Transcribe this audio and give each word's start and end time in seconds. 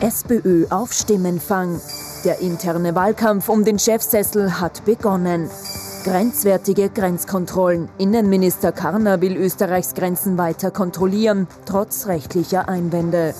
SPÖ 0.00 0.66
auf 0.68 0.92
Stimmenfang. 0.92 1.80
Der 2.24 2.40
interne 2.40 2.94
Wahlkampf 2.94 3.48
um 3.48 3.64
den 3.64 3.78
Chefsessel 3.78 4.60
hat 4.60 4.84
begonnen. 4.84 5.48
Grenzwertige 6.04 6.90
Grenzkontrollen. 6.90 7.88
Innenminister 7.96 8.72
Karner 8.72 9.22
will 9.22 9.36
Österreichs 9.36 9.94
Grenzen 9.94 10.36
weiter 10.36 10.70
kontrollieren, 10.70 11.46
trotz 11.64 12.08
rechtlicher 12.08 12.68
Einwände. 12.68 13.34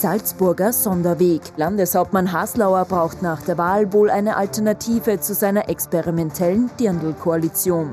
Salzburger 0.00 0.74
Sonderweg. 0.74 1.40
Landeshauptmann 1.56 2.32
Haslauer 2.32 2.84
braucht 2.84 3.22
nach 3.22 3.40
der 3.40 3.56
Wahl 3.56 3.92
wohl 3.92 4.10
eine 4.10 4.36
Alternative 4.36 5.20
zu 5.20 5.32
seiner 5.32 5.70
experimentellen 5.70 6.70
Dirndl-Koalition. 6.78 7.90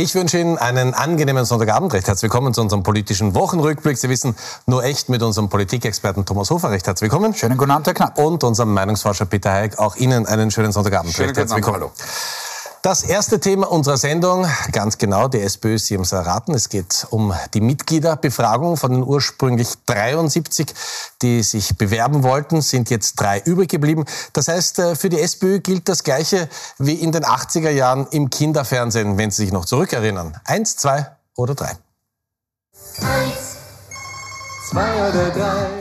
Ich 0.00 0.14
wünsche 0.14 0.38
Ihnen 0.38 0.56
einen 0.56 0.94
angenehmen 0.94 1.44
Sonntagabend. 1.44 1.92
Recht 1.92 2.08
herzlich 2.08 2.22
willkommen 2.22 2.54
zu 2.54 2.62
unserem 2.62 2.82
politischen 2.82 3.34
Wochenrückblick. 3.34 3.98
Sie 3.98 4.08
wissen, 4.08 4.34
nur 4.64 4.82
echt 4.82 5.10
mit 5.10 5.22
unserem 5.22 5.50
Politikexperten 5.50 6.24
Thomas 6.24 6.48
Hofer. 6.48 6.70
Recht 6.70 6.86
herzlich 6.86 7.10
willkommen. 7.12 7.34
Schönen 7.34 7.58
guten 7.58 7.70
Abend, 7.70 7.86
Herr 7.86 7.92
Knapp. 7.92 8.16
Und 8.18 8.42
unserem 8.42 8.72
Meinungsforscher 8.72 9.26
Peter 9.26 9.52
Heik. 9.52 9.78
Auch 9.78 9.96
Ihnen 9.96 10.24
einen 10.24 10.50
schönen 10.50 10.72
Sonntagabend. 10.72 11.12
Schönen 11.12 11.28
Recht 11.28 11.36
herzlich 11.36 11.56
willkommen. 11.56 11.82
Abend. 11.82 11.92
Hallo. 11.98 12.49
Das 12.82 13.02
erste 13.02 13.38
Thema 13.40 13.70
unserer 13.70 13.98
Sendung, 13.98 14.46
ganz 14.72 14.96
genau, 14.96 15.28
die 15.28 15.38
SPÖ, 15.38 15.76
Sie 15.76 15.94
haben 15.94 16.02
es 16.02 16.12
erraten, 16.12 16.54
es 16.54 16.70
geht 16.70 17.06
um 17.10 17.34
die 17.52 17.60
Mitgliederbefragung. 17.60 18.78
Von 18.78 18.92
den 18.92 19.02
ursprünglich 19.02 19.68
73, 19.84 20.72
die 21.20 21.42
sich 21.42 21.76
bewerben 21.76 22.22
wollten, 22.22 22.62
sind 22.62 22.88
jetzt 22.88 23.20
drei 23.20 23.40
übrig 23.40 23.68
geblieben. 23.68 24.06
Das 24.32 24.48
heißt, 24.48 24.78
äh, 24.78 24.96
für 24.96 25.10
die 25.10 25.20
SPÖ 25.20 25.60
gilt 25.60 25.90
das 25.90 26.04
Gleiche 26.04 26.48
wie 26.78 26.94
in 26.94 27.12
den 27.12 27.22
80er 27.22 27.68
Jahren 27.68 28.06
im 28.12 28.30
Kinderfernsehen, 28.30 29.18
wenn 29.18 29.30
Sie 29.30 29.42
sich 29.42 29.52
noch 29.52 29.66
zurückerinnern. 29.66 30.40
Eins, 30.44 30.76
zwei 30.76 31.06
oder 31.36 31.54
drei. 31.54 31.76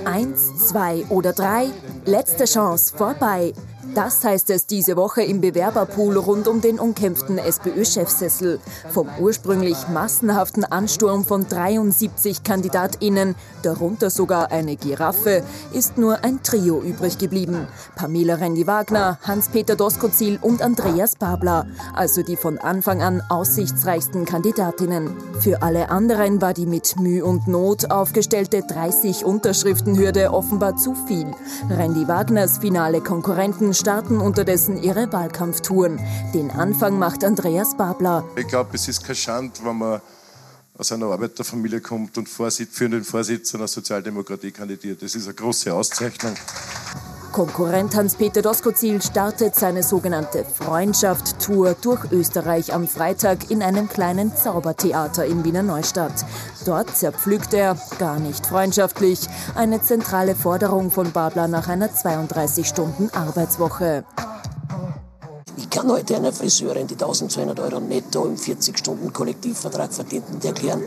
Eins, 0.04 0.68
zwei 0.68 1.06
oder 1.08 1.32
drei. 1.32 1.68
Letzte 2.04 2.44
Chance 2.44 2.98
vorbei. 2.98 3.54
Das 3.96 4.24
heißt 4.24 4.50
es 4.50 4.66
diese 4.66 4.98
Woche 4.98 5.24
im 5.24 5.40
Bewerberpool 5.42 6.18
rund 6.18 6.48
um 6.48 6.60
den 6.62 6.80
umkämpften 6.80 7.38
SPÖ-Chefsessel. 7.38 8.60
Vom 8.90 9.08
ursprünglich 9.20 9.88
massenhaften 9.88 10.66
Ansturm 10.66 11.24
von 11.24 11.48
73 11.48 12.44
KandidatInnen, 12.44 13.36
darunter 13.64 14.10
sogar 14.10 14.52
eine 14.52 14.76
Giraffe, 14.76 15.44
ist 15.74 15.98
nur 15.98 16.24
ein 16.24 16.44
Trio 16.44 16.82
übrig 16.82 17.18
geblieben. 17.18 17.68
Pamela 17.96 18.36
Rendi-Wagner, 18.36 19.18
Hans-Peter 19.24 19.76
Doskozil 19.76 20.40
und 20.42 20.62
Andreas 20.62 21.16
Babler, 21.16 21.66
also 21.96 22.22
die 22.22 22.36
von 22.36 22.58
Anfang 22.58 23.02
an 23.02 23.24
aussichtsreichsten 23.30 24.26
Kandidatinnen. 24.26 25.16
Für 25.40 25.62
alle 25.62 25.90
anderen 25.90 26.42
war 26.42 26.54
die 26.54 26.66
mit 26.66 27.00
Mühe 27.00 27.24
und 27.24 27.48
Not 27.48 27.90
aufgestellte 27.90 28.60
30-Unterschriften-Hürde 28.60 30.34
offenbar 30.34 30.76
zu 30.76 30.96
viel. 31.08 31.28
Rendi-Wagners 31.70 32.58
finale 32.58 33.02
Konkurrenten 33.02 33.69
starten 33.74 34.20
unterdessen 34.20 34.82
ihre 34.82 35.12
Wahlkampftouren. 35.12 36.00
Den 36.34 36.52
Anfang 36.52 37.00
macht 37.00 37.24
Andreas 37.24 37.78
Babler. 37.78 38.24
Ich 38.36 38.48
glaube, 38.48 38.72
es 38.74 38.88
ist 38.88 39.04
kein 39.04 39.16
Schand, 39.16 39.64
wenn 39.64 39.78
man 39.78 40.02
aus 40.78 40.92
einer 40.92 41.08
Arbeiterfamilie 41.08 41.82
kommt 41.82 42.18
und 42.18 42.30
Vorsitz, 42.30 42.70
für 42.76 42.90
den 42.90 43.04
Vorsitz 43.04 43.54
einer 43.54 43.68
Sozialdemokratie 43.68 44.52
kandidiert. 44.52 45.02
Das 45.02 45.14
ist 45.14 45.26
eine 45.26 45.34
große 45.34 45.74
Auszeichnung. 45.74 46.36
Konkurrent 47.32 47.96
Hans-Peter 47.96 48.42
Doskozil 48.42 49.02
startet 49.02 49.56
seine 49.56 49.84
sogenannte 49.84 50.44
Freundschaft-Tour 50.44 51.76
durch 51.82 52.12
Österreich 52.12 52.74
am 52.74 52.88
Freitag 52.88 53.52
in 53.52 53.62
einem 53.62 53.88
kleinen 53.88 54.36
Zaubertheater 54.36 55.26
in 55.26 55.44
Wiener 55.44 55.64
Neustadt. 55.64 56.26
Dort 56.66 56.96
zerpflückt 56.96 57.54
er, 57.54 57.78
gar 58.00 58.20
nicht 58.20 58.46
freundschaftlich, 58.46 59.20
eine 59.56 59.82
zentrale 59.82 60.36
Forderung 60.36 60.92
von 60.92 61.12
Babler 61.12 61.48
nach 61.48 61.68
einer 61.68 61.90
32-Stunden-Arbeitswoche. 61.90 64.04
Ich 65.60 65.70
kann 65.70 65.92
heute 65.92 66.16
einer 66.16 66.32
Friseurin, 66.32 66.88
die 66.88 66.94
1200 66.94 67.60
Euro 67.60 67.82
netto 67.82 68.24
im 68.26 68.38
40-Stunden-Kollektivvertrag 68.38 69.92
verdient, 69.92 70.34
nicht 70.34 70.46
erklären, 70.46 70.82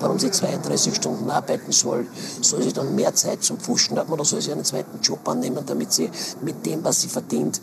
warum 0.00 0.18
sie 0.18 0.32
32 0.32 0.96
Stunden 0.96 1.30
arbeiten 1.30 1.70
soll. 1.70 2.08
Soll 2.40 2.64
sie 2.64 2.72
dann 2.72 2.96
mehr 2.96 3.14
Zeit 3.14 3.44
zum 3.44 3.58
Pfuschen 3.58 3.96
haben 3.96 4.12
oder 4.12 4.24
soll 4.24 4.42
sie 4.42 4.50
einen 4.50 4.64
zweiten 4.64 5.00
Job 5.00 5.28
annehmen, 5.28 5.64
damit 5.64 5.92
sie 5.92 6.10
mit 6.42 6.66
dem, 6.66 6.82
was 6.82 7.02
sie 7.02 7.08
verdient, 7.08 7.60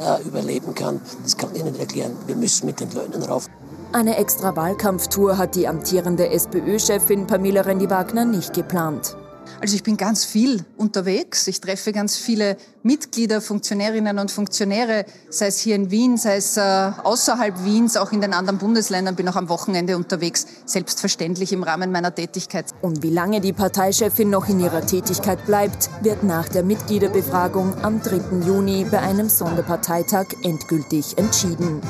äh, 0.00 0.22
überleben 0.22 0.74
kann? 0.74 1.02
Das 1.22 1.36
kann 1.36 1.50
ich 1.54 1.62
nicht 1.62 1.78
erklären. 1.78 2.16
Wir 2.26 2.36
müssen 2.36 2.64
mit 2.64 2.80
den 2.80 2.90
Löhnen 2.92 3.22
rauf. 3.22 3.50
Eine 3.92 4.16
extra 4.16 4.56
Wahlkampftour 4.56 5.36
hat 5.36 5.54
die 5.54 5.68
amtierende 5.68 6.30
SPÖ-Chefin 6.30 7.26
Pamela 7.26 7.60
Rendi-Wagner 7.60 8.24
nicht 8.24 8.54
geplant. 8.54 9.18
Also 9.60 9.74
ich 9.74 9.82
bin 9.82 9.96
ganz 9.96 10.24
viel 10.24 10.64
unterwegs. 10.76 11.46
Ich 11.46 11.60
treffe 11.60 11.92
ganz 11.92 12.16
viele 12.16 12.56
Mitglieder, 12.82 13.40
Funktionärinnen 13.40 14.18
und 14.18 14.30
Funktionäre, 14.30 15.06
sei 15.30 15.46
es 15.46 15.58
hier 15.58 15.74
in 15.74 15.90
Wien, 15.90 16.18
sei 16.18 16.36
es 16.36 16.56
äh, 16.56 16.60
außerhalb 16.60 17.64
Wiens, 17.64 17.96
auch 17.96 18.12
in 18.12 18.20
den 18.20 18.34
anderen 18.34 18.58
Bundesländern, 18.58 19.16
bin 19.16 19.28
auch 19.28 19.36
am 19.36 19.48
Wochenende 19.48 19.96
unterwegs, 19.96 20.46
selbstverständlich 20.66 21.52
im 21.52 21.62
Rahmen 21.62 21.90
meiner 21.90 22.14
Tätigkeit. 22.14 22.66
Und 22.82 23.02
wie 23.02 23.10
lange 23.10 23.40
die 23.40 23.52
Parteichefin 23.52 24.30
noch 24.30 24.48
in 24.48 24.60
ihrer 24.60 24.86
Tätigkeit 24.86 25.44
bleibt, 25.46 25.90
wird 26.02 26.22
nach 26.22 26.48
der 26.48 26.62
Mitgliederbefragung 26.62 27.74
am 27.82 28.02
3. 28.02 28.46
Juni 28.46 28.86
bei 28.90 29.00
einem 29.00 29.28
Sonderparteitag 29.28 30.26
endgültig 30.42 31.16
entschieden. 31.18 31.80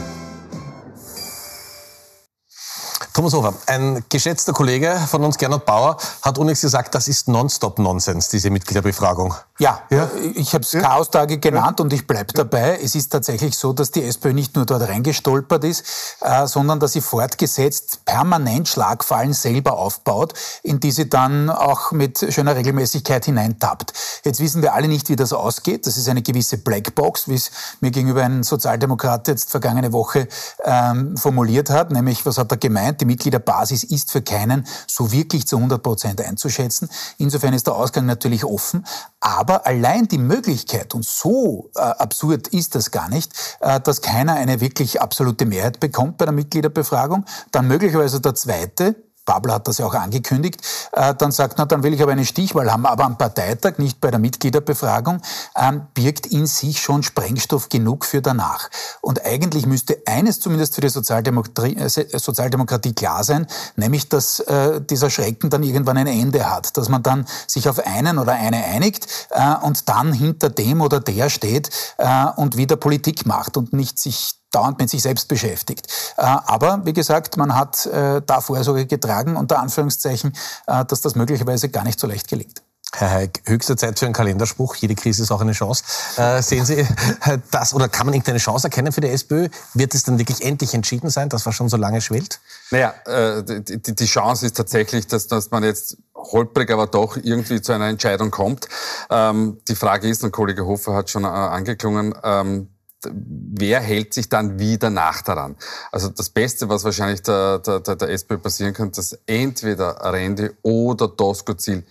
Thomas 3.16 3.32
Hofer, 3.32 3.54
ein 3.64 4.04
geschätzter 4.10 4.52
Kollege 4.52 4.94
von 5.08 5.24
uns, 5.24 5.38
Gernot 5.38 5.64
Bauer, 5.64 5.96
hat 6.20 6.36
unlängst 6.36 6.60
gesagt, 6.60 6.94
das 6.94 7.08
ist 7.08 7.28
Nonstop-Nonsens, 7.28 8.28
diese 8.28 8.50
Mitgliederbefragung. 8.50 9.34
Ja, 9.58 9.80
ja. 9.88 10.10
ich 10.34 10.52
habe 10.52 10.64
es 10.64 10.72
ja. 10.72 10.82
Chaostage 10.82 11.38
genannt 11.38 11.78
ja. 11.78 11.84
und 11.84 11.92
ich 11.92 12.06
bleibe 12.06 12.32
dabei. 12.34 12.78
Es 12.82 12.94
ist 12.94 13.08
tatsächlich 13.08 13.56
so, 13.56 13.72
dass 13.72 13.90
die 13.90 14.02
SPÖ 14.04 14.34
nicht 14.34 14.54
nur 14.54 14.66
dort 14.66 14.86
reingestolpert 14.86 15.64
ist, 15.64 15.84
äh, 16.20 16.46
sondern 16.46 16.78
dass 16.78 16.92
sie 16.92 17.00
fortgesetzt 17.00 18.04
permanent 18.04 18.68
Schlagfallen 18.68 19.32
selber 19.32 19.78
aufbaut, 19.78 20.34
in 20.62 20.78
die 20.78 20.90
sie 20.90 21.08
dann 21.08 21.48
auch 21.48 21.92
mit 21.92 22.26
schöner 22.34 22.54
Regelmäßigkeit 22.54 23.24
hineintappt. 23.24 23.94
Jetzt 24.24 24.40
wissen 24.40 24.60
wir 24.60 24.74
alle 24.74 24.88
nicht, 24.88 25.08
wie 25.08 25.16
das 25.16 25.32
ausgeht. 25.32 25.86
Das 25.86 25.96
ist 25.96 26.08
eine 26.08 26.20
gewisse 26.20 26.58
Blackbox, 26.58 27.28
wie 27.28 27.36
es 27.36 27.50
mir 27.80 27.90
gegenüber 27.90 28.24
ein 28.24 28.42
Sozialdemokrat 28.42 29.26
jetzt 29.28 29.50
vergangene 29.50 29.92
Woche 29.92 30.28
ähm, 30.64 31.16
formuliert 31.16 31.70
hat, 31.70 31.90
nämlich 31.92 32.26
was 32.26 32.36
hat 32.36 32.50
er 32.50 32.58
gemeint? 32.58 33.00
Die 33.00 33.06
Mitgliederbasis 33.06 33.84
ist 33.84 34.10
für 34.10 34.20
keinen 34.20 34.66
so 34.86 35.12
wirklich 35.12 35.46
zu 35.46 35.56
100 35.56 35.82
Prozent 35.82 36.20
einzuschätzen. 36.20 36.90
Insofern 37.16 37.54
ist 37.54 37.66
der 37.66 37.74
Ausgang 37.74 38.04
natürlich 38.04 38.44
offen. 38.44 38.84
Aber 39.20 39.45
allein 39.54 40.08
die 40.08 40.18
Möglichkeit, 40.18 40.94
und 40.94 41.04
so 41.04 41.70
äh, 41.74 41.80
absurd 41.80 42.48
ist 42.48 42.74
das 42.74 42.90
gar 42.90 43.08
nicht, 43.08 43.32
äh, 43.60 43.80
dass 43.80 44.02
keiner 44.02 44.34
eine 44.34 44.60
wirklich 44.60 45.00
absolute 45.00 45.46
Mehrheit 45.46 45.80
bekommt 45.80 46.18
bei 46.18 46.24
der 46.24 46.34
Mitgliederbefragung, 46.34 47.24
dann 47.52 47.68
möglicherweise 47.68 48.20
der 48.20 48.34
zweite, 48.34 48.96
Babler 49.26 49.54
hat 49.54 49.68
das 49.68 49.78
ja 49.78 49.86
auch 49.86 49.94
angekündigt, 49.94 50.62
äh, 50.92 51.14
dann 51.14 51.32
sagt, 51.32 51.58
na, 51.58 51.66
dann 51.66 51.82
will 51.82 51.92
ich 51.92 52.02
aber 52.02 52.12
eine 52.12 52.24
Stichwahl 52.24 52.72
haben. 52.72 52.86
Aber 52.86 53.04
am 53.04 53.18
Parteitag, 53.18 53.78
nicht 53.78 54.00
bei 54.00 54.10
der 54.10 54.20
Mitgliederbefragung, 54.20 55.20
ähm, 55.54 55.82
birgt 55.92 56.26
in 56.26 56.46
sich 56.46 56.80
schon 56.80 57.02
Sprengstoff 57.02 57.68
genug 57.68 58.06
für 58.06 58.22
danach. 58.22 58.70
Und 59.02 59.26
eigentlich 59.26 59.66
müsste 59.66 59.98
eines 60.06 60.40
zumindest 60.40 60.76
für 60.76 60.80
die 60.80 60.88
Sozialdemokratie, 60.88 61.76
äh, 61.76 62.18
Sozialdemokratie 62.18 62.94
klar 62.94 63.24
sein, 63.24 63.46
nämlich, 63.74 64.08
dass 64.08 64.40
äh, 64.40 64.80
dieser 64.80 65.10
Schrecken 65.10 65.50
dann 65.50 65.62
irgendwann 65.62 65.98
ein 65.98 66.06
Ende 66.06 66.48
hat. 66.50 66.76
Dass 66.76 66.88
man 66.88 67.02
dann 67.02 67.26
sich 67.46 67.68
auf 67.68 67.84
einen 67.84 68.18
oder 68.18 68.32
eine 68.32 68.64
einigt 68.64 69.06
äh, 69.30 69.56
und 69.62 69.88
dann 69.88 70.12
hinter 70.12 70.48
dem 70.48 70.80
oder 70.80 71.00
der 71.00 71.28
steht 71.28 71.70
äh, 71.98 72.26
und 72.36 72.56
wieder 72.56 72.76
Politik 72.76 73.26
macht 73.26 73.56
und 73.56 73.72
nicht 73.72 73.98
sich 73.98 74.35
dauernd 74.56 74.78
mit 74.78 74.90
sich 74.90 75.02
selbst 75.02 75.28
beschäftigt. 75.28 75.86
Äh, 76.16 76.22
aber 76.22 76.84
wie 76.84 76.92
gesagt, 76.92 77.36
man 77.36 77.54
hat 77.54 77.86
äh, 77.86 78.22
da 78.24 78.40
Vorsorge 78.40 78.86
getragen, 78.86 79.36
unter 79.36 79.58
Anführungszeichen, 79.60 80.32
äh, 80.66 80.84
dass 80.84 81.00
das 81.02 81.14
möglicherweise 81.14 81.68
gar 81.68 81.84
nicht 81.84 82.00
so 82.00 82.06
leicht 82.06 82.28
gelingt. 82.28 82.62
Herr 82.94 83.10
Heik, 83.10 83.42
höchste 83.44 83.76
Zeit 83.76 83.98
für 83.98 84.06
einen 84.06 84.14
Kalenderspruch. 84.14 84.76
Jede 84.76 84.94
Krise 84.94 85.22
ist 85.22 85.30
auch 85.30 85.40
eine 85.40 85.52
Chance. 85.52 85.82
Äh, 86.16 86.40
sehen 86.40 86.64
Sie 86.64 86.86
das 87.50 87.74
oder 87.74 87.88
kann 87.88 88.06
man 88.06 88.14
irgendeine 88.14 88.38
Chance 88.38 88.68
erkennen 88.68 88.92
für 88.92 89.00
die 89.02 89.08
SPÖ? 89.08 89.48
Wird 89.74 89.94
es 89.94 90.04
dann 90.04 90.18
wirklich 90.18 90.42
endlich 90.42 90.72
entschieden 90.72 91.10
sein, 91.10 91.28
das 91.28 91.44
was 91.44 91.54
schon 91.54 91.68
so 91.68 91.76
lange 91.76 92.00
schwelt? 92.00 92.40
Naja, 92.70 92.94
äh, 93.04 93.42
die, 93.42 93.94
die 93.94 94.06
Chance 94.06 94.46
ist 94.46 94.56
tatsächlich, 94.56 95.06
dass, 95.06 95.26
dass 95.26 95.50
man 95.50 95.64
jetzt 95.64 95.98
holprig, 96.14 96.70
aber 96.70 96.86
doch 96.86 97.16
irgendwie 97.16 97.60
zu 97.60 97.72
einer 97.72 97.88
Entscheidung 97.88 98.30
kommt. 98.30 98.68
Ähm, 99.10 99.58
die 99.68 99.74
Frage 99.74 100.08
ist, 100.08 100.24
und 100.24 100.30
Kollege 100.30 100.64
Hofer 100.64 100.94
hat 100.94 101.10
schon 101.10 101.24
äh, 101.24 101.26
angeklungen, 101.26 102.14
ähm, 102.22 102.70
wer 103.12 103.80
hält 103.80 104.14
sich 104.14 104.28
dann 104.28 104.58
wieder 104.58 104.90
nach 104.90 105.22
daran? 105.22 105.56
Also 105.92 106.08
das 106.08 106.30
Beste, 106.30 106.68
was 106.68 106.84
wahrscheinlich 106.84 107.22
der, 107.22 107.58
der, 107.58 107.80
der 107.80 108.08
SPÖ 108.10 108.38
passieren 108.38 108.74
kann, 108.74 108.92
dass 108.92 109.18
entweder 109.26 110.12
Rende 110.12 110.54
oder 110.62 111.08
Doskozil 111.08 111.84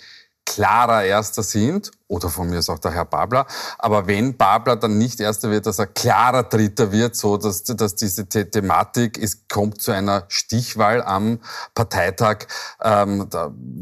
klarer 0.46 1.04
Erster 1.04 1.44
sind 1.44 1.92
oder 2.08 2.30
von 2.30 2.50
mir 2.50 2.60
ist 2.60 2.70
auch 2.70 2.80
der 2.80 2.92
Herr 2.92 3.06
Babler. 3.06 3.48
Aber 3.80 4.06
wenn 4.06 4.38
Babler 4.38 4.76
dann 4.76 4.98
nicht 4.98 5.20
Erster 5.20 5.50
wird, 5.50 5.66
dass 5.66 5.80
er 5.80 5.88
klarer 5.88 6.44
Dritter 6.44 6.92
wird, 6.92 7.16
so 7.16 7.38
dass, 7.38 7.64
dass 7.64 7.96
diese 7.96 8.28
The 8.30 8.46
Thematik, 8.46 9.18
es 9.18 9.48
kommt 9.48 9.82
zu 9.82 9.92
einer 9.92 10.26
Stichwahl 10.28 11.02
am 11.02 11.40
Parteitag, 11.74 12.46
ähm, 12.84 13.28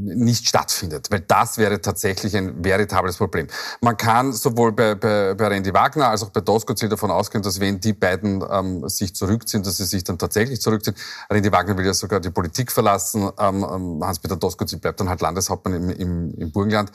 nicht 0.03 0.47
stattfindet. 0.47 1.11
Weil 1.11 1.19
das 1.21 1.57
wäre 1.57 1.81
tatsächlich 1.81 2.37
ein 2.37 2.63
veritables 2.63 3.17
Problem. 3.17 3.47
Man 3.81 3.97
kann 3.97 4.31
sowohl 4.31 4.71
bei, 4.71 4.95
bei, 4.95 5.33
bei 5.33 5.47
Randy 5.47 5.73
Wagner 5.73 6.07
als 6.09 6.23
auch 6.23 6.29
bei 6.29 6.41
Doskozil 6.41 6.87
davon 6.87 7.11
ausgehen, 7.11 7.43
dass 7.43 7.59
wenn 7.59 7.81
die 7.81 7.93
beiden 7.93 8.43
ähm, 8.49 8.87
sich 8.87 9.13
zurückziehen, 9.15 9.63
dass 9.63 9.77
sie 9.77 9.85
sich 9.85 10.05
dann 10.05 10.17
tatsächlich 10.17 10.61
zurückziehen. 10.61 10.95
Randy 11.29 11.51
Wagner 11.51 11.77
will 11.77 11.85
ja 11.85 11.93
sogar 11.93 12.21
die 12.21 12.29
Politik 12.29 12.71
verlassen. 12.71 13.29
Ähm, 13.37 13.65
ähm 13.69 14.03
Hans-Peter 14.03 14.37
Doskozil 14.37 14.79
bleibt 14.79 15.01
dann 15.01 15.09
halt 15.09 15.19
Landeshauptmann 15.19 15.73
im, 15.73 15.89
im, 15.89 16.33
im 16.35 16.51
Burgenland. 16.51 16.91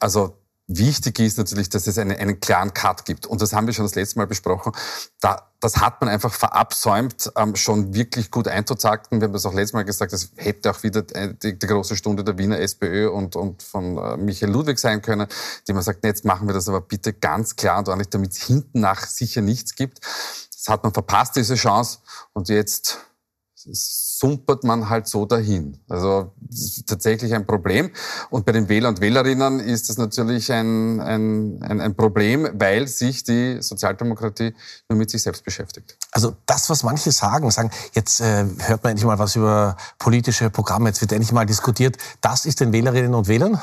Also 0.00 0.36
Wichtig 0.66 1.18
ist 1.18 1.36
natürlich, 1.36 1.68
dass 1.68 1.86
es 1.86 1.98
eine, 1.98 2.16
einen 2.16 2.40
klaren 2.40 2.72
Cut 2.72 3.04
gibt. 3.04 3.26
Und 3.26 3.42
das 3.42 3.52
haben 3.52 3.66
wir 3.66 3.74
schon 3.74 3.84
das 3.84 3.96
letzte 3.96 4.18
Mal 4.18 4.26
besprochen. 4.26 4.72
Da, 5.20 5.50
das 5.60 5.76
hat 5.76 6.00
man 6.00 6.08
einfach 6.08 6.32
verabsäumt, 6.32 7.30
ähm, 7.36 7.54
schon 7.54 7.92
wirklich 7.92 8.30
gut 8.30 8.48
einzutakten. 8.48 9.20
Wir 9.20 9.26
haben 9.26 9.34
das 9.34 9.44
auch 9.44 9.52
letztes 9.52 9.74
Mal 9.74 9.84
gesagt, 9.84 10.14
es 10.14 10.32
hätte 10.36 10.70
auch 10.70 10.82
wieder 10.82 11.04
äh, 11.14 11.34
die, 11.34 11.58
die, 11.58 11.66
große 11.66 11.96
Stunde 11.96 12.24
der 12.24 12.38
Wiener 12.38 12.58
SPÖ 12.60 13.10
und, 13.10 13.36
und 13.36 13.62
von 13.62 13.98
äh, 13.98 14.16
Michael 14.16 14.52
Ludwig 14.52 14.78
sein 14.78 15.02
können, 15.02 15.26
die 15.68 15.74
man 15.74 15.82
sagt, 15.82 16.02
jetzt 16.02 16.24
machen 16.24 16.48
wir 16.48 16.54
das 16.54 16.66
aber 16.66 16.80
bitte 16.80 17.12
ganz 17.12 17.56
klar 17.56 17.78
und 17.78 17.88
ordentlich, 17.88 18.08
damit 18.08 18.32
es 18.32 18.42
hinten 18.42 18.80
nach 18.80 19.06
sicher 19.06 19.42
nichts 19.42 19.74
gibt. 19.74 20.00
Das 20.00 20.68
hat 20.68 20.82
man 20.82 20.94
verpasst, 20.94 21.36
diese 21.36 21.56
Chance. 21.56 21.98
Und 22.32 22.48
jetzt 22.48 23.00
sumpert 23.70 24.64
man 24.64 24.88
halt 24.88 25.06
so 25.08 25.26
dahin. 25.26 25.78
Also 25.88 26.32
tatsächlich 26.86 27.34
ein 27.34 27.46
Problem. 27.46 27.90
Und 28.30 28.44
bei 28.46 28.52
den 28.52 28.68
Wähler 28.68 28.88
und 28.88 29.00
Wählerinnen 29.00 29.60
ist 29.60 29.88
das 29.88 29.98
natürlich 29.98 30.52
ein, 30.52 31.00
ein, 31.00 31.62
ein, 31.62 31.80
ein 31.80 31.94
Problem, 31.94 32.48
weil 32.54 32.86
sich 32.88 33.24
die 33.24 33.60
Sozialdemokratie 33.60 34.54
nur 34.88 34.98
mit 34.98 35.10
sich 35.10 35.22
selbst 35.22 35.44
beschäftigt. 35.44 35.96
Also 36.12 36.36
das, 36.46 36.68
was 36.70 36.82
manche 36.82 37.12
sagen, 37.12 37.50
sagen, 37.50 37.70
jetzt 37.92 38.20
äh, 38.20 38.44
hört 38.58 38.82
man 38.82 38.90
endlich 38.90 39.06
mal 39.06 39.18
was 39.18 39.36
über 39.36 39.76
politische 39.98 40.50
Programme, 40.50 40.88
jetzt 40.88 41.00
wird 41.00 41.12
endlich 41.12 41.32
mal 41.32 41.46
diskutiert, 41.46 41.96
das 42.20 42.46
ist 42.46 42.60
den 42.60 42.72
Wählerinnen 42.72 43.14
und 43.14 43.28
Wählern? 43.28 43.60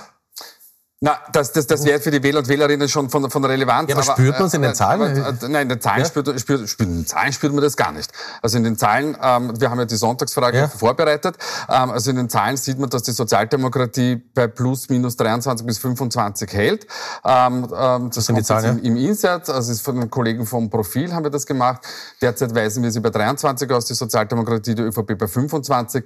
Na, 1.03 1.17
das, 1.31 1.51
das, 1.51 1.65
das 1.65 1.83
wäre 1.83 1.99
für 1.99 2.11
die 2.11 2.21
Wähler 2.21 2.39
und 2.39 2.47
Wählerinnen 2.47 2.87
schon 2.87 3.09
von, 3.09 3.27
von 3.31 3.43
Relevanz. 3.43 3.89
Ja, 3.89 3.95
aber, 3.95 4.05
aber 4.05 4.13
spürt 4.13 4.37
man 4.37 4.47
es 4.47 4.53
in 4.53 4.61
den 4.61 4.69
äh, 4.69 4.75
Zahlen? 4.75 5.01
Aber, 5.01 5.29
äh, 5.29 5.49
nein, 5.49 5.63
in 5.63 5.69
den 5.69 5.81
Zahlen, 5.81 6.01
ja? 6.01 6.05
spürt, 6.05 6.27
spürt, 6.39 6.69
spürt, 6.69 6.89
in 6.89 6.97
den 6.97 7.07
Zahlen 7.07 7.33
spürt 7.33 7.53
man 7.53 7.63
das 7.63 7.75
gar 7.75 7.91
nicht. 7.91 8.11
Also 8.43 8.57
in 8.57 8.63
den 8.63 8.77
Zahlen, 8.77 9.17
ähm, 9.19 9.59
wir 9.59 9.71
haben 9.71 9.79
ja 9.79 9.85
die 9.85 9.95
Sonntagsfrage 9.95 10.57
ja. 10.57 10.67
vorbereitet, 10.67 11.37
ähm, 11.69 11.89
also 11.89 12.11
in 12.11 12.17
den 12.17 12.29
Zahlen 12.29 12.55
sieht 12.55 12.77
man, 12.77 12.87
dass 12.91 13.01
die 13.01 13.13
Sozialdemokratie 13.13 14.17
bei 14.35 14.45
plus 14.45 14.89
minus 14.89 15.17
23 15.17 15.65
bis 15.65 15.79
25 15.79 16.53
hält. 16.53 16.85
Ähm, 17.25 17.67
ähm, 17.75 18.11
das, 18.13 18.23
sind 18.23 18.37
die 18.37 18.43
Zahlen, 18.43 18.77
im, 18.77 18.95
im 18.95 18.97
Insert, 18.97 19.49
also 19.49 19.71
ist 19.71 19.81
von 19.81 19.99
den 19.99 20.09
Kollegen 20.11 20.45
vom 20.45 20.69
Profil 20.69 21.11
haben 21.11 21.23
wir 21.23 21.31
das 21.31 21.47
gemacht. 21.47 21.81
Derzeit 22.21 22.53
weisen 22.53 22.83
wir 22.83 22.91
sie 22.91 22.99
bei 22.99 23.09
23 23.09 23.71
aus, 23.71 23.85
die 23.85 23.95
Sozialdemokratie, 23.95 24.75
die 24.75 24.83
ÖVP 24.83 25.17
bei 25.17 25.25
25. 25.25 26.03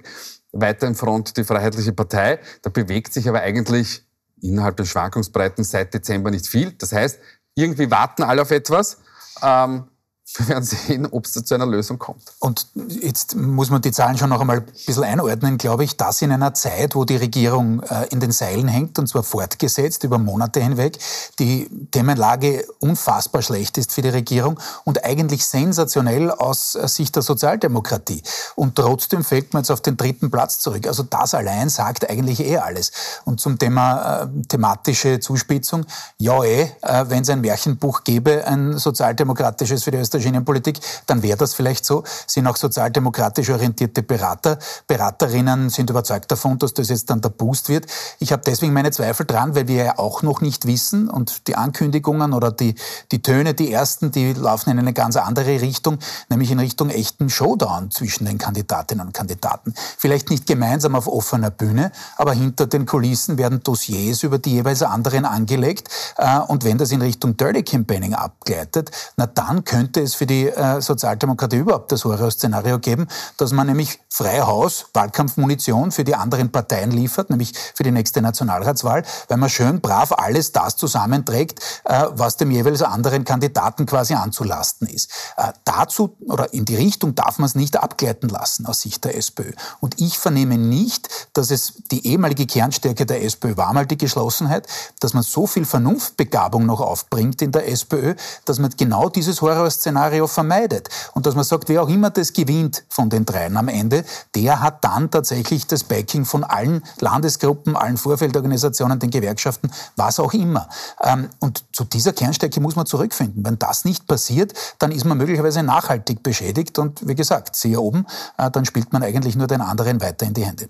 Weiter 0.52 0.86
in 0.86 0.94
Front 0.94 1.36
die 1.36 1.44
Freiheitliche 1.44 1.92
Partei. 1.92 2.38
Da 2.62 2.70
bewegt 2.70 3.12
sich 3.12 3.28
aber 3.28 3.40
eigentlich 3.40 4.05
innerhalb 4.40 4.76
der 4.76 4.84
Schwankungsbreiten 4.84 5.64
seit 5.64 5.94
Dezember 5.94 6.30
nicht 6.30 6.46
viel. 6.46 6.72
Das 6.72 6.92
heißt, 6.92 7.18
irgendwie 7.54 7.90
warten 7.90 8.22
alle 8.22 8.42
auf 8.42 8.50
etwas. 8.50 8.98
Ähm, 9.42 9.84
wir 10.34 10.48
werden 10.48 10.64
sehen, 10.64 11.06
ob 11.06 11.24
es 11.24 11.32
zu 11.32 11.54
einer 11.54 11.66
Lösung 11.66 11.98
kommt. 11.98 12.22
Und 12.40 12.66
jetzt 12.88 13.36
muss 13.36 13.70
man 13.70 13.80
die 13.80 13.92
Zahlen 13.92 14.18
schon 14.18 14.30
noch 14.30 14.40
einmal 14.40 14.58
ein 14.58 14.64
bisschen 14.64 15.04
einordnen, 15.04 15.56
glaube 15.56 15.84
ich, 15.84 15.96
dass 15.96 16.20
in 16.20 16.32
einer 16.32 16.52
Zeit, 16.52 16.94
wo 16.94 17.04
die 17.04 17.16
Regierung 17.16 17.80
äh, 17.84 18.08
in 18.10 18.18
den 18.18 18.32
Seilen 18.32 18.66
hängt, 18.66 18.98
und 18.98 19.06
zwar 19.06 19.22
fortgesetzt 19.22 20.02
über 20.04 20.18
Monate 20.18 20.60
hinweg, 20.60 20.98
die 21.38 21.70
Themenlage 21.92 22.66
unfassbar 22.80 23.42
schlecht 23.42 23.78
ist 23.78 23.92
für 23.92 24.02
die 24.02 24.08
Regierung 24.08 24.58
und 24.84 25.04
eigentlich 25.04 25.46
sensationell 25.46 26.30
aus 26.30 26.74
äh, 26.74 26.88
Sicht 26.88 27.14
der 27.14 27.22
Sozialdemokratie. 27.22 28.22
Und 28.56 28.74
trotzdem 28.74 29.22
fällt 29.24 29.54
man 29.54 29.62
jetzt 29.62 29.70
auf 29.70 29.80
den 29.80 29.96
dritten 29.96 30.30
Platz 30.30 30.58
zurück. 30.58 30.88
Also 30.88 31.04
das 31.04 31.34
allein 31.34 31.68
sagt 31.68 32.10
eigentlich 32.10 32.40
eh 32.40 32.58
alles. 32.58 32.90
Und 33.24 33.40
zum 33.40 33.58
Thema 33.58 34.22
äh, 34.22 34.42
thematische 34.48 35.20
Zuspitzung, 35.20 35.86
ja 36.18 36.42
eh, 36.42 36.62
äh, 36.82 37.04
wenn 37.08 37.22
es 37.22 37.30
ein 37.30 37.40
Märchenbuch 37.40 38.02
gäbe, 38.02 38.44
ein 38.44 38.76
sozialdemokratisches 38.76 39.84
für 39.84 39.92
die 39.92 39.98
Österreich 39.98 40.15
der 40.16 40.22
Schienenpolitik, 40.22 40.80
dann 41.06 41.22
wäre 41.22 41.36
das 41.36 41.54
vielleicht 41.54 41.84
so. 41.84 42.02
Sind 42.26 42.46
auch 42.46 42.56
sozialdemokratisch 42.56 43.50
orientierte 43.50 44.02
Berater, 44.02 44.58
Beraterinnen 44.86 45.70
sind 45.70 45.90
überzeugt 45.90 46.30
davon, 46.30 46.58
dass 46.58 46.74
das 46.74 46.88
jetzt 46.88 47.10
dann 47.10 47.20
der 47.20 47.28
Boost 47.28 47.68
wird. 47.68 47.86
Ich 48.18 48.32
habe 48.32 48.42
deswegen 48.44 48.72
meine 48.72 48.90
Zweifel 48.90 49.26
dran, 49.26 49.54
weil 49.54 49.68
wir 49.68 49.84
ja 49.84 49.98
auch 49.98 50.22
noch 50.22 50.40
nicht 50.40 50.66
wissen 50.66 51.08
und 51.08 51.46
die 51.48 51.56
Ankündigungen 51.56 52.32
oder 52.32 52.50
die, 52.50 52.74
die 53.12 53.22
Töne, 53.22 53.54
die 53.54 53.72
ersten, 53.72 54.10
die 54.10 54.32
laufen 54.32 54.70
in 54.70 54.78
eine 54.78 54.92
ganz 54.92 55.16
andere 55.16 55.60
Richtung, 55.60 55.98
nämlich 56.28 56.50
in 56.50 56.58
Richtung 56.58 56.90
echten 56.90 57.30
Showdown 57.30 57.90
zwischen 57.90 58.24
den 58.24 58.38
Kandidatinnen 58.38 59.06
und 59.06 59.12
Kandidaten. 59.12 59.74
Vielleicht 59.98 60.30
nicht 60.30 60.46
gemeinsam 60.46 60.94
auf 60.94 61.06
offener 61.06 61.50
Bühne, 61.50 61.92
aber 62.16 62.32
hinter 62.32 62.66
den 62.66 62.86
Kulissen 62.86 63.38
werden 63.38 63.62
Dossiers 63.62 64.22
über 64.22 64.38
die 64.38 64.52
jeweils 64.52 64.82
anderen 64.82 65.24
angelegt. 65.24 65.88
Äh, 66.16 66.38
und 66.38 66.64
wenn 66.64 66.78
das 66.78 66.92
in 66.92 67.02
Richtung 67.02 67.36
Dirty 67.36 67.62
Campaigning 67.62 68.14
abgleitet, 68.14 68.90
na 69.16 69.26
dann 69.26 69.64
könnte 69.64 70.05
es 70.06 70.14
für 70.14 70.26
die 70.26 70.48
äh, 70.48 70.80
Sozialdemokratie 70.80 71.56
überhaupt 71.56 71.92
das 71.92 72.04
Horrorszenario 72.04 72.78
geben, 72.78 73.06
dass 73.36 73.52
man 73.52 73.66
nämlich 73.66 74.00
frei 74.08 74.40
Haus 74.40 74.86
Wahlkampfmunition 74.94 75.92
für 75.92 76.04
die 76.04 76.14
anderen 76.14 76.50
Parteien 76.50 76.90
liefert, 76.90 77.28
nämlich 77.28 77.52
für 77.74 77.82
die 77.82 77.90
nächste 77.90 78.22
Nationalratswahl, 78.22 79.02
weil 79.28 79.36
man 79.36 79.50
schön 79.50 79.80
brav 79.80 80.12
alles 80.12 80.52
das 80.52 80.76
zusammenträgt, 80.76 81.60
äh, 81.84 82.06
was 82.12 82.36
dem 82.36 82.50
jeweils 82.50 82.82
anderen 82.82 83.24
Kandidaten 83.24 83.84
quasi 83.84 84.14
anzulasten 84.14 84.88
ist. 84.88 85.10
Äh, 85.36 85.52
dazu 85.64 86.16
oder 86.28 86.52
in 86.54 86.64
die 86.64 86.76
Richtung 86.76 87.14
darf 87.14 87.38
man 87.38 87.46
es 87.46 87.54
nicht 87.54 87.76
abgleiten 87.76 88.28
lassen 88.28 88.66
aus 88.66 88.80
Sicht 88.80 89.04
der 89.04 89.16
SPÖ. 89.16 89.52
Und 89.80 90.00
ich 90.00 90.18
vernehme 90.18 90.56
nicht, 90.56 91.08
dass 91.34 91.50
es 91.50 91.74
die 91.90 92.06
ehemalige 92.06 92.46
Kernstärke 92.46 93.04
der 93.04 93.22
SPÖ 93.22 93.56
war 93.56 93.72
mal 93.72 93.86
die 93.86 93.98
Geschlossenheit, 93.98 94.66
dass 95.00 95.12
man 95.12 95.22
so 95.22 95.46
viel 95.46 95.64
Vernunftbegabung 95.64 96.64
noch 96.64 96.80
aufbringt 96.80 97.42
in 97.42 97.52
der 97.52 97.68
SPÖ, 97.68 98.14
dass 98.44 98.58
man 98.58 98.70
genau 98.76 99.08
dieses 99.08 99.42
Horrorszenario 99.42 99.95
Szenario 99.96 100.26
vermeidet. 100.26 100.88
Und 101.14 101.26
dass 101.26 101.34
man 101.34 101.44
sagt, 101.44 101.68
wer 101.68 101.82
auch 101.82 101.88
immer 101.88 102.10
das 102.10 102.32
gewinnt 102.32 102.84
von 102.88 103.08
den 103.08 103.24
dreien 103.24 103.56
am 103.56 103.68
Ende, 103.68 104.04
der 104.34 104.60
hat 104.60 104.84
dann 104.84 105.10
tatsächlich 105.10 105.66
das 105.66 105.84
Backing 105.84 106.24
von 106.26 106.44
allen 106.44 106.82
Landesgruppen, 107.00 107.76
allen 107.76 107.96
Vorfeldorganisationen, 107.96 108.98
den 108.98 109.10
Gewerkschaften, 109.10 109.70
was 109.96 110.20
auch 110.20 110.34
immer. 110.34 110.68
Ähm, 111.02 111.30
und 111.40 111.64
zu 111.72 111.84
dieser 111.84 112.12
Kernstärke 112.12 112.60
muss 112.60 112.76
man 112.76 112.84
zurückfinden. 112.84 113.44
Wenn 113.44 113.58
das 113.58 113.84
nicht 113.86 114.06
passiert, 114.06 114.52
dann 114.78 114.92
ist 114.92 115.04
man 115.06 115.16
möglicherweise 115.16 115.62
nachhaltig 115.62 116.22
beschädigt. 116.22 116.78
Und 116.78 117.06
wie 117.08 117.14
gesagt, 117.14 117.56
siehe 117.56 117.80
oben, 117.80 118.06
äh, 118.36 118.50
dann 118.50 118.66
spielt 118.66 118.92
man 118.92 119.02
eigentlich 119.02 119.34
nur 119.34 119.46
den 119.46 119.62
anderen 119.62 120.00
weiter 120.02 120.26
in 120.26 120.34
die 120.34 120.44
Hände. 120.44 120.68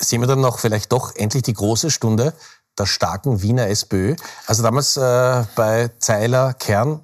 Sehen 0.00 0.20
wir 0.20 0.28
dann 0.28 0.40
noch 0.40 0.60
vielleicht 0.60 0.92
doch 0.92 1.14
endlich 1.16 1.42
die 1.42 1.52
große 1.52 1.90
Stunde 1.90 2.32
der 2.78 2.86
starken 2.86 3.42
Wiener 3.42 3.66
SPÖ. 3.66 4.14
Also 4.46 4.62
damals 4.62 4.96
äh, 4.96 5.44
bei 5.56 5.90
Zeiler 5.98 6.54
Kern 6.54 7.00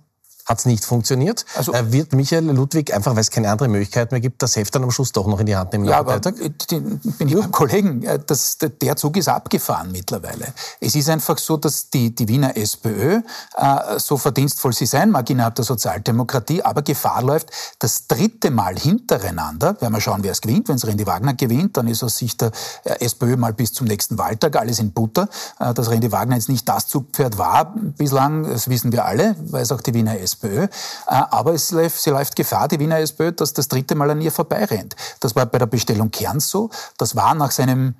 hat 0.46 0.58
es 0.58 0.64
nicht 0.64 0.84
funktioniert. 0.84 1.44
Also, 1.56 1.72
äh, 1.72 1.92
wird 1.92 2.12
Michael 2.12 2.44
Ludwig, 2.44 2.94
einfach 2.94 3.12
weil 3.12 3.20
es 3.20 3.30
keine 3.30 3.50
andere 3.50 3.68
Möglichkeit 3.68 4.12
mehr 4.12 4.20
gibt, 4.20 4.42
das 4.42 4.56
Heft 4.56 4.74
dann 4.74 4.84
am 4.84 4.90
Schluss 4.90 5.12
doch 5.12 5.26
noch 5.26 5.40
in 5.40 5.46
die 5.46 5.56
Hand 5.56 5.72
nehmen? 5.72 5.84
Ja, 5.84 5.98
aber 5.98 6.20
den, 6.20 6.98
bin 7.18 7.28
ich 7.28 7.34
beim 7.34 7.50
Kollegen, 7.50 8.02
äh, 8.04 8.18
das, 8.24 8.58
der 8.58 8.96
Zug 8.96 9.16
ist 9.16 9.28
abgefahren 9.28 9.90
mittlerweile. 9.92 10.52
Es 10.80 10.94
ist 10.94 11.08
einfach 11.08 11.38
so, 11.38 11.56
dass 11.56 11.90
die, 11.90 12.14
die 12.14 12.28
Wiener 12.28 12.56
SPÖ, 12.56 13.20
äh, 13.56 13.98
so 13.98 14.16
verdienstvoll 14.16 14.72
sie 14.72 14.86
sein 14.86 15.10
mag 15.10 15.28
innerhalb 15.28 15.56
der 15.56 15.64
Sozialdemokratie, 15.64 16.62
aber 16.62 16.82
Gefahr 16.82 17.22
läuft, 17.22 17.50
das 17.80 18.06
dritte 18.06 18.50
Mal 18.50 18.78
hintereinander, 18.78 19.80
werden 19.80 19.92
wir 19.92 20.00
schauen, 20.00 20.22
wer 20.22 20.32
es 20.32 20.40
gewinnt, 20.40 20.68
wenn 20.68 20.76
es 20.76 20.86
Randy 20.86 21.06
Wagner 21.06 21.34
gewinnt, 21.34 21.76
dann 21.76 21.88
ist 21.88 22.04
aus 22.04 22.16
Sicht 22.16 22.40
der 22.40 22.52
äh, 22.84 23.04
SPÖ 23.04 23.36
mal 23.36 23.52
bis 23.52 23.72
zum 23.72 23.86
nächsten 23.86 24.16
Wahltag 24.18 24.56
alles 24.56 24.78
in 24.78 24.92
Butter. 24.92 25.28
Äh, 25.58 25.74
dass 25.74 25.90
Randy 25.90 26.12
Wagner 26.12 26.36
jetzt 26.36 26.48
nicht 26.48 26.68
das 26.68 26.86
Zugpferd 26.86 27.38
war 27.38 27.74
bislang, 27.98 28.44
das 28.44 28.68
wissen 28.68 28.92
wir 28.92 29.04
alle, 29.04 29.36
weiß 29.40 29.72
auch 29.72 29.80
die 29.80 29.94
Wiener 29.94 30.18
SPÖ. 30.18 30.35
SPÖ. 30.36 30.64
Äh, 30.64 30.68
aber 31.06 31.54
es 31.54 31.70
läuft, 31.70 32.00
sie 32.00 32.10
läuft 32.10 32.36
Gefahr, 32.36 32.68
die 32.68 32.78
Wiener 32.78 32.98
SPÖ, 32.98 33.32
dass 33.32 33.52
das 33.52 33.68
dritte 33.68 33.94
Mal 33.94 34.10
an 34.10 34.20
ihr 34.20 34.32
vorbeirennt. 34.32 34.96
Das 35.20 35.34
war 35.34 35.46
bei 35.46 35.58
der 35.58 35.66
Bestellung 35.66 36.10
Kerns 36.10 36.48
so. 36.48 36.70
Das 36.98 37.16
war 37.16 37.34
nach 37.34 37.50
seinem 37.50 37.94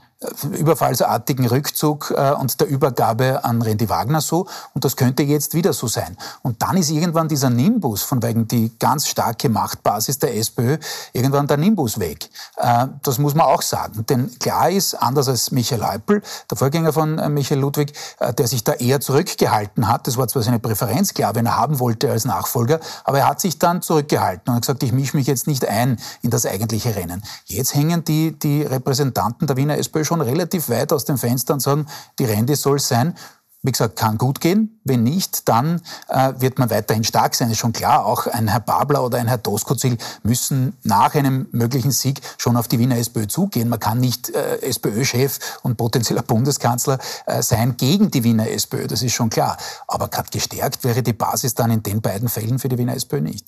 überfallsartigen 0.51 1.47
Rückzug 1.47 2.13
äh, 2.17 2.33
und 2.33 2.59
der 2.61 2.69
Übergabe 2.69 3.45
an 3.45 3.61
Randy 3.61 3.89
Wagner 3.89 4.23
so. 4.23 4.47
Und 4.73 4.85
das 4.85 4.97
könnte 4.97 5.23
jetzt 5.23 5.53
wieder 5.53 5.75
so 5.75 5.89
sein. 5.89 6.17
Und 6.43 6.63
dann 6.63 6.79
ist 6.79 6.91
irgendwann 6.91 7.29
dieser 7.29 7.51
Nimbus, 7.51 8.03
von 8.03 8.23
wegen 8.23 8.49
die 8.49 8.73
ganz 8.79 9.09
starke 9.09 9.51
Machtbasis 9.51 10.19
der 10.19 10.35
SPÖ, 10.37 10.79
irgendwann 11.13 11.47
der 11.47 11.59
Nimbus 11.59 11.99
weg. 12.01 12.31
Äh, 12.57 12.87
das 13.03 13.19
muss 13.19 13.35
man 13.35 13.47
auch 13.47 13.61
sagen. 13.61 14.07
Denn 14.07 14.39
klar 14.39 14.71
ist, 14.71 14.95
anders 14.95 15.29
als 15.29 15.51
Michael 15.51 15.85
Häupl, 15.87 16.23
der 16.51 16.57
Vorgänger 16.57 16.95
von 16.95 17.19
äh, 17.19 17.29
Michael 17.29 17.61
Ludwig, 17.61 17.93
der 18.39 18.47
sich 18.47 18.65
da 18.65 18.73
eher 18.73 19.01
zurückgehalten 19.01 19.89
hat, 19.89 20.07
das 20.07 20.17
war 20.17 20.29
zwar 20.29 20.43
seine 20.43 20.59
Präferenz, 20.59 21.13
klar, 21.13 21.35
wenn 21.35 21.47
er 21.47 21.57
haben 21.57 21.79
wollte 21.79 22.11
als 22.11 22.25
Nachfolger, 22.25 22.81
aber 23.05 23.19
er 23.19 23.29
hat 23.29 23.41
sich 23.41 23.59
dann 23.59 23.83
zurückgehalten 23.83 24.49
und 24.49 24.55
hat 24.55 24.63
gesagt, 24.63 24.83
ich 24.83 24.93
mische 24.93 25.17
mich 25.17 25.27
jetzt 25.27 25.47
nicht 25.47 25.67
ein 25.67 25.99
in 26.23 26.31
das 26.31 26.47
eigentliche 26.47 26.97
Rennen. 26.97 27.23
Jetzt 27.45 27.75
hängen 27.75 28.05
die, 28.05 28.39
die 28.39 28.63
Repräsentanten 28.63 29.47
der 29.47 29.57
Wiener 29.57 29.77
SPÖ 29.77 30.06
schon 30.07 30.21
relativ 30.21 30.69
weit 30.69 30.93
aus 30.93 31.05
dem 31.05 31.19
Fenster 31.19 31.55
und 31.55 31.61
sagen, 31.61 31.87
die 32.19 32.25
Rente 32.25 32.57
soll 32.57 32.79
sein. 32.79 33.15
Wie 33.63 33.73
gesagt, 33.73 33.97
kann 33.97 34.17
gut 34.17 34.41
gehen. 34.41 34.81
Wenn 34.85 35.03
nicht, 35.03 35.49
dann 35.49 35.83
äh, 36.09 36.35
wird 36.39 36.59
man 36.61 36.71
weiterhin 36.71 37.03
stark 37.03 37.35
sein. 37.35 37.51
Ist 37.51 37.59
schon 37.59 37.73
klar, 37.73 38.07
auch 38.07 38.29
ein 38.29 38.47
Herr 38.47 38.61
Babler 38.61 39.03
oder 39.03 39.19
ein 39.19 39.27
Herr 39.27 39.39
Doskozil 39.39 39.99
müssen 40.23 40.77
nach 40.85 41.17
einem 41.17 41.49
möglichen 41.51 41.91
Sieg 41.91 42.21
schon 42.39 42.57
auf 42.57 42.69
die 42.69 42.79
Wiener 42.79 42.97
SPÖ 42.97 43.27
zugehen. 43.27 43.69
Man 43.69 43.81
kann 43.81 43.99
nicht 43.99 44.31
äh, 44.31 44.61
SPÖ-Chef 44.61 45.59
und 45.63 45.77
potenzieller 45.77 46.23
Bundeskanzler 46.23 46.99
äh, 47.27 47.43
sein 47.43 47.77
gegen 47.77 48.13
die 48.13 48.23
Wiener 48.23 48.49
SPÖ. 48.49 48.87
Das 48.87 49.03
ist 49.03 49.15
schon 49.15 49.31
klar. 49.31 49.57
Aber 49.89 50.07
gerade 50.09 50.31
gestärkt 50.31 50.85
wäre 50.85 51.03
die 51.03 51.15
Basis 51.15 51.55
dann 51.55 51.73
in 51.73 51.83
den 51.83 52.01
beiden 52.01 52.29
Fällen 52.29 52.61
für 52.61 52.69
die 52.69 52.79
Wiener 52.79 52.95
SPÖ 52.95 53.21
nicht. 53.21 53.47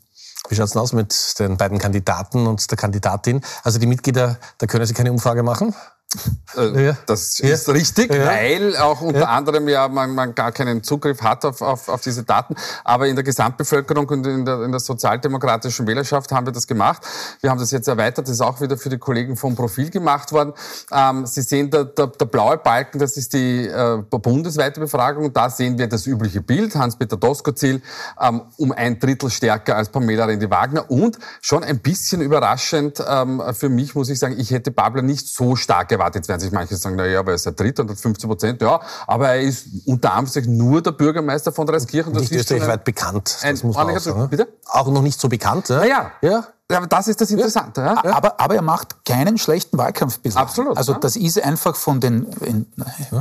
Wie 0.49 0.57
schaut 0.57 0.67
es 0.67 0.77
aus 0.77 0.93
mit 0.93 1.39
den 1.39 1.57
beiden 1.57 1.79
Kandidaten 1.79 2.47
und 2.49 2.69
der 2.69 2.79
Kandidatin? 2.79 3.43
Also 3.63 3.79
die 3.79 3.87
Mitglieder, 3.87 4.37
da 4.59 4.67
können 4.67 4.87
Sie 4.87 4.95
keine 4.95 5.13
Umfrage 5.13 5.45
machen? 5.45 5.75
Äh, 6.57 6.87
ja. 6.87 6.97
Das 7.05 7.39
ja. 7.39 7.51
ist 7.51 7.69
richtig, 7.69 8.13
ja. 8.13 8.27
weil 8.27 8.77
auch 8.79 9.03
unter 9.03 9.29
anderem 9.29 9.69
ja 9.69 9.89
man, 9.89 10.15
man 10.15 10.35
gar 10.35 10.53
keinen 10.53 10.83
Zugriff 10.83 11.21
hat 11.21 11.45
auf, 11.45 11.61
auf, 11.61 11.89
auf 11.89 12.01
diese 12.01 12.23
Daten. 12.23 12.55
Aber 12.83 13.07
in 13.09 13.15
der 13.15 13.25
Gesamtbevölkerung 13.25 14.09
und 14.09 14.27
in 14.27 14.45
der, 14.47 14.63
in 14.63 14.71
der 14.71 14.81
sozialdemokratischen 14.81 15.87
Wählerschaft 15.87 16.33
haben 16.33 16.47
wir 16.47 16.53
das 16.53 16.67
gemacht. 16.67 17.03
Wir 17.43 17.51
haben 17.51 17.59
das 17.59 17.71
jetzt 17.73 17.89
erweitert, 17.89 18.27
das 18.27 18.35
ist 18.35 18.41
auch 18.41 18.61
wieder 18.63 18.79
für 18.79 18.89
die 18.89 18.97
Kollegen 18.97 19.37
vom 19.37 19.55
Profil 19.55 19.91
gemacht 19.91 20.33
worden. 20.33 20.55
Ähm, 20.91 21.27
Sie 21.27 21.43
sehen, 21.43 21.71
der, 21.71 21.85
der, 21.85 22.07
der 22.07 22.25
blaue 22.25 22.57
Balken, 22.57 22.99
das 22.99 23.19
ist 23.19 23.35
die 23.35 23.67
äh, 23.67 23.99
bundesweite 24.09 24.81
Befragung. 24.81 25.33
Da 25.35 25.51
sehen 25.51 25.77
wir 25.77 25.89
das 25.89 26.07
übliche 26.07 26.41
Bild. 26.41 26.75
Hans-Peter 26.75 27.19
Doskozil 27.19 27.83
ähm, 28.19 28.43
um 28.57 28.73
ein 28.73 28.99
Drittel 28.99 29.29
stärker 29.29 29.77
als 29.77 29.91
Pamela 29.91 30.25
Rendi-Wagner. 30.25 30.91
Und 30.91 31.19
schon 31.43 31.65
ein 31.65 31.81
bisschen 31.81 32.23
überraschend 32.23 33.03
ähm, 33.07 33.43
für 33.53 33.69
mich, 33.69 33.95
muss 33.95 34.09
ich 34.09 34.19
sagen, 34.19 34.37
ich 34.39 34.51
hätte 34.51 34.71
Babler 34.71 35.03
nicht 35.03 35.29
so 35.29 35.55
stark 35.55 35.93
erwartet. 35.93 35.98
Jetzt 36.15 36.29
werden 36.29 36.41
sich 36.41 36.53
manche 36.53 36.77
sagen, 36.77 36.97
na 36.97 37.07
ja, 37.07 37.21
aber 37.21 37.33
er 37.33 37.35
ist 37.37 37.47
der 37.47 37.53
Dritte 37.53 37.83
und 37.83 37.91
hat 37.91 37.99
15 37.99 38.29
Prozent. 38.29 38.63
Ja, 38.63 38.81
aber 39.07 39.29
er 39.29 39.41
ist 39.41 39.67
unter 39.87 40.13
Anführungszeichen 40.13 40.57
nur 40.57 40.83
der 40.83 40.93
Bürgermeister 40.93 41.53
von 41.53 41.67
Dreiskirchen. 41.67 42.13
Das 42.13 42.23
nicht 42.23 42.33
österreichweit 42.33 42.85
bekannt. 42.85 43.39
Das 43.43 43.63
muss 43.63 43.77
man 43.77 43.91
auch 43.91 43.99
sagen. 43.99 44.29
Bitte? 44.29 44.49
Auch 44.67 44.89
noch 44.89 45.03
nicht 45.03 45.21
so 45.21 45.29
bekannt. 45.29 45.69
Ja? 45.69 45.81
Naja, 45.81 46.13
ja. 46.23 46.47
Ja, 46.71 46.85
das 46.87 47.09
ist 47.09 47.19
das 47.19 47.31
Interessante. 47.31 47.81
Ja. 47.81 48.03
ja. 48.05 48.15
Aber, 48.15 48.39
aber 48.39 48.55
er 48.55 48.63
macht 48.63 49.03
keinen 49.07 49.39
schlechten 49.39 49.79
Wahlkampf 49.79 50.19
bislang. 50.19 50.45
Absolut. 50.45 50.77
Also 50.77 50.93
ja. 50.93 50.99
das 50.99 51.17
ist 51.17 51.43
einfach 51.43 51.75
von 51.75 51.99
den 51.99 52.25
in, 52.43 52.67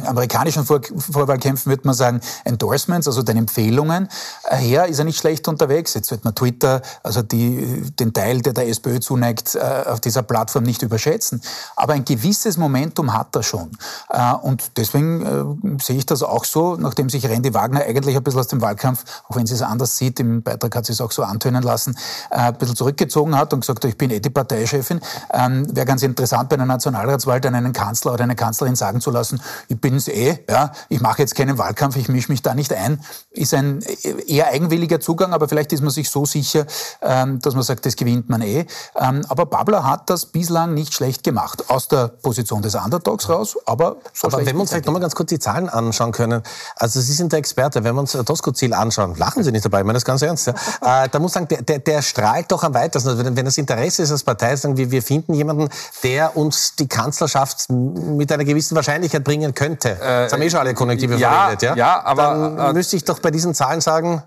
amerikanischen 0.05 0.65
Vor 0.65 0.81
Vorwahlkämpfen, 0.97 1.69
würde 1.69 1.83
man 1.85 1.95
sagen, 1.95 2.19
Endorsements, 2.43 3.07
also 3.07 3.23
den 3.23 3.37
Empfehlungen 3.37 4.09
her, 4.49 4.87
ist 4.87 4.99
er 4.99 5.05
nicht 5.05 5.17
schlecht 5.17 5.47
unterwegs. 5.47 5.93
Jetzt 5.93 6.11
wird 6.11 6.25
man 6.25 6.35
Twitter, 6.35 6.81
also 7.03 7.21
die, 7.21 7.89
den 7.97 8.11
Teil, 8.11 8.41
der 8.41 8.51
der 8.51 8.67
SPÖ 8.67 8.99
zuneigt, 8.99 9.55
äh, 9.55 9.85
auf 9.87 10.01
dieser 10.01 10.23
Plattform 10.23 10.63
nicht 10.63 10.81
überschätzen. 10.81 11.41
Aber 11.77 11.93
ein 11.93 12.03
gewisses 12.03 12.57
Momentum 12.57 13.13
hat 13.13 13.33
er 13.33 13.43
schon. 13.43 13.71
Äh, 14.09 14.33
und 14.33 14.71
deswegen 14.75 15.77
äh, 15.77 15.81
sehe 15.81 15.95
ich 15.95 16.05
das 16.05 16.21
auch 16.21 16.43
so, 16.43 16.75
nachdem 16.75 17.09
sich 17.09 17.25
Randy 17.25 17.53
Wagner 17.53 17.79
eigentlich 17.83 18.17
ein 18.17 18.23
bisschen 18.23 18.41
aus 18.41 18.47
dem 18.47 18.59
Wahlkampf, 18.59 19.05
auch 19.29 19.37
wenn 19.37 19.45
sie 19.45 19.53
es 19.53 19.61
anders 19.61 19.95
sieht, 19.95 20.19
im 20.19 20.43
Beitrag 20.43 20.75
hat 20.75 20.85
sie 20.85 20.91
es 20.91 20.99
auch 20.99 21.11
so 21.13 21.23
antönen 21.23 21.63
lassen, 21.63 21.97
ein 22.29 22.53
bisschen 22.57 22.75
zurückgezogen 22.75 23.36
hat 23.37 23.53
und 23.53 23.61
gesagt 23.61 23.85
ich 23.85 23.97
bin 23.97 24.11
eh 24.11 24.19
die 24.19 24.29
Parteichefin. 24.29 24.99
Ähm, 25.31 25.67
Wäre 25.75 25.85
ganz 25.85 26.03
interessant, 26.03 26.49
bei 26.49 26.55
einer 26.55 26.65
Nationalratswahl 26.65 27.39
dann 27.41 27.55
einen 27.55 27.73
Kanzler 27.73 28.13
oder 28.13 28.23
eine 28.23 28.35
Kanzlerin 28.35 28.75
sagen 28.75 29.01
zu 29.01 29.11
lassen, 29.11 29.41
ich 29.67 29.79
bin's 29.79 30.07
eh, 30.07 30.39
ja, 30.49 30.71
ich 30.89 31.01
mache 31.01 31.21
jetzt 31.21 31.35
keinen 31.35 31.57
Wahlkampf, 31.57 31.95
ich 31.95 32.09
mische 32.09 32.31
mich 32.31 32.41
da 32.41 32.53
nicht 32.53 32.73
ein. 32.73 33.01
Ist 33.31 33.53
ein 33.53 33.81
eher 34.27 34.47
eigenwilliger 34.47 34.99
Zugang, 34.99 35.33
aber 35.33 35.47
vielleicht 35.47 35.73
ist 35.73 35.81
man 35.81 35.91
sich 35.91 36.09
so 36.09 36.25
sicher, 36.25 36.65
ähm, 37.01 37.39
dass 37.39 37.53
man 37.53 37.63
sagt, 37.63 37.85
das 37.85 37.95
gewinnt 37.95 38.29
man 38.29 38.41
eh. 38.41 38.65
Ähm, 38.95 39.25
aber 39.29 39.45
Babler 39.45 39.83
hat 39.83 40.09
das 40.09 40.25
bislang 40.25 40.73
nicht 40.73 40.93
schlecht 40.93 41.23
gemacht, 41.23 41.69
aus 41.69 41.87
der 41.87 42.07
Position 42.07 42.61
des 42.61 42.75
Underdogs 42.75 43.29
raus, 43.29 43.57
aber 43.65 43.97
so 44.13 44.27
Aber 44.27 44.45
wenn 44.45 44.55
wir 44.55 44.61
uns 44.61 44.71
vielleicht 44.71 44.85
nochmal 44.85 45.01
ganz 45.01 45.15
kurz 45.15 45.29
die 45.29 45.39
Zahlen 45.39 45.69
anschauen 45.69 46.11
können, 46.11 46.41
also 46.75 46.99
Sie 46.99 47.13
sind 47.13 47.31
der 47.31 47.39
Experte, 47.39 47.83
wenn 47.83 47.95
wir 47.95 48.01
uns 48.01 48.11
Tosco-Ziel 48.11 48.73
anschauen, 48.73 49.15
lachen 49.15 49.43
Sie 49.43 49.51
nicht 49.51 49.65
dabei, 49.65 49.79
ich 49.79 49.85
meine 49.85 49.97
das 49.97 50.05
ganz 50.05 50.21
ernst, 50.21 50.47
ja. 50.47 50.53
äh, 51.03 51.09
da 51.09 51.19
muss 51.19 51.31
ich 51.31 51.33
sagen, 51.35 51.47
der, 51.47 51.61
der, 51.61 51.79
der 51.79 52.01
strahlt 52.01 52.51
doch 52.51 52.63
am 52.63 52.73
weitesten. 52.73 53.09
Also 53.09 53.23
wenn 53.35 53.45
das 53.45 53.57
Interesse 53.57 54.03
ist 54.03 54.11
als 54.11 54.23
Partei, 54.23 54.55
sagen 54.55 54.77
wir, 54.77 54.91
wir 54.91 55.01
finden 55.01 55.33
jemanden, 55.33 55.69
der 56.03 56.37
uns 56.37 56.75
die 56.75 56.87
Kanzlerschaft 56.87 57.69
mit 57.69 58.31
einer 58.31 58.45
gewissen 58.45 58.75
Wahrscheinlichkeit 58.75 59.23
bringen 59.23 59.53
könnte. 59.53 59.91
Äh, 59.91 60.23
das 60.23 60.33
haben 60.33 60.41
eh 60.41 60.49
schon 60.49 60.59
alle 60.59 60.73
Konjunktive 60.73 61.15
ja, 61.15 61.31
verwendet, 61.31 61.61
ja? 61.63 61.75
Ja, 61.75 62.03
aber... 62.03 62.55
Dann 62.57 62.69
äh, 62.69 62.73
müsste 62.73 62.95
ich 62.95 63.03
doch 63.03 63.19
bei 63.19 63.31
diesen 63.31 63.53
Zahlen 63.53 63.81
sagen, 63.81 64.23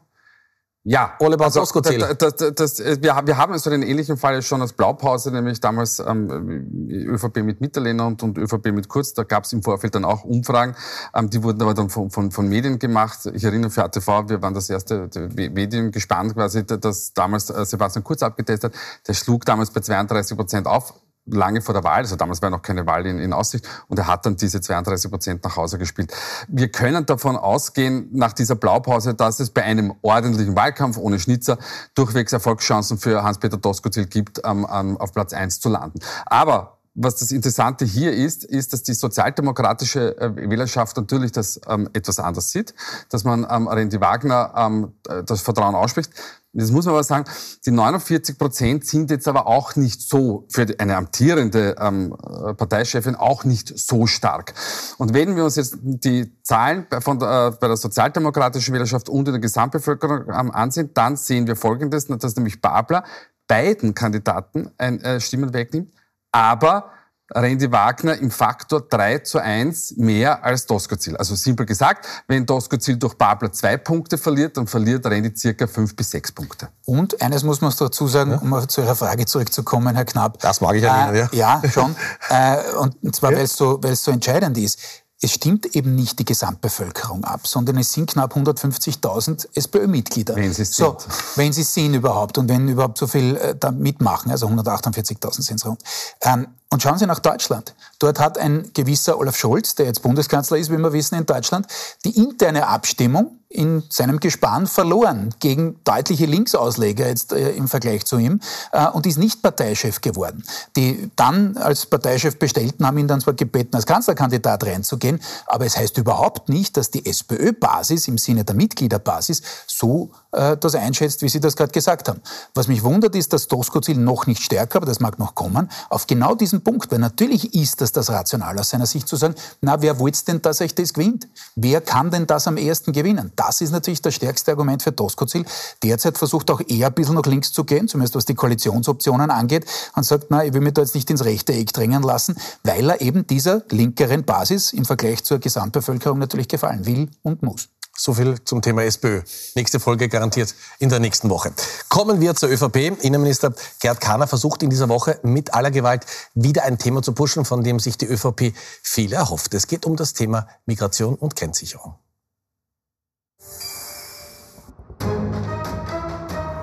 ja, 0.82 1.12
Oliver 1.18 1.44
also, 1.44 1.60
das, 1.60 2.36
das, 2.36 2.54
das, 2.54 2.78
wir, 2.78 3.20
wir 3.24 3.36
haben 3.36 3.58
so 3.58 3.68
einen 3.68 3.82
ähnlichen 3.82 4.16
Fall 4.16 4.40
schon 4.40 4.62
als 4.62 4.72
Blaupause, 4.72 5.30
nämlich 5.30 5.60
damals 5.60 5.98
ähm, 5.98 6.88
ÖVP 6.90 7.42
mit 7.42 7.60
Mitterlehner 7.60 8.06
und, 8.06 8.22
und 8.22 8.38
ÖVP 8.38 8.72
mit 8.72 8.88
Kurz. 8.88 9.12
Da 9.12 9.24
gab 9.24 9.44
es 9.44 9.52
im 9.52 9.62
Vorfeld 9.62 9.94
dann 9.94 10.06
auch 10.06 10.24
Umfragen. 10.24 10.74
Ähm, 11.14 11.28
die 11.28 11.42
wurden 11.42 11.60
aber 11.60 11.74
dann 11.74 11.90
von, 11.90 12.10
von, 12.10 12.30
von 12.30 12.48
Medien 12.48 12.78
gemacht. 12.78 13.26
Ich 13.34 13.44
erinnere 13.44 13.70
für 13.70 13.84
ATV, 13.84 14.28
wir 14.28 14.40
waren 14.40 14.54
das 14.54 14.70
erste 14.70 15.10
Medium 15.36 15.90
gespannt, 15.90 16.32
quasi, 16.34 16.64
das 16.64 17.12
damals 17.12 17.50
äh, 17.50 17.66
Sebastian 17.66 18.02
Kurz 18.02 18.22
abgetestet 18.22 18.72
hat. 18.72 18.80
Der 19.06 19.12
schlug 19.12 19.44
damals 19.44 19.70
bei 19.70 19.80
32 19.80 20.34
Prozent 20.34 20.66
auf 20.66 20.94
lange 21.26 21.60
vor 21.60 21.74
der 21.74 21.84
Wahl, 21.84 21.98
also 21.98 22.16
damals 22.16 22.42
war 22.42 22.50
noch 22.50 22.62
keine 22.62 22.86
Wahl 22.86 23.06
in, 23.06 23.18
in 23.18 23.32
Aussicht, 23.32 23.66
und 23.88 23.98
er 23.98 24.06
hat 24.06 24.26
dann 24.26 24.36
diese 24.36 24.60
32 24.60 25.10
Prozent 25.10 25.44
nach 25.44 25.56
Hause 25.56 25.78
gespielt. 25.78 26.12
Wir 26.48 26.70
können 26.70 27.06
davon 27.06 27.36
ausgehen, 27.36 28.08
nach 28.12 28.32
dieser 28.32 28.54
Blaupause, 28.54 29.14
dass 29.14 29.40
es 29.40 29.50
bei 29.50 29.62
einem 29.62 29.94
ordentlichen 30.02 30.56
Wahlkampf 30.56 30.96
ohne 30.96 31.18
Schnitzer 31.18 31.58
durchwegs 31.94 32.32
Erfolgschancen 32.32 32.98
für 32.98 33.22
Hans-Peter 33.22 33.56
Doskozil 33.56 34.06
gibt, 34.06 34.40
ähm, 34.44 34.66
ähm, 34.72 34.96
auf 34.96 35.12
Platz 35.12 35.32
eins 35.32 35.60
zu 35.60 35.68
landen. 35.68 36.00
Aber 36.26 36.78
was 36.94 37.16
das 37.16 37.30
Interessante 37.30 37.84
hier 37.84 38.12
ist, 38.12 38.44
ist, 38.44 38.72
dass 38.72 38.82
die 38.82 38.94
sozialdemokratische 38.94 40.18
äh, 40.18 40.50
Wählerschaft 40.50 40.96
natürlich 40.96 41.30
das 41.30 41.60
ähm, 41.68 41.88
etwas 41.92 42.18
anders 42.18 42.50
sieht, 42.50 42.74
dass 43.10 43.22
man 43.24 43.46
ähm, 43.48 43.68
Randy 43.68 44.00
Wagner 44.00 44.52
ähm, 44.56 44.92
das 45.24 45.40
Vertrauen 45.40 45.74
ausspricht. 45.74 46.10
Das 46.52 46.72
muss 46.72 46.84
man 46.84 46.94
aber 46.94 47.04
sagen, 47.04 47.24
die 47.64 47.70
49 47.70 48.36
Prozent 48.36 48.84
sind 48.84 49.10
jetzt 49.10 49.28
aber 49.28 49.46
auch 49.46 49.76
nicht 49.76 50.02
so, 50.02 50.46
für 50.48 50.66
eine 50.78 50.96
amtierende 50.96 51.76
ähm, 51.78 52.14
Parteichefin 52.56 53.14
auch 53.14 53.44
nicht 53.44 53.78
so 53.78 54.06
stark. 54.06 54.54
Und 54.98 55.14
wenn 55.14 55.36
wir 55.36 55.44
uns 55.44 55.54
jetzt 55.54 55.76
die 55.80 56.42
Zahlen 56.42 56.86
von 57.00 57.18
äh, 57.18 57.52
bei 57.60 57.68
der 57.68 57.76
sozialdemokratischen 57.76 58.74
Wählerschaft 58.74 59.08
und 59.08 59.28
in 59.28 59.34
der 59.34 59.40
Gesamtbevölkerung 59.40 60.24
ähm, 60.28 60.50
ansehen, 60.50 60.90
dann 60.92 61.16
sehen 61.16 61.46
wir 61.46 61.54
Folgendes, 61.54 62.08
dass 62.08 62.34
nämlich 62.34 62.60
Babler 62.60 63.04
beiden 63.46 63.94
Kandidaten 63.94 64.70
ein, 64.76 65.00
äh, 65.00 65.20
Stimmen 65.20 65.52
wegnimmt, 65.52 65.92
aber 66.32 66.90
Randy 67.34 67.70
Wagner 67.70 68.16
im 68.16 68.30
Faktor 68.30 68.80
3 68.80 69.18
zu 69.18 69.38
1 69.38 69.96
mehr 69.96 70.44
als 70.44 70.66
Doskozil. 70.66 71.16
Also 71.16 71.34
simpel 71.34 71.66
gesagt, 71.66 72.06
wenn 72.26 72.44
Doskozil 72.46 72.96
durch 72.96 73.14
Babler 73.14 73.52
zwei 73.52 73.76
Punkte 73.76 74.18
verliert, 74.18 74.56
dann 74.56 74.66
verliert 74.66 75.06
Randy 75.06 75.32
circa 75.36 75.66
fünf 75.66 75.94
bis 75.94 76.10
sechs 76.10 76.32
Punkte. 76.32 76.68
Und 76.86 77.20
eines 77.22 77.42
muss 77.42 77.60
man 77.60 77.72
dazu 77.78 78.08
sagen, 78.08 78.32
ja. 78.32 78.38
um 78.38 78.68
zu 78.68 78.80
Ihrer 78.80 78.96
Frage 78.96 79.26
zurückzukommen, 79.26 79.94
Herr 79.94 80.04
Knapp. 80.04 80.38
Das 80.40 80.60
mag 80.60 80.74
ich 80.76 80.82
erinnern, 80.82 81.14
äh, 81.14 81.36
ja. 81.36 81.60
Ja, 81.62 81.70
schon. 81.70 81.94
äh, 82.28 82.56
und 82.76 83.14
zwar, 83.14 83.30
ja. 83.32 83.38
weil 83.38 83.44
es 83.44 83.54
so, 83.54 83.80
so 83.94 84.10
entscheidend 84.10 84.58
ist. 84.58 84.78
Es 85.22 85.32
stimmt 85.32 85.76
eben 85.76 85.94
nicht 85.94 86.18
die 86.18 86.24
Gesamtbevölkerung 86.24 87.24
ab, 87.24 87.46
sondern 87.46 87.76
es 87.76 87.92
sind 87.92 88.10
knapp 88.10 88.34
150.000 88.34 89.48
SPÖ-Mitglieder. 89.54 90.34
Wenn 90.34 90.52
sie 90.52 90.62
es 90.62 90.74
so, 90.74 90.96
sind. 90.98 91.14
Wenn 91.36 91.52
sie 91.52 91.60
es 91.60 91.74
sind 91.74 91.92
überhaupt 91.92 92.38
und 92.38 92.48
wenn 92.48 92.68
überhaupt 92.68 92.96
so 92.96 93.06
viel 93.06 93.36
äh, 93.36 93.54
da 93.58 93.70
mitmachen, 93.70 94.30
also 94.30 94.46
148.000 94.46 95.42
sind 95.42 95.56
es 95.56 95.66
rund. 95.66 95.82
Ähm, 96.22 96.48
und 96.72 96.82
schauen 96.82 96.98
Sie 96.98 97.06
nach 97.06 97.18
Deutschland. 97.18 97.74
Dort 97.98 98.20
hat 98.20 98.38
ein 98.38 98.70
gewisser 98.72 99.18
Olaf 99.18 99.36
Scholz, 99.36 99.74
der 99.74 99.86
jetzt 99.86 100.02
Bundeskanzler 100.02 100.56
ist, 100.56 100.70
wie 100.70 100.78
wir 100.78 100.92
wissen, 100.92 101.16
in 101.16 101.26
Deutschland, 101.26 101.66
die 102.04 102.16
interne 102.16 102.68
Abstimmung 102.68 103.39
in 103.50 103.82
seinem 103.88 104.20
Gespann 104.20 104.68
verloren 104.68 105.34
gegen 105.40 105.80
deutliche 105.82 106.24
Linksausleger 106.24 107.08
jetzt 107.08 107.32
äh, 107.32 107.50
im 107.50 107.66
Vergleich 107.66 108.06
zu 108.06 108.16
ihm 108.16 108.40
äh, 108.70 108.86
und 108.86 109.06
ist 109.06 109.18
nicht 109.18 109.42
Parteichef 109.42 110.00
geworden. 110.00 110.44
Die 110.76 111.10
dann 111.16 111.56
als 111.56 111.84
Parteichef 111.86 112.38
bestellten 112.38 112.86
haben 112.86 112.96
ihn 112.98 113.08
dann 113.08 113.20
zwar 113.20 113.34
gebeten, 113.34 113.74
als 113.74 113.86
Kanzlerkandidat 113.86 114.64
reinzugehen, 114.64 115.20
aber 115.46 115.66
es 115.66 115.76
heißt 115.76 115.98
überhaupt 115.98 116.48
nicht, 116.48 116.76
dass 116.76 116.92
die 116.92 117.04
SPÖ-Basis 117.04 118.06
im 118.06 118.18
Sinne 118.18 118.44
der 118.44 118.54
Mitgliederbasis 118.54 119.42
so 119.66 120.12
äh, 120.32 120.56
das 120.56 120.74
einschätzt, 120.74 121.22
wie 121.22 121.28
Sie 121.28 121.40
das 121.40 121.56
gerade 121.56 121.72
gesagt 121.72 122.08
haben. 122.08 122.20
Was 122.54 122.68
mich 122.68 122.82
wundert, 122.82 123.14
ist, 123.14 123.32
dass 123.32 123.48
Doskozil 123.48 123.96
noch 123.96 124.26
nicht 124.26 124.42
stärker, 124.42 124.76
aber 124.76 124.86
das 124.86 125.00
mag 125.00 125.18
noch 125.18 125.34
kommen, 125.34 125.70
auf 125.88 126.06
genau 126.06 126.34
diesen 126.34 126.62
Punkt, 126.62 126.90
weil 126.90 126.98
natürlich 126.98 127.54
ist 127.54 127.80
das 127.80 127.92
das 127.92 128.10
Rational 128.10 128.58
aus 128.58 128.70
seiner 128.70 128.86
Sicht 128.86 129.08
zu 129.08 129.16
sagen, 129.16 129.34
na, 129.60 129.82
wer 129.82 129.98
wollte 129.98 130.24
denn, 130.26 130.42
dass 130.42 130.60
euch 130.60 130.74
das 130.74 130.92
gewinnt? 130.92 131.28
Wer 131.56 131.80
kann 131.80 132.10
denn 132.10 132.26
das 132.26 132.46
am 132.46 132.56
ersten 132.56 132.92
gewinnen? 132.92 133.32
Das 133.36 133.60
ist 133.60 133.70
natürlich 133.70 134.02
das 134.02 134.14
stärkste 134.14 134.52
Argument 134.52 134.82
für 134.82 134.92
Doskozil. 134.92 135.44
Derzeit 135.82 136.18
versucht 136.18 136.50
auch 136.50 136.60
er 136.66 136.88
ein 136.88 136.94
bisschen 136.94 137.14
nach 137.14 137.26
links 137.26 137.52
zu 137.52 137.64
gehen, 137.64 137.88
zumindest 137.88 138.14
was 138.14 138.24
die 138.24 138.34
Koalitionsoptionen 138.34 139.30
angeht, 139.30 139.66
und 139.94 140.04
sagt, 140.04 140.26
na, 140.30 140.44
ich 140.44 140.52
will 140.52 140.60
mich 140.60 140.74
da 140.74 140.82
jetzt 140.82 140.94
nicht 140.94 141.10
ins 141.10 141.24
rechte 141.24 141.52
Eck 141.52 141.72
drängen 141.72 142.02
lassen, 142.02 142.36
weil 142.64 142.90
er 142.90 143.00
eben 143.00 143.26
dieser 143.26 143.62
linkeren 143.70 144.24
Basis 144.24 144.72
im 144.72 144.84
Vergleich 144.84 145.24
zur 145.24 145.38
Gesamtbevölkerung 145.38 146.18
natürlich 146.18 146.48
gefallen 146.48 146.86
will 146.86 147.08
und 147.22 147.42
muss. 147.42 147.68
So 147.96 148.14
viel 148.14 148.42
zum 148.44 148.62
Thema 148.62 148.84
SPÖ. 148.84 149.20
Nächste 149.54 149.78
Folge 149.78 150.08
garantiert 150.20 150.54
in 150.78 150.90
der 150.90 151.00
nächsten 151.00 151.30
Woche. 151.30 151.52
Kommen 151.88 152.20
wir 152.20 152.34
zur 152.34 152.50
ÖVP. 152.50 153.02
Innenminister 153.02 153.54
Gerd 153.80 154.00
Kahner 154.00 154.26
versucht 154.26 154.62
in 154.62 154.68
dieser 154.68 154.90
Woche 154.90 155.18
mit 155.22 155.54
aller 155.54 155.70
Gewalt 155.70 156.04
wieder 156.34 156.64
ein 156.64 156.76
Thema 156.76 157.02
zu 157.02 157.12
pushen, 157.12 157.46
von 157.46 157.64
dem 157.64 157.80
sich 157.80 157.96
die 157.96 158.06
ÖVP 158.06 158.52
viel 158.82 159.14
erhofft. 159.14 159.54
Es 159.54 159.66
geht 159.66 159.86
um 159.86 159.96
das 159.96 160.12
Thema 160.12 160.46
Migration 160.66 161.14
und 161.14 161.36
Kennsicherung. 161.36 161.94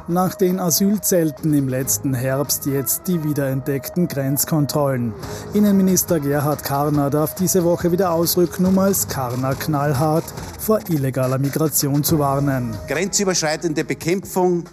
Nach 0.10 0.36
den 0.36 0.62
Asylzelten 0.62 1.54
im 1.54 1.68
letzten 1.68 2.14
Herbst 2.14 2.66
jetzt 2.66 3.10
die 3.10 3.26
wiederentdeckten 3.26 4.08
Grenzkontrollen. 4.08 5.14
Innenminister 5.54 6.22
Gerhard 6.22 6.64
Karner 6.64 7.10
darf 7.10 7.36
diese 7.36 7.66
Woche 7.66 7.92
wieder 7.92 8.14
ausrücken, 8.14 8.66
um 8.66 8.80
als 8.80 9.10
Karner 9.10 9.54
knallhart 9.54 10.24
vor 10.60 10.80
illegaler 10.88 11.40
Migration 11.40 12.06
zu 12.06 12.20
warnen. 12.20 12.74
Grenzüberschreitende 12.88 13.84
Bekämpfung 13.84 14.64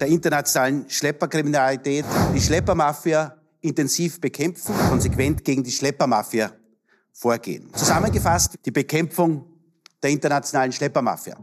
der 0.00 0.08
internationalen 0.08 0.88
Schlepperkriminalität, 0.88 2.06
die 2.34 2.40
Schleppermafia 2.40 3.34
intensiv 3.60 4.22
bekämpfen, 4.22 4.74
konsequent 4.88 5.44
gegen 5.44 5.62
die 5.62 5.70
Schleppermafia 5.70 6.50
vorgehen. 7.12 7.68
Zusammengefasst 7.74 8.58
die 8.64 8.70
Bekämpfung 8.70 9.44
der 10.02 10.08
internationalen 10.08 10.72
Schleppermafia. 10.72 11.36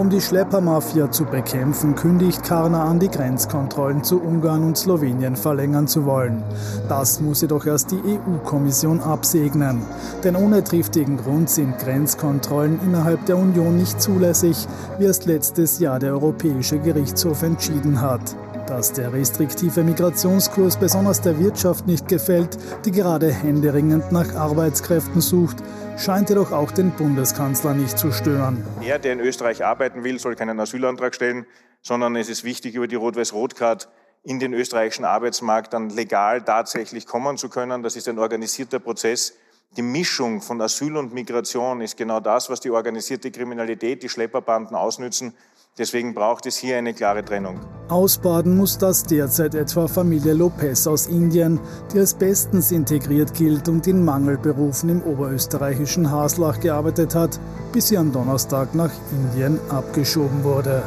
Um 0.00 0.08
die 0.08 0.22
Schleppermafia 0.22 1.10
zu 1.10 1.26
bekämpfen, 1.26 1.94
kündigt 1.94 2.42
Karner 2.42 2.84
an, 2.84 2.98
die 2.98 3.10
Grenzkontrollen 3.10 4.02
zu 4.02 4.18
Ungarn 4.18 4.64
und 4.64 4.78
Slowenien 4.78 5.36
verlängern 5.36 5.86
zu 5.88 6.06
wollen. 6.06 6.42
Das 6.88 7.20
muss 7.20 7.42
jedoch 7.42 7.66
erst 7.66 7.90
die 7.90 8.00
EU-Kommission 8.02 9.00
absegnen. 9.00 9.82
Denn 10.24 10.36
ohne 10.36 10.64
triftigen 10.64 11.18
Grund 11.18 11.50
sind 11.50 11.76
Grenzkontrollen 11.76 12.80
innerhalb 12.82 13.26
der 13.26 13.36
Union 13.36 13.76
nicht 13.76 14.00
zulässig, 14.00 14.66
wie 14.96 15.04
erst 15.04 15.26
letztes 15.26 15.80
Jahr 15.80 15.98
der 15.98 16.12
Europäische 16.12 16.78
Gerichtshof 16.78 17.42
entschieden 17.42 18.00
hat. 18.00 18.22
Dass 18.70 18.92
der 18.92 19.12
restriktive 19.12 19.82
Migrationskurs 19.82 20.76
besonders 20.76 21.20
der 21.20 21.40
Wirtschaft 21.40 21.88
nicht 21.88 22.06
gefällt, 22.06 22.56
die 22.84 22.92
gerade 22.92 23.32
händeringend 23.32 24.12
nach 24.12 24.32
Arbeitskräften 24.36 25.20
sucht, 25.20 25.56
scheint 25.98 26.28
jedoch 26.28 26.52
auch 26.52 26.70
den 26.70 26.92
Bundeskanzler 26.92 27.74
nicht 27.74 27.98
zu 27.98 28.12
stören. 28.12 28.64
Er, 28.80 29.00
der 29.00 29.14
in 29.14 29.18
Österreich 29.18 29.64
arbeiten 29.64 30.04
will, 30.04 30.20
soll 30.20 30.36
keinen 30.36 30.60
Asylantrag 30.60 31.16
stellen, 31.16 31.46
sondern 31.82 32.14
es 32.14 32.28
ist 32.28 32.44
wichtig, 32.44 32.76
über 32.76 32.86
die 32.86 32.94
Rot-Weiß-Rot-Card 32.94 33.88
in 34.22 34.38
den 34.38 34.54
österreichischen 34.54 35.04
Arbeitsmarkt 35.04 35.72
dann 35.72 35.90
legal 35.90 36.42
tatsächlich 36.42 37.06
kommen 37.06 37.38
zu 37.38 37.48
können. 37.48 37.82
Das 37.82 37.96
ist 37.96 38.06
ein 38.06 38.20
organisierter 38.20 38.78
Prozess. 38.78 39.34
Die 39.76 39.82
Mischung 39.82 40.42
von 40.42 40.60
Asyl 40.60 40.96
und 40.96 41.12
Migration 41.12 41.80
ist 41.80 41.96
genau 41.96 42.20
das, 42.20 42.48
was 42.50 42.60
die 42.60 42.70
organisierte 42.70 43.32
Kriminalität, 43.32 44.04
die 44.04 44.08
Schlepperbanden 44.08 44.76
ausnützen. 44.76 45.34
Deswegen 45.78 46.14
braucht 46.14 46.46
es 46.46 46.56
hier 46.56 46.76
eine 46.76 46.92
klare 46.94 47.24
Trennung. 47.24 47.60
Ausbaden 47.88 48.56
muss 48.56 48.78
das 48.78 49.02
derzeit 49.04 49.54
etwa 49.54 49.88
Familie 49.88 50.32
Lopez 50.32 50.86
aus 50.86 51.06
Indien, 51.06 51.58
die 51.92 51.98
als 51.98 52.14
bestens 52.14 52.70
integriert 52.70 53.34
gilt 53.34 53.68
und 53.68 53.86
in 53.86 54.04
Mangelberufen 54.04 54.88
im 54.90 55.02
oberösterreichischen 55.02 56.10
Haslach 56.10 56.60
gearbeitet 56.60 57.14
hat, 57.14 57.40
bis 57.72 57.88
sie 57.88 57.98
am 57.98 58.12
Donnerstag 58.12 58.74
nach 58.74 58.92
Indien 59.12 59.58
abgeschoben 59.70 60.44
wurde. 60.44 60.82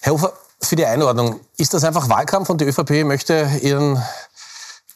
Herr 0.00 0.12
Hofer, 0.12 0.32
für 0.60 0.76
die 0.76 0.86
Einordnung, 0.86 1.40
ist 1.56 1.74
das 1.74 1.84
einfach 1.84 2.08
Wahlkampf 2.08 2.50
und 2.50 2.60
die 2.60 2.66
ÖVP 2.66 3.04
möchte 3.04 3.48
ihren 3.62 4.02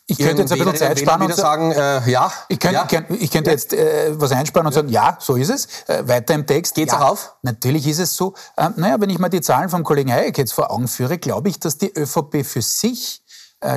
ich 0.06 0.18
könnte 0.18 0.42
jetzt 0.42 0.52
ein 0.52 0.58
bisschen 0.58 0.76
Zeit 0.76 0.98
sparen 0.98 1.22
und 1.22 1.34
sagen, 1.34 1.72
äh, 1.72 2.10
ja. 2.10 2.30
Ich 2.48 2.58
könnte, 2.58 2.76
ja. 2.76 2.82
ich 2.82 2.88
könnte, 2.88 3.14
ich 3.14 3.30
könnte 3.30 3.50
jetzt 3.50 3.72
äh, 3.72 4.12
was 4.20 4.32
einsparen 4.32 4.66
und 4.66 4.72
sagen, 4.72 4.88
ja, 4.88 5.16
so 5.20 5.36
ist 5.36 5.50
es. 5.50 5.68
Äh, 5.86 6.06
weiter 6.08 6.34
im 6.34 6.46
Text. 6.46 6.74
Geht's 6.74 6.92
ja, 6.92 7.00
auch 7.00 7.12
auf? 7.12 7.36
Natürlich 7.42 7.86
ist 7.86 8.00
es 8.00 8.16
so. 8.16 8.34
Äh, 8.56 8.70
naja, 8.76 9.00
wenn 9.00 9.10
ich 9.10 9.18
mir 9.18 9.30
die 9.30 9.40
Zahlen 9.40 9.68
vom 9.68 9.84
Kollegen 9.84 10.12
Hayek 10.12 10.36
jetzt 10.38 10.52
vor 10.52 10.70
Augen 10.70 10.88
führe, 10.88 11.18
glaube 11.18 11.48
ich, 11.48 11.60
dass 11.60 11.78
die 11.78 11.92
ÖVP 11.96 12.44
für 12.44 12.62
sich 12.62 13.21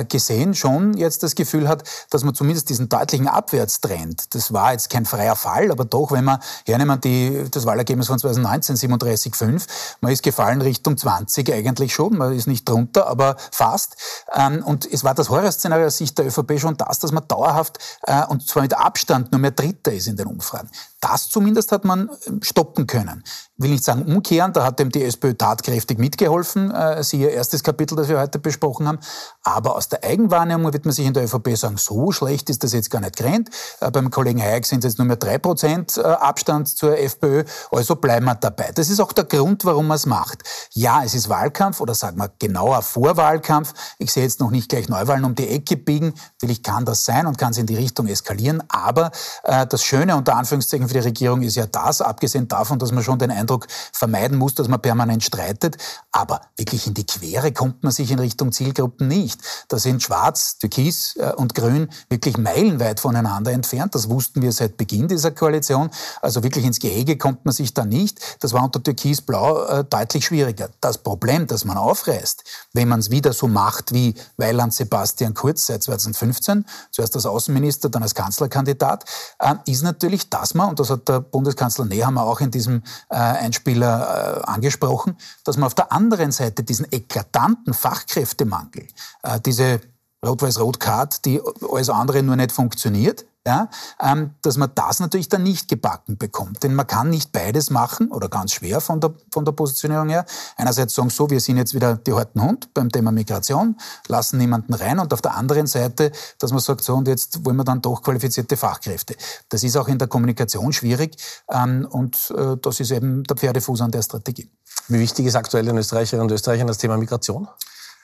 gesehen 0.08 0.54
schon 0.54 0.96
jetzt 0.96 1.22
das 1.22 1.34
Gefühl 1.34 1.68
hat, 1.68 1.84
dass 2.10 2.24
man 2.24 2.34
zumindest 2.34 2.68
diesen 2.68 2.88
deutlichen 2.88 3.28
Abwärtstrend, 3.28 4.34
das 4.34 4.52
war 4.52 4.72
jetzt 4.72 4.90
kein 4.90 5.04
freier 5.04 5.36
Fall, 5.36 5.70
aber 5.70 5.84
doch, 5.84 6.12
wenn 6.12 6.24
man 6.24 6.38
hernehmen 6.66 7.00
die, 7.00 7.44
das 7.50 7.66
Wahlergebnis 7.66 8.06
von 8.06 8.18
2019, 8.18 8.76
37,5, 8.76 9.66
man 10.00 10.12
ist 10.12 10.22
gefallen 10.22 10.60
Richtung 10.60 10.96
20 10.96 11.52
eigentlich 11.52 11.94
schon, 11.94 12.16
man 12.16 12.32
ist 12.32 12.46
nicht 12.46 12.68
drunter, 12.68 13.06
aber 13.06 13.36
fast. 13.50 13.96
Ähm, 14.34 14.62
und 14.64 14.90
es 14.90 15.04
war 15.04 15.14
das 15.14 15.30
Horrorszenario 15.30 15.86
aus 15.86 15.98
Sicht 15.98 16.18
der 16.18 16.26
ÖVP 16.26 16.58
schon 16.58 16.76
das, 16.76 16.98
dass 16.98 17.12
man 17.12 17.26
dauerhaft 17.28 17.78
äh, 18.02 18.24
und 18.26 18.46
zwar 18.46 18.62
mit 18.62 18.74
Abstand 18.74 19.32
nur 19.32 19.40
mehr 19.40 19.50
Dritter 19.50 19.92
ist 19.92 20.06
in 20.06 20.16
den 20.16 20.26
Umfragen. 20.26 20.70
Das 21.00 21.28
zumindest 21.28 21.72
hat 21.72 21.84
man 21.84 22.10
ähm, 22.26 22.42
stoppen 22.42 22.86
können. 22.86 23.22
Ich 23.56 23.62
will 23.62 23.70
nicht 23.70 23.84
sagen 23.84 24.04
umkehren, 24.04 24.52
da 24.52 24.64
hat 24.64 24.78
dem 24.78 24.90
die 24.90 25.04
SPÖ 25.04 25.34
tatkräftig 25.34 25.98
mitgeholfen, 25.98 26.70
äh, 26.70 27.02
siehe 27.02 27.28
erstes 27.28 27.62
Kapitel, 27.62 27.96
das 27.96 28.08
wir 28.08 28.20
heute 28.20 28.38
besprochen 28.38 28.88
haben. 28.88 28.98
Aber 29.46 29.76
aus 29.76 29.88
der 29.88 30.02
Eigenwahrnehmung 30.02 30.72
wird 30.72 30.84
man 30.86 30.92
sich 30.92 31.06
in 31.06 31.14
der 31.14 31.22
ÖVP 31.22 31.56
sagen, 31.56 31.76
so 31.76 32.10
schlecht 32.10 32.50
ist 32.50 32.64
das 32.64 32.72
jetzt 32.72 32.90
gar 32.90 33.00
nicht 33.00 33.16
gerannt. 33.16 33.48
Äh, 33.80 33.92
beim 33.92 34.10
Kollegen 34.10 34.42
Hayek 34.42 34.66
sind 34.66 34.84
es 34.84 34.94
jetzt 34.94 34.98
nur 34.98 35.06
mehr 35.06 35.16
drei 35.16 35.38
Prozent 35.38 35.96
äh, 35.98 36.02
Abstand 36.02 36.66
zur 36.66 36.98
FPÖ, 36.98 37.44
also 37.70 37.94
bleiben 37.94 38.26
wir 38.26 38.34
dabei. 38.34 38.72
Das 38.74 38.90
ist 38.90 38.98
auch 38.98 39.12
der 39.12 39.22
Grund, 39.22 39.64
warum 39.64 39.86
man 39.86 39.94
es 39.94 40.04
macht. 40.04 40.42
Ja, 40.72 41.04
es 41.04 41.14
ist 41.14 41.28
Wahlkampf 41.28 41.80
oder 41.80 41.94
sagen 41.94 42.18
wir 42.18 42.28
genauer 42.40 42.82
Vorwahlkampf. 42.82 43.72
Ich 43.98 44.12
sehe 44.12 44.24
jetzt 44.24 44.40
noch 44.40 44.50
nicht 44.50 44.68
gleich 44.68 44.88
Neuwahlen 44.88 45.24
um 45.24 45.36
die 45.36 45.48
Ecke 45.48 45.76
biegen. 45.76 46.14
Vielleicht 46.40 46.64
kann 46.64 46.84
das 46.84 47.04
sein 47.04 47.28
und 47.28 47.38
kann 47.38 47.52
es 47.52 47.58
in 47.58 47.66
die 47.66 47.76
Richtung 47.76 48.08
eskalieren. 48.08 48.64
Aber 48.68 49.12
äh, 49.44 49.64
das 49.64 49.84
Schöne 49.84 50.16
unter 50.16 50.34
Anführungszeichen 50.34 50.88
für 50.88 50.94
die 50.94 51.00
Regierung 51.06 51.42
ist 51.42 51.54
ja 51.54 51.66
das, 51.66 52.00
abgesehen 52.00 52.48
davon, 52.48 52.80
dass 52.80 52.90
man 52.90 53.04
schon 53.04 53.20
den 53.20 53.30
Eindruck 53.30 53.68
vermeiden 53.92 54.38
muss, 54.38 54.56
dass 54.56 54.66
man 54.66 54.82
permanent 54.82 55.22
streitet. 55.22 55.76
Aber 56.10 56.40
wirklich 56.56 56.88
in 56.88 56.94
die 56.94 57.06
Quere 57.06 57.52
kommt 57.52 57.84
man 57.84 57.92
sich 57.92 58.10
in 58.10 58.18
Richtung 58.18 58.50
Zielgruppen 58.50 59.06
nicht. 59.06 59.35
Da 59.68 59.78
sind 59.78 60.02
Schwarz, 60.02 60.58
Türkis 60.58 61.16
äh, 61.16 61.32
und 61.36 61.54
Grün 61.54 61.88
wirklich 62.08 62.36
meilenweit 62.36 63.00
voneinander 63.00 63.52
entfernt. 63.52 63.94
Das 63.94 64.08
wussten 64.08 64.42
wir 64.42 64.52
seit 64.52 64.76
Beginn 64.76 65.08
dieser 65.08 65.30
Koalition. 65.30 65.90
Also 66.22 66.42
wirklich 66.42 66.64
ins 66.64 66.78
Gehege 66.78 67.16
kommt 67.16 67.44
man 67.44 67.54
sich 67.54 67.74
da 67.74 67.84
nicht. 67.84 68.20
Das 68.40 68.52
war 68.52 68.62
unter 68.64 68.82
Türkis-Blau 68.82 69.64
äh, 69.64 69.84
deutlich 69.84 70.26
schwieriger. 70.26 70.68
Das 70.80 70.98
Problem, 70.98 71.46
das 71.46 71.64
man 71.64 71.76
aufreißt, 71.76 72.44
wenn 72.72 72.88
man 72.88 73.00
es 73.00 73.10
wieder 73.10 73.32
so 73.32 73.48
macht 73.48 73.92
wie 73.92 74.14
Weiland 74.36 74.74
Sebastian 74.74 75.34
Kurz 75.34 75.66
seit 75.66 75.82
2015, 75.82 76.64
zuerst 76.90 77.14
als 77.14 77.26
Außenminister, 77.26 77.88
dann 77.88 78.02
als 78.02 78.14
Kanzlerkandidat, 78.14 79.04
äh, 79.38 79.54
ist 79.66 79.82
natürlich, 79.82 80.30
dass 80.30 80.54
man, 80.54 80.70
und 80.70 80.80
das 80.80 80.90
hat 80.90 81.08
der 81.08 81.20
Bundeskanzler 81.20 81.84
Nehammer 81.84 82.22
auch 82.22 82.40
in 82.40 82.50
diesem 82.50 82.82
Einspieler 83.08 84.46
angesprochen, 84.48 85.16
dass 85.44 85.56
man 85.56 85.66
auf 85.66 85.74
der 85.74 85.92
anderen 85.92 86.32
Seite 86.32 86.62
diesen 86.62 86.86
eklatanten 86.90 87.74
Fachkräftemangel, 87.74 88.86
äh, 89.26 89.40
diese 89.40 89.80
Rot-Weiß-Rot-Card, 90.24 91.24
die 91.24 91.40
alles 91.70 91.90
andere 91.90 92.22
nur 92.22 92.36
nicht 92.36 92.52
funktioniert, 92.52 93.26
ja, 93.46 93.68
ähm, 94.00 94.30
dass 94.42 94.56
man 94.56 94.72
das 94.74 94.98
natürlich 94.98 95.28
dann 95.28 95.44
nicht 95.44 95.68
gebacken 95.68 96.18
bekommt. 96.18 96.64
Denn 96.64 96.74
man 96.74 96.86
kann 96.86 97.10
nicht 97.10 97.30
beides 97.30 97.70
machen 97.70 98.10
oder 98.10 98.28
ganz 98.28 98.52
schwer 98.52 98.80
von 98.80 99.00
der, 99.00 99.14
von 99.30 99.44
der 99.44 99.52
Positionierung 99.52 100.08
her. 100.08 100.26
Einerseits 100.56 100.94
sagen 100.94 101.10
so, 101.10 101.30
wir 101.30 101.38
sind 101.38 101.56
jetzt 101.56 101.72
wieder 101.72 101.96
die 101.96 102.12
harten 102.12 102.42
Hund 102.42 102.74
beim 102.74 102.90
Thema 102.90 103.12
Migration, 103.12 103.76
lassen 104.08 104.38
niemanden 104.38 104.74
rein 104.74 104.98
und 104.98 105.12
auf 105.12 105.22
der 105.22 105.36
anderen 105.36 105.68
Seite, 105.68 106.10
dass 106.40 106.50
man 106.50 106.58
sagt 106.58 106.82
so 106.82 106.94
und 106.94 107.06
jetzt 107.06 107.44
wollen 107.44 107.56
wir 107.56 107.64
dann 107.64 107.80
doch 107.80 108.02
qualifizierte 108.02 108.56
Fachkräfte. 108.56 109.14
Das 109.48 109.62
ist 109.62 109.76
auch 109.76 109.86
in 109.86 109.98
der 109.98 110.08
Kommunikation 110.08 110.72
schwierig 110.72 111.16
ähm, 111.48 111.86
und 111.88 112.32
äh, 112.36 112.56
das 112.60 112.80
ist 112.80 112.90
eben 112.90 113.22
der 113.22 113.36
Pferdefuß 113.36 113.80
an 113.80 113.92
der 113.92 114.02
Strategie. 114.02 114.50
Wie 114.88 114.98
wichtig 114.98 115.26
ist 115.26 115.36
aktuell 115.36 115.64
den 115.64 115.78
Österreicherinnen 115.78 116.26
und 116.26 116.32
Österreichern 116.32 116.66
das 116.66 116.78
Thema 116.78 116.96
Migration? 116.96 117.46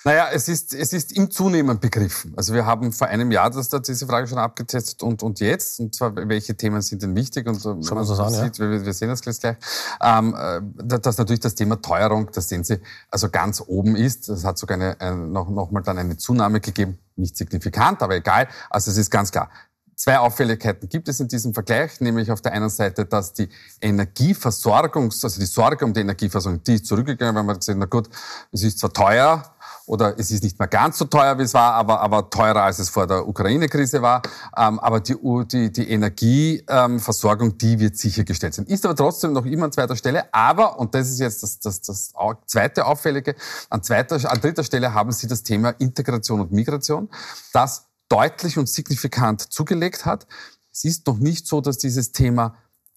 Naja, 0.05 0.29
es 0.33 0.49
ist, 0.49 0.75
es 0.75 0.93
ist 0.93 1.13
im 1.17 1.31
Zunehmen 1.31 1.79
begriffen. 1.79 2.35
Also 2.37 2.55
wir 2.55 2.67
haben 2.67 2.93
vor 2.93 3.07
einem 3.07 3.31
Jahr 3.31 3.51
das, 3.51 3.69
diese 3.69 4.07
Frage 4.07 4.27
schon 4.27 4.39
abgetestet 4.39 5.03
und, 5.03 5.23
und 5.23 5.39
jetzt. 5.39 5.79
Und 5.79 5.95
zwar, 5.95 6.15
welche 6.17 6.57
Themen 6.57 6.83
sind 6.83 7.03
denn 7.03 7.15
wichtig? 7.15 7.47
Und 7.47 7.63
Schauen 7.63 7.83
wir 7.83 7.97
uns 7.97 8.09
das 8.09 8.19
an, 8.19 8.33
sieht, 8.33 8.59
ja. 8.59 8.69
wir, 8.69 8.85
wir 8.85 8.93
sehen 8.93 9.09
das 9.09 9.21
gleich. 9.21 9.57
Ähm, 10.03 10.35
äh, 10.37 10.61
dass 10.99 11.19
natürlich 11.19 11.41
das 11.41 11.55
Thema 11.55 11.81
Teuerung, 11.81 12.29
das 12.33 12.49
sehen 12.49 12.65
Sie, 12.65 12.81
also 13.11 13.29
ganz 13.29 13.63
oben 13.65 13.95
ist. 13.95 14.29
Das 14.29 14.45
hat 14.45 14.59
sogar 14.59 14.77
eine, 14.77 15.01
eine, 15.01 15.17
noch, 15.17 15.49
noch 15.49 15.71
mal 15.71 15.83
dann 15.83 15.99
eine 15.99 16.17
Zunahme 16.17 16.61
gegeben. 16.61 16.99
Nicht 17.15 17.37
signifikant, 17.37 18.03
aber 18.03 18.17
egal. 18.17 18.49
Also 18.71 18.91
es 18.91 18.97
ist 18.97 19.11
ganz 19.11 19.31
klar. 19.31 19.51
Zwei 19.95 20.19
Auffälligkeiten 20.19 20.89
gibt 20.89 21.09
es 21.09 21.21
in 21.21 21.29
diesem 21.29 21.55
Vergleich, 21.55 22.01
nämlich 22.01 22.33
auf 22.33 22.41
der 22.41 22.53
einen 22.53 22.71
Seite, 22.71 23.05
dass 23.05 23.35
die 23.35 23.49
Energieversorgungs-, 23.81 25.23
also 25.23 25.39
die 25.39 25.47
Sorge 25.47 25.85
um 25.85 25.93
die 25.93 26.01
Energieversorgung, 26.01 26.61
die 26.65 26.75
ist 26.75 26.87
zurückgegangen, 26.87 27.37
weil 27.37 27.45
man 27.45 27.59
gesagt 27.59 27.79
na 27.79 27.85
gut, 27.85 28.09
es 28.51 28.65
ist 28.65 28.81
zwar 28.81 28.93
teuer, 28.93 29.55
oder 29.87 30.19
es 30.19 30.31
ist 30.31 30.43
nicht 30.43 30.59
mehr 30.59 30.69
ganz 30.69 30.99
so 30.99 31.05
teuer, 31.05 31.39
wie 31.39 31.43
es 31.43 31.55
war, 31.55 31.75
aber, 31.75 32.01
aber 32.01 32.31
teurer, 32.31 32.63
als 32.63 32.79
es 32.79 32.89
vor 32.89 33.07
der 33.07 33.27
Ukraine-Krise 33.27 34.03
war. 34.03 34.23
Ähm, 34.57 34.79
aber 34.81 35.01
die, 35.01 35.17
die, 35.47 35.73
die 35.73 35.91
Energieversorgung, 35.91 37.51
ähm, 37.51 37.59
die 37.59 37.81
wird 37.81 37.97
sichergestellt 37.97 38.55
sein. 38.55 38.67
Ist 38.67 38.85
aber 38.85 38.95
trotzdem 38.95 39.33
noch 39.33 39.45
immer 39.45 39.67
an 39.67 39.73
zweiter 39.73 39.97
Stelle. 39.97 40.33
Aber, 40.33 40.79
und 40.79 40.95
das 40.95 41.11
ist 41.11 41.19
jetzt 41.19 41.43
das, 41.43 41.59
das, 41.59 41.81
das 41.81 42.13
zweite 42.47 42.87
Auffällige, 42.87 43.35
an, 43.71 43.83
zweiter, 43.83 44.17
an 44.31 44.41
dritter 44.41 44.65
Stelle 44.65 44.95
haben 44.95 45.13
Sie 45.13 45.27
das 45.27 45.43
Thema 45.43 45.71
Integration 45.79 46.41
und 46.41 46.53
Migration, 46.53 47.09
das 47.53 47.87
deutlich 48.09 48.59
und 48.59 48.69
signifikant 48.69 49.53
zugelegt 49.53 50.05
hat. 50.05 50.27
Es 50.73 50.85
ist 50.85 51.07
noch 51.07 51.19
nicht 51.19 51.47
so, 51.47 51.61
dass 51.61 51.79
dieses 51.79 52.13
Thema 52.13 52.55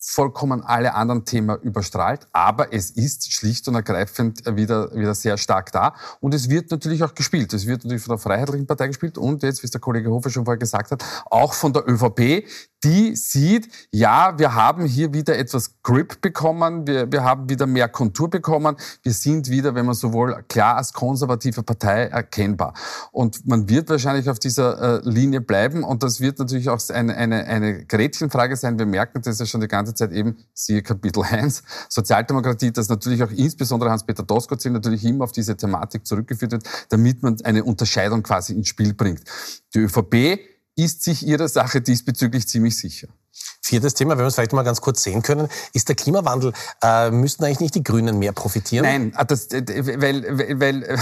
vollkommen 0.08 0.62
alle 0.62 0.94
anderen 0.94 1.26
Themen 1.26 1.60
überstrahlt, 1.62 2.28
aber 2.32 2.72
es 2.74 2.92
ist 2.92 3.34
schlicht 3.34 3.68
und 3.68 3.76
ergreifend 3.76 4.44
wieder, 4.56 4.94
wieder 4.96 5.16
sehr 5.16 5.38
stark 5.38 5.72
da. 5.72 5.96
Und 6.20 6.34
es 6.34 6.50
wird 6.50 6.70
natürlich 6.70 7.04
auch 7.04 7.16
gespielt. 7.16 7.54
Es 7.54 7.66
wird 7.66 7.84
natürlich 7.84 8.04
von 8.04 8.16
der 8.16 8.20
Freiheitlichen 8.20 8.68
Partei 8.68 8.88
gespielt 8.88 9.18
und 9.18 9.42
jetzt, 9.44 9.64
wie 9.64 9.66
es 9.66 9.72
der 9.72 9.82
Kollege 9.82 10.12
Hofer 10.12 10.30
schon 10.30 10.46
vorher 10.46 10.60
gesagt 10.60 10.92
hat, 10.92 11.04
auch 11.26 11.54
von 11.54 11.74
der 11.74 11.90
ÖVP, 11.90 12.46
die 12.86 13.16
sieht, 13.16 13.68
ja, 13.92 14.38
wir 14.38 14.54
haben 14.54 14.86
hier 14.86 15.12
wieder 15.12 15.38
etwas 15.38 15.82
Grip 15.82 16.22
bekommen, 16.22 16.86
wir, 16.86 17.12
wir 17.12 17.24
haben 17.24 17.50
wieder 17.50 17.66
mehr 17.66 17.90
Kontur 17.90 18.30
bekommen, 18.30 18.76
wir 19.02 19.12
sind 19.12 19.50
wieder, 19.50 19.74
wenn 19.74 19.88
man 19.88 19.96
so 19.96 20.14
will, 20.14 20.44
klar 20.48 20.78
als 20.78 20.94
konservative 20.94 21.64
Partei 21.64 22.04
erkennbar. 22.04 22.76
Und 23.12 23.48
man 23.48 23.68
wird 23.68 23.90
wahrscheinlich 23.90 24.30
auf 24.30 24.38
dieser 24.38 25.04
äh, 25.04 25.10
Linie 25.10 25.42
bleiben 25.42 25.84
und 25.84 26.04
das 26.04 26.20
wird 26.20 26.38
natürlich 26.38 26.70
auch 26.70 26.80
eine, 26.90 27.18
eine, 27.18 27.46
eine 27.46 27.86
Gretchenfrage 27.86 28.56
sein. 28.56 28.78
Wir 28.78 28.86
merken 28.86 29.20
das 29.24 29.40
ja 29.40 29.48
schon 29.48 29.62
die 29.62 29.68
ganze 29.68 29.96
Zeit 29.96 30.12
eben, 30.12 30.38
siehe 30.54 30.84
Kapitel 30.84 31.24
1, 31.30 31.64
Sozialdemokratie, 31.90 32.72
dass 32.72 32.88
natürlich 32.88 33.24
auch 33.24 33.32
insbesondere 33.32 33.90
Hans-Peter 33.90 34.22
Doskozil 34.22 34.72
natürlich 34.72 35.04
immer 35.04 35.24
auf 35.24 35.32
diese 35.32 35.58
Thematik 35.58 36.06
zurückgeführt 36.06 36.52
wird, 36.52 36.70
damit 36.90 37.24
man 37.24 37.36
eine 37.44 37.64
Unterscheidung 37.64 38.22
quasi 38.22 38.54
ins 38.54 38.68
Spiel 38.68 38.94
bringt. 38.94 39.24
Die 39.74 39.80
ÖVP 39.80 40.55
ist 40.76 41.04
sich 41.04 41.26
ihrer 41.26 41.48
Sache 41.48 41.82
diesbezüglich 41.82 42.48
ziemlich 42.48 42.78
sicher. 42.78 43.08
Viertes 43.62 43.96
Thema, 43.96 44.12
wenn 44.12 44.20
wir 44.20 44.28
es 44.28 44.36
vielleicht 44.36 44.54
mal 44.54 44.64
ganz 44.64 44.80
kurz 44.80 45.02
sehen 45.04 45.24
können, 45.24 45.48
ist 45.74 45.90
der 45.90 45.96
Klimawandel. 45.96 46.54
Äh, 46.84 47.10
müssten 47.10 47.44
eigentlich 47.44 47.60
nicht 47.60 47.76
die 47.76 47.84
Grünen 47.84 48.20
mehr 48.20 48.32
profitieren? 48.32 48.86
Nein, 48.86 49.14
ah, 49.16 49.24
das, 49.24 49.48
äh, 49.48 49.64
weil, 50.00 50.60
weil 50.60 50.84
äh, 50.84 50.98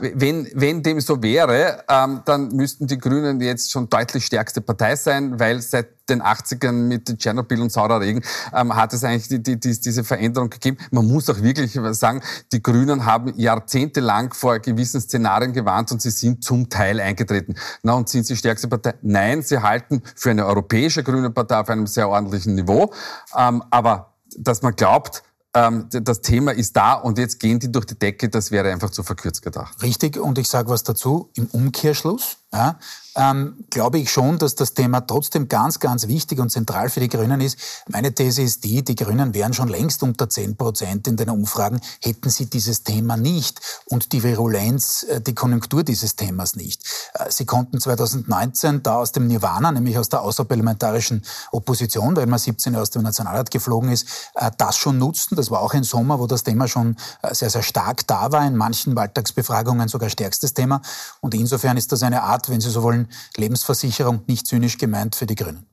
wenn, 0.00 0.48
wenn 0.54 0.82
dem 0.82 1.00
so 1.00 1.22
wäre, 1.22 1.84
ähm, 1.88 2.22
dann 2.24 2.48
müssten 2.48 2.86
die 2.86 2.98
Grünen 2.98 3.40
jetzt 3.40 3.70
schon 3.70 3.90
deutlich 3.90 4.24
stärkste 4.24 4.62
Partei 4.62 4.96
sein, 4.96 5.38
weil 5.38 5.60
seit 5.60 6.05
den 6.08 6.22
80ern 6.22 6.72
mit 6.72 7.18
Tschernobyl 7.18 7.60
und 7.60 7.72
saurer 7.72 8.00
Regen 8.00 8.22
ähm, 8.52 8.74
hat 8.74 8.92
es 8.92 9.04
eigentlich 9.04 9.28
die, 9.28 9.42
die, 9.42 9.58
die, 9.58 9.80
diese 9.80 10.04
Veränderung 10.04 10.50
gegeben. 10.50 10.78
Man 10.90 11.06
muss 11.06 11.28
auch 11.28 11.40
wirklich 11.40 11.78
sagen, 11.92 12.22
die 12.52 12.62
Grünen 12.62 13.04
haben 13.04 13.32
jahrzehntelang 13.36 14.32
vor 14.32 14.58
gewissen 14.58 15.00
Szenarien 15.00 15.52
gewarnt 15.52 15.92
und 15.92 16.02
sie 16.02 16.10
sind 16.10 16.44
zum 16.44 16.68
Teil 16.68 17.00
eingetreten. 17.00 17.54
Na, 17.82 17.94
und 17.94 18.08
sind 18.08 18.26
sie 18.26 18.36
stärkste 18.36 18.68
Partei? 18.68 18.94
Nein, 19.02 19.42
sie 19.42 19.60
halten 19.60 20.02
für 20.14 20.30
eine 20.30 20.46
europäische 20.46 21.02
grüne 21.02 21.30
Partei 21.30 21.60
auf 21.60 21.68
einem 21.68 21.86
sehr 21.86 22.08
ordentlichen 22.08 22.54
Niveau. 22.54 22.92
Ähm, 23.36 23.62
aber 23.70 24.14
dass 24.36 24.62
man 24.62 24.74
glaubt, 24.76 25.22
ähm, 25.54 25.88
das 25.90 26.20
Thema 26.20 26.52
ist 26.52 26.76
da 26.76 26.94
und 26.94 27.18
jetzt 27.18 27.40
gehen 27.40 27.58
die 27.58 27.72
durch 27.72 27.86
die 27.86 27.98
Decke, 27.98 28.28
das 28.28 28.50
wäre 28.50 28.70
einfach 28.70 28.90
zu 28.90 29.02
verkürzt 29.02 29.42
gedacht. 29.42 29.82
Richtig, 29.82 30.18
und 30.18 30.38
ich 30.38 30.48
sage 30.48 30.68
was 30.68 30.82
dazu, 30.82 31.30
im 31.34 31.46
Umkehrschluss, 31.46 32.38
ja, 32.52 32.78
ähm, 33.16 33.64
glaube 33.70 33.98
ich 33.98 34.10
schon, 34.10 34.38
dass 34.38 34.54
das 34.54 34.74
Thema 34.74 35.00
trotzdem 35.00 35.48
ganz, 35.48 35.80
ganz 35.80 36.06
wichtig 36.06 36.38
und 36.38 36.50
zentral 36.50 36.90
für 36.90 37.00
die 37.00 37.08
Grünen 37.08 37.40
ist. 37.40 37.58
Meine 37.88 38.14
These 38.14 38.42
ist 38.42 38.64
die, 38.64 38.84
die 38.84 38.94
Grünen 38.94 39.32
wären 39.34 39.54
schon 39.54 39.68
längst 39.68 40.02
unter 40.02 40.28
10 40.28 40.56
Prozent 40.56 41.08
in 41.08 41.16
den 41.16 41.30
Umfragen, 41.30 41.80
hätten 42.02 42.28
sie 42.28 42.46
dieses 42.46 42.82
Thema 42.82 43.16
nicht 43.16 43.60
und 43.86 44.12
die 44.12 44.22
Virulenz, 44.22 45.04
äh, 45.04 45.20
die 45.20 45.34
Konjunktur 45.34 45.82
dieses 45.82 46.16
Themas 46.16 46.56
nicht. 46.56 46.82
Äh, 47.14 47.30
sie 47.30 47.46
konnten 47.46 47.80
2019 47.80 48.82
da 48.82 48.96
aus 48.96 49.12
dem 49.12 49.26
Nirvana, 49.26 49.72
nämlich 49.72 49.98
aus 49.98 50.10
der 50.10 50.20
außerparlamentarischen 50.20 51.24
Opposition, 51.52 52.16
weil 52.16 52.26
man 52.26 52.38
17 52.38 52.74
Jahre 52.74 52.82
aus 52.82 52.90
dem 52.90 53.02
Nationalrat 53.02 53.50
geflogen 53.50 53.90
ist, 53.90 54.06
äh, 54.34 54.50
das 54.58 54.76
schon 54.76 54.98
nutzen. 54.98 55.36
Das 55.36 55.50
war 55.50 55.60
auch 55.60 55.72
ein 55.72 55.84
Sommer, 55.84 56.20
wo 56.20 56.26
das 56.26 56.42
Thema 56.42 56.68
schon 56.68 56.96
sehr, 57.32 57.50
sehr 57.50 57.62
stark 57.62 58.06
da 58.06 58.30
war, 58.32 58.46
in 58.46 58.56
manchen 58.56 58.94
Wahltagsbefragungen 58.94 59.88
sogar 59.88 60.10
stärkstes 60.10 60.54
Thema. 60.54 60.82
Und 61.20 61.34
insofern 61.34 61.76
ist 61.76 61.92
das 61.92 62.02
eine 62.02 62.22
Art, 62.22 62.48
wenn 62.48 62.60
Sie 62.60 62.70
so 62.70 62.82
wollen, 62.82 63.05
Lebensversicherung, 63.36 64.22
nicht 64.26 64.46
zynisch 64.46 64.78
gemeint 64.78 65.16
für 65.16 65.26
die 65.26 65.34
Grünen. 65.34 65.66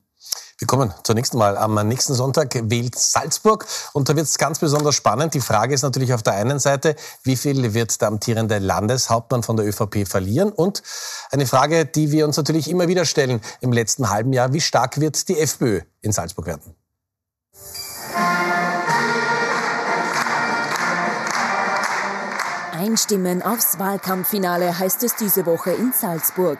Wir 0.58 0.68
kommen 0.68 0.94
zur 1.02 1.16
nächsten 1.16 1.36
Mal. 1.36 1.56
Am 1.58 1.74
nächsten 1.88 2.14
Sonntag 2.14 2.54
wählt 2.70 2.96
Salzburg 2.96 3.66
und 3.92 4.08
da 4.08 4.14
wird 4.14 4.26
es 4.26 4.38
ganz 4.38 4.60
besonders 4.60 4.94
spannend. 4.94 5.34
Die 5.34 5.40
Frage 5.40 5.74
ist 5.74 5.82
natürlich 5.82 6.14
auf 6.14 6.22
der 6.22 6.34
einen 6.34 6.60
Seite, 6.60 6.94
wie 7.24 7.36
viel 7.36 7.74
wird 7.74 8.00
der 8.00 8.08
amtierende 8.08 8.58
Landeshauptmann 8.58 9.42
von 9.42 9.56
der 9.56 9.66
ÖVP 9.66 10.06
verlieren? 10.06 10.52
Und 10.52 10.82
eine 11.30 11.46
Frage, 11.46 11.86
die 11.86 12.12
wir 12.12 12.24
uns 12.24 12.36
natürlich 12.36 12.70
immer 12.70 12.86
wieder 12.86 13.04
stellen 13.04 13.40
im 13.60 13.72
letzten 13.72 14.10
halben 14.10 14.32
Jahr, 14.32 14.52
wie 14.52 14.60
stark 14.60 15.00
wird 15.00 15.28
die 15.28 15.38
FPÖ 15.40 15.80
in 16.02 16.12
Salzburg 16.12 16.46
werden? 16.46 16.74
Einstimmen 22.84 23.40
aufs 23.40 23.78
Wahlkampffinale 23.78 24.78
heißt 24.78 25.04
es 25.04 25.16
diese 25.16 25.46
Woche 25.46 25.70
in 25.70 25.94
Salzburg. 25.94 26.58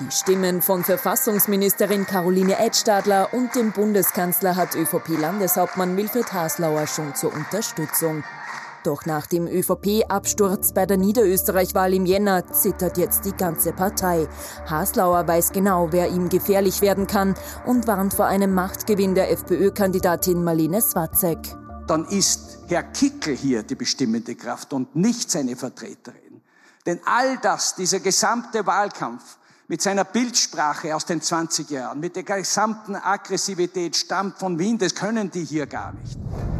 Die 0.00 0.10
Stimmen 0.10 0.62
von 0.62 0.82
Verfassungsministerin 0.82 2.06
Caroline 2.06 2.58
Edstadler 2.58 3.28
und 3.34 3.54
dem 3.54 3.72
Bundeskanzler 3.72 4.56
hat 4.56 4.74
ÖVP-Landeshauptmann 4.74 5.94
Wilfried 5.98 6.32
Haslauer 6.32 6.86
schon 6.86 7.14
zur 7.14 7.34
Unterstützung. 7.34 8.24
Doch 8.84 9.04
nach 9.04 9.26
dem 9.26 9.46
ÖVP-Absturz 9.46 10.72
bei 10.72 10.86
der 10.86 10.96
Niederösterreich-Wahl 10.96 11.92
im 11.92 12.06
Jänner 12.06 12.50
zittert 12.50 12.96
jetzt 12.96 13.26
die 13.26 13.36
ganze 13.36 13.74
Partei. 13.74 14.28
Haslauer 14.64 15.28
weiß 15.28 15.52
genau, 15.52 15.88
wer 15.90 16.08
ihm 16.08 16.30
gefährlich 16.30 16.80
werden 16.80 17.06
kann 17.06 17.34
und 17.66 17.86
warnt 17.86 18.14
vor 18.14 18.24
einem 18.24 18.54
Machtgewinn 18.54 19.14
der 19.14 19.30
FPÖ-Kandidatin 19.30 20.42
Marlene 20.42 20.80
Swatzek 20.80 21.65
dann 21.86 22.06
ist 22.06 22.58
Herr 22.68 22.82
Kickel 22.82 23.36
hier 23.36 23.62
die 23.62 23.74
bestimmende 23.74 24.34
Kraft 24.34 24.72
und 24.72 24.96
nicht 24.96 25.30
seine 25.30 25.56
Vertreterin. 25.56 26.42
Denn 26.84 27.00
all 27.04 27.38
das, 27.38 27.74
dieser 27.74 28.00
gesamte 28.00 28.66
Wahlkampf 28.66 29.38
mit 29.68 29.82
seiner 29.82 30.04
Bildsprache 30.04 30.94
aus 30.94 31.06
den 31.06 31.20
20 31.20 31.70
Jahren, 31.70 31.98
mit 32.00 32.14
der 32.16 32.22
gesamten 32.22 32.94
Aggressivität 32.94 33.96
stammt 33.96 34.38
von 34.38 34.58
Wien, 34.58 34.78
das 34.78 34.94
können 34.94 35.30
die 35.30 35.44
hier 35.44 35.66
gar 35.66 35.92
nicht. 35.92 36.18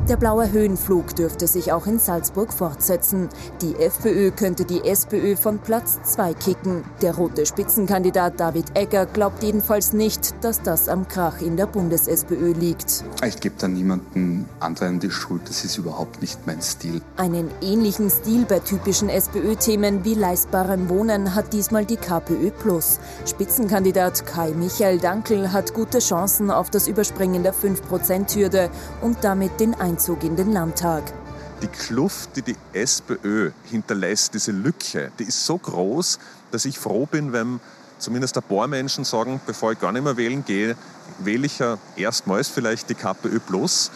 Der 0.08 0.16
blaue 0.16 0.52
Höhenflug 0.52 1.16
dürfte 1.16 1.48
sich 1.48 1.72
auch 1.72 1.88
in 1.88 1.98
Salzburg 1.98 2.52
fortsetzen. 2.52 3.28
Die 3.60 3.74
FPÖ 3.74 4.30
könnte 4.30 4.64
die 4.64 4.84
SPÖ 4.84 5.34
von 5.34 5.58
Platz 5.58 5.98
2 6.04 6.34
kicken. 6.34 6.84
Der 7.02 7.16
rote 7.16 7.44
Spitzenkandidat 7.44 8.38
David 8.38 8.66
Egger 8.76 9.06
glaubt 9.06 9.42
jedenfalls 9.42 9.92
nicht, 9.92 10.44
dass 10.44 10.62
das 10.62 10.88
am 10.88 11.08
Krach 11.08 11.40
in 11.40 11.56
der 11.56 11.66
Bundes-SPÖ 11.66 12.52
liegt. 12.52 13.02
Ich 13.26 13.40
gebe 13.40 13.56
da 13.58 13.66
niemanden 13.66 14.48
anderen 14.60 15.00
die 15.00 15.10
Schuld, 15.10 15.42
das 15.48 15.64
ist 15.64 15.76
überhaupt 15.76 16.20
nicht 16.20 16.46
mein 16.46 16.62
Stil. 16.62 17.02
Einen 17.16 17.50
ähnlichen 17.60 18.08
Stil 18.08 18.44
bei 18.44 18.60
typischen 18.60 19.08
SPÖ-Themen 19.08 20.04
wie 20.04 20.14
leistbarem 20.14 20.88
Wohnen 20.88 21.34
hat 21.34 21.52
diesmal 21.52 21.84
die 21.84 21.96
KPÖ 21.96 22.52
Plus. 22.52 22.95
Spitzenkandidat 23.26 24.26
Kai 24.26 24.52
Michael 24.52 24.98
Dankel 24.98 25.52
hat 25.52 25.74
gute 25.74 25.98
Chancen 25.98 26.50
auf 26.50 26.70
das 26.70 26.88
Überspringen 26.88 27.42
der 27.42 27.54
5%-Hürde 27.54 28.70
und 29.00 29.18
damit 29.22 29.60
den 29.60 29.74
Einzug 29.74 30.24
in 30.24 30.36
den 30.36 30.52
Landtag. 30.52 31.02
Die 31.62 31.68
Kluft, 31.68 32.36
die 32.36 32.42
die 32.42 32.56
SPÖ 32.72 33.50
hinterlässt, 33.64 34.34
diese 34.34 34.52
Lücke, 34.52 35.10
die 35.18 35.24
ist 35.24 35.46
so 35.46 35.56
groß, 35.56 36.18
dass 36.50 36.64
ich 36.64 36.78
froh 36.78 37.06
bin, 37.06 37.32
wenn 37.32 37.60
zumindest 37.98 38.36
ein 38.36 38.42
paar 38.42 38.66
Menschen 38.66 39.04
sagen, 39.04 39.40
bevor 39.46 39.72
ich 39.72 39.80
gar 39.80 39.92
nicht 39.92 40.04
mehr 40.04 40.16
wählen 40.16 40.44
gehe, 40.44 40.76
wähle 41.18 41.46
ich 41.46 41.58
ja 41.58 41.78
erstmals 41.96 42.48
vielleicht 42.48 42.90
die 42.90 42.94
KPÖ 42.94 43.38
Plus 43.40 43.90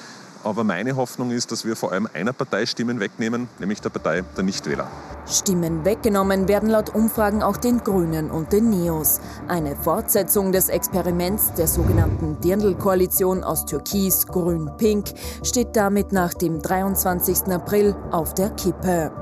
aber 0.45 0.65
meine 0.65 0.97
Hoffnung 0.97 1.31
ist, 1.31 1.53
dass 1.53 1.65
wir 1.65 1.77
vor 1.77 1.93
allem 1.93 2.09
einer 2.13 2.33
Partei 2.33 2.67
Stimmen 2.67 3.01
wegnehmen, 3.01 3.49
nämlich 3.59 3.81
der 3.81 3.91
Partei 3.91 4.23
der 4.37 4.45
Nichtwähler. 4.45 4.89
Stimmen 5.27 5.85
weggenommen 5.85 6.49
werden 6.49 6.71
laut 6.71 6.95
Umfragen 6.95 7.43
auch 7.43 7.57
den 7.57 7.79
Grünen 7.79 8.31
und 8.31 8.53
den 8.53 8.71
Neos. 8.71 9.21
Eine 9.49 9.77
Fortsetzung 9.77 10.53
des 10.53 10.69
Experiments 10.69 11.53
der 11.55 11.69
sogenannten 11.69 12.41
Dirndl-Koalition 12.41 13.45
aus 13.45 13.65
Türkis, 13.67 14.27
Grün, 14.27 14.71
Pink 14.77 15.07
steht 15.43 15.77
damit 15.77 16.13
nach 16.13 16.35
dem 16.35 16.61
23. 16.61 17.53
April 17.53 17.95
auf 18.11 18.35
der 18.35 18.51
Kippe. 18.51 19.13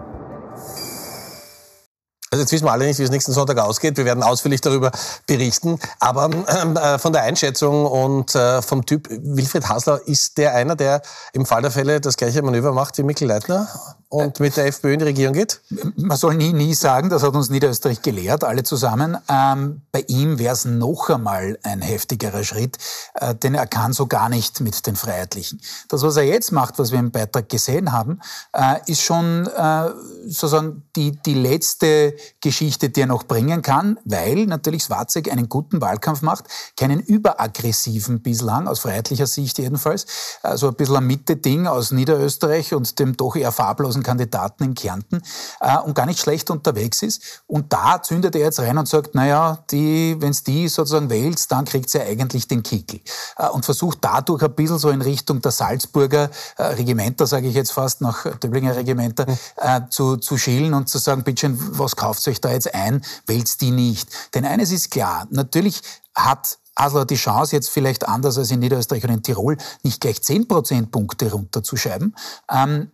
Also 2.31 2.43
jetzt 2.43 2.53
wissen 2.53 2.67
wir 2.67 2.73
alle 2.73 2.87
nicht, 2.87 2.99
wie 2.99 3.03
es 3.03 3.11
nächsten 3.11 3.33
Sonntag 3.33 3.59
ausgeht. 3.59 3.97
Wir 3.97 4.05
werden 4.05 4.23
ausführlich 4.23 4.61
darüber 4.61 4.91
berichten. 5.27 5.79
Aber 5.99 6.25
ähm, 6.27 6.77
äh, 6.77 6.99
von 6.99 7.13
der 7.13 7.23
Einschätzung 7.23 7.87
und 7.87 8.35
äh, 8.35 8.61
vom 8.61 8.85
Typ 8.85 9.09
Wilfried 9.11 9.69
Hasler, 9.69 10.01
ist 10.07 10.37
der 10.37 10.55
einer, 10.55 10.77
der 10.77 11.03
im 11.33 11.47
Fall 11.47 11.63
der 11.63 11.71
Fälle 11.71 12.01
das 12.01 12.17
gleiche 12.17 12.43
Manöver 12.43 12.73
macht 12.73 12.99
wie 12.99 13.03
Mikkel 13.03 13.29
Leitner? 13.29 13.69
Und 14.11 14.41
mit 14.41 14.57
der 14.57 14.67
FPÖ 14.67 14.95
in 14.95 14.99
die 15.01 15.05
Regierung 15.05 15.35
geht? 15.35 15.61
Man 15.97 16.17
soll 16.17 16.35
nie, 16.35 16.53
nie 16.53 16.75
sagen, 16.75 17.11
das 17.11 17.23
hat 17.23 17.35
uns 17.35 17.51
Niederösterreich 17.51 18.01
gelehrt, 18.01 18.43
alle 18.43 18.63
zusammen. 18.63 19.19
Ähm, 19.29 19.83
bei 19.93 20.05
ihm 20.09 20.39
wäre 20.39 20.55
es 20.55 20.65
noch 20.65 21.11
einmal 21.11 21.59
ein 21.63 21.83
heftigerer 21.83 22.43
Schritt, 22.43 22.79
äh, 23.15 23.35
denn 23.35 23.55
er 23.55 23.67
kann 23.67 23.93
so 23.93 24.07
gar 24.07 24.31
nicht 24.31 24.61
mit 24.61 24.87
den 24.87 24.97
Freiheitlichen. 24.97 25.61
Das, 25.89 26.03
was 26.03 26.17
er 26.17 26.23
jetzt 26.23 26.53
macht, 26.53 26.79
was 26.79 26.91
wir 26.91 26.99
im 26.99 27.11
Beitrag 27.11 27.51
gesehen 27.51 27.93
haben, 27.93 28.21
äh, 28.55 28.77
ist 28.87 29.03
schon 29.03 29.47
äh, 29.47 29.91
sozusagen 30.25 30.85
die, 30.97 31.13
die 31.13 31.35
letzte 31.35 32.15
Geschichte, 32.41 32.89
die 32.89 33.03
er 33.03 33.07
noch 33.07 33.25
bringen 33.25 33.61
kann, 33.61 33.99
weil 34.05 34.47
natürlich 34.47 34.85
Swarzek 34.85 35.31
einen 35.31 35.51
guten 35.51 35.83
Wahlkampf 35.83 36.23
macht, 36.23 36.45
keinen 36.79 37.01
überaggressiven 37.01 38.23
bislang, 38.23 38.69
aus 38.69 38.81
freiheitlicher 38.81 39.27
Sicht 39.27 39.59
jedenfalls, 39.59 40.07
also 40.43 40.69
ein 40.69 40.75
bisschen 40.75 40.97
ein 40.97 41.07
Mitte-Ding 41.07 41.67
aus 41.67 41.91
Niederösterreich 41.91 42.73
und 42.73 42.99
dem 42.99 43.17
doch 43.17 43.37
eher 43.37 43.53
farblosen 43.53 43.98
großen 43.99 44.03
Kandidaten 44.03 44.65
in 44.65 44.75
Kärnten 44.75 45.23
äh, 45.61 45.79
und 45.79 45.95
gar 45.95 46.07
nicht 46.07 46.21
schlecht 46.21 46.51
unterwegs 46.51 47.03
ist. 47.03 47.43
Und 47.47 47.73
da 47.73 48.03
zündet 48.03 48.35
er 48.35 48.43
jetzt 48.43 48.61
rein 48.61 48.79
und 48.79 48.89
sagt, 48.89 49.15
naja, 49.15 49.65
die, 49.71 50.17
wenn 50.19 50.31
es 50.31 50.43
die 50.43 50.69
sozusagen 50.69 51.11
wählt, 51.11 51.51
dann 51.51 51.65
kriegt 51.65 51.91
sie 51.91 51.99
ja 51.99 52.05
eigentlich 52.05 52.49
den 52.49 52.63
Kickel. 52.63 53.01
Äh, 53.37 53.49
und 53.49 53.65
versucht 53.65 53.99
dadurch 54.01 54.43
ein 54.43 54.55
bisschen 54.55 54.79
so 54.79 54.91
in 54.91 55.03
Richtung 55.03 55.41
der 55.41 55.53
Salzburger 55.53 56.31
äh, 56.57 56.63
Regimenter, 56.63 57.27
sage 57.27 57.49
ich 57.49 57.55
jetzt 57.55 57.73
fast, 57.73 58.01
nach 58.01 58.25
Döblinger 58.39 58.77
Regimenter, 58.77 59.27
äh, 59.57 59.81
zu, 59.91 60.17
zu 60.17 60.39
schielen 60.39 60.75
und 60.75 60.89
zu 60.89 60.99
sagen, 60.99 61.23
bitte 61.23 61.49
was 61.79 61.97
kauft 61.97 62.27
euch 62.29 62.41
da 62.41 62.51
jetzt 62.51 62.75
ein, 62.75 63.03
wählt 63.27 63.61
die 63.61 63.71
nicht. 63.71 64.09
Denn 64.35 64.45
eines 64.45 64.73
ist 64.73 64.91
klar, 64.91 65.27
natürlich 65.31 65.81
hat 66.15 66.59
hat 66.79 67.11
die 67.11 67.17
Chance, 67.17 67.57
jetzt 67.57 67.71
vielleicht 67.71 68.07
anders 68.07 68.39
als 68.39 68.51
in 68.51 68.61
Niederösterreich 68.61 69.03
und 69.05 69.11
in 69.11 69.23
Tirol, 69.23 69.57
nicht 69.83 70.01
gleich 70.01 70.23
10 70.23 70.47
Prozentpunkte 70.47 71.33
runterzuschreiben. 71.33 72.15
Ähm, 72.51 72.93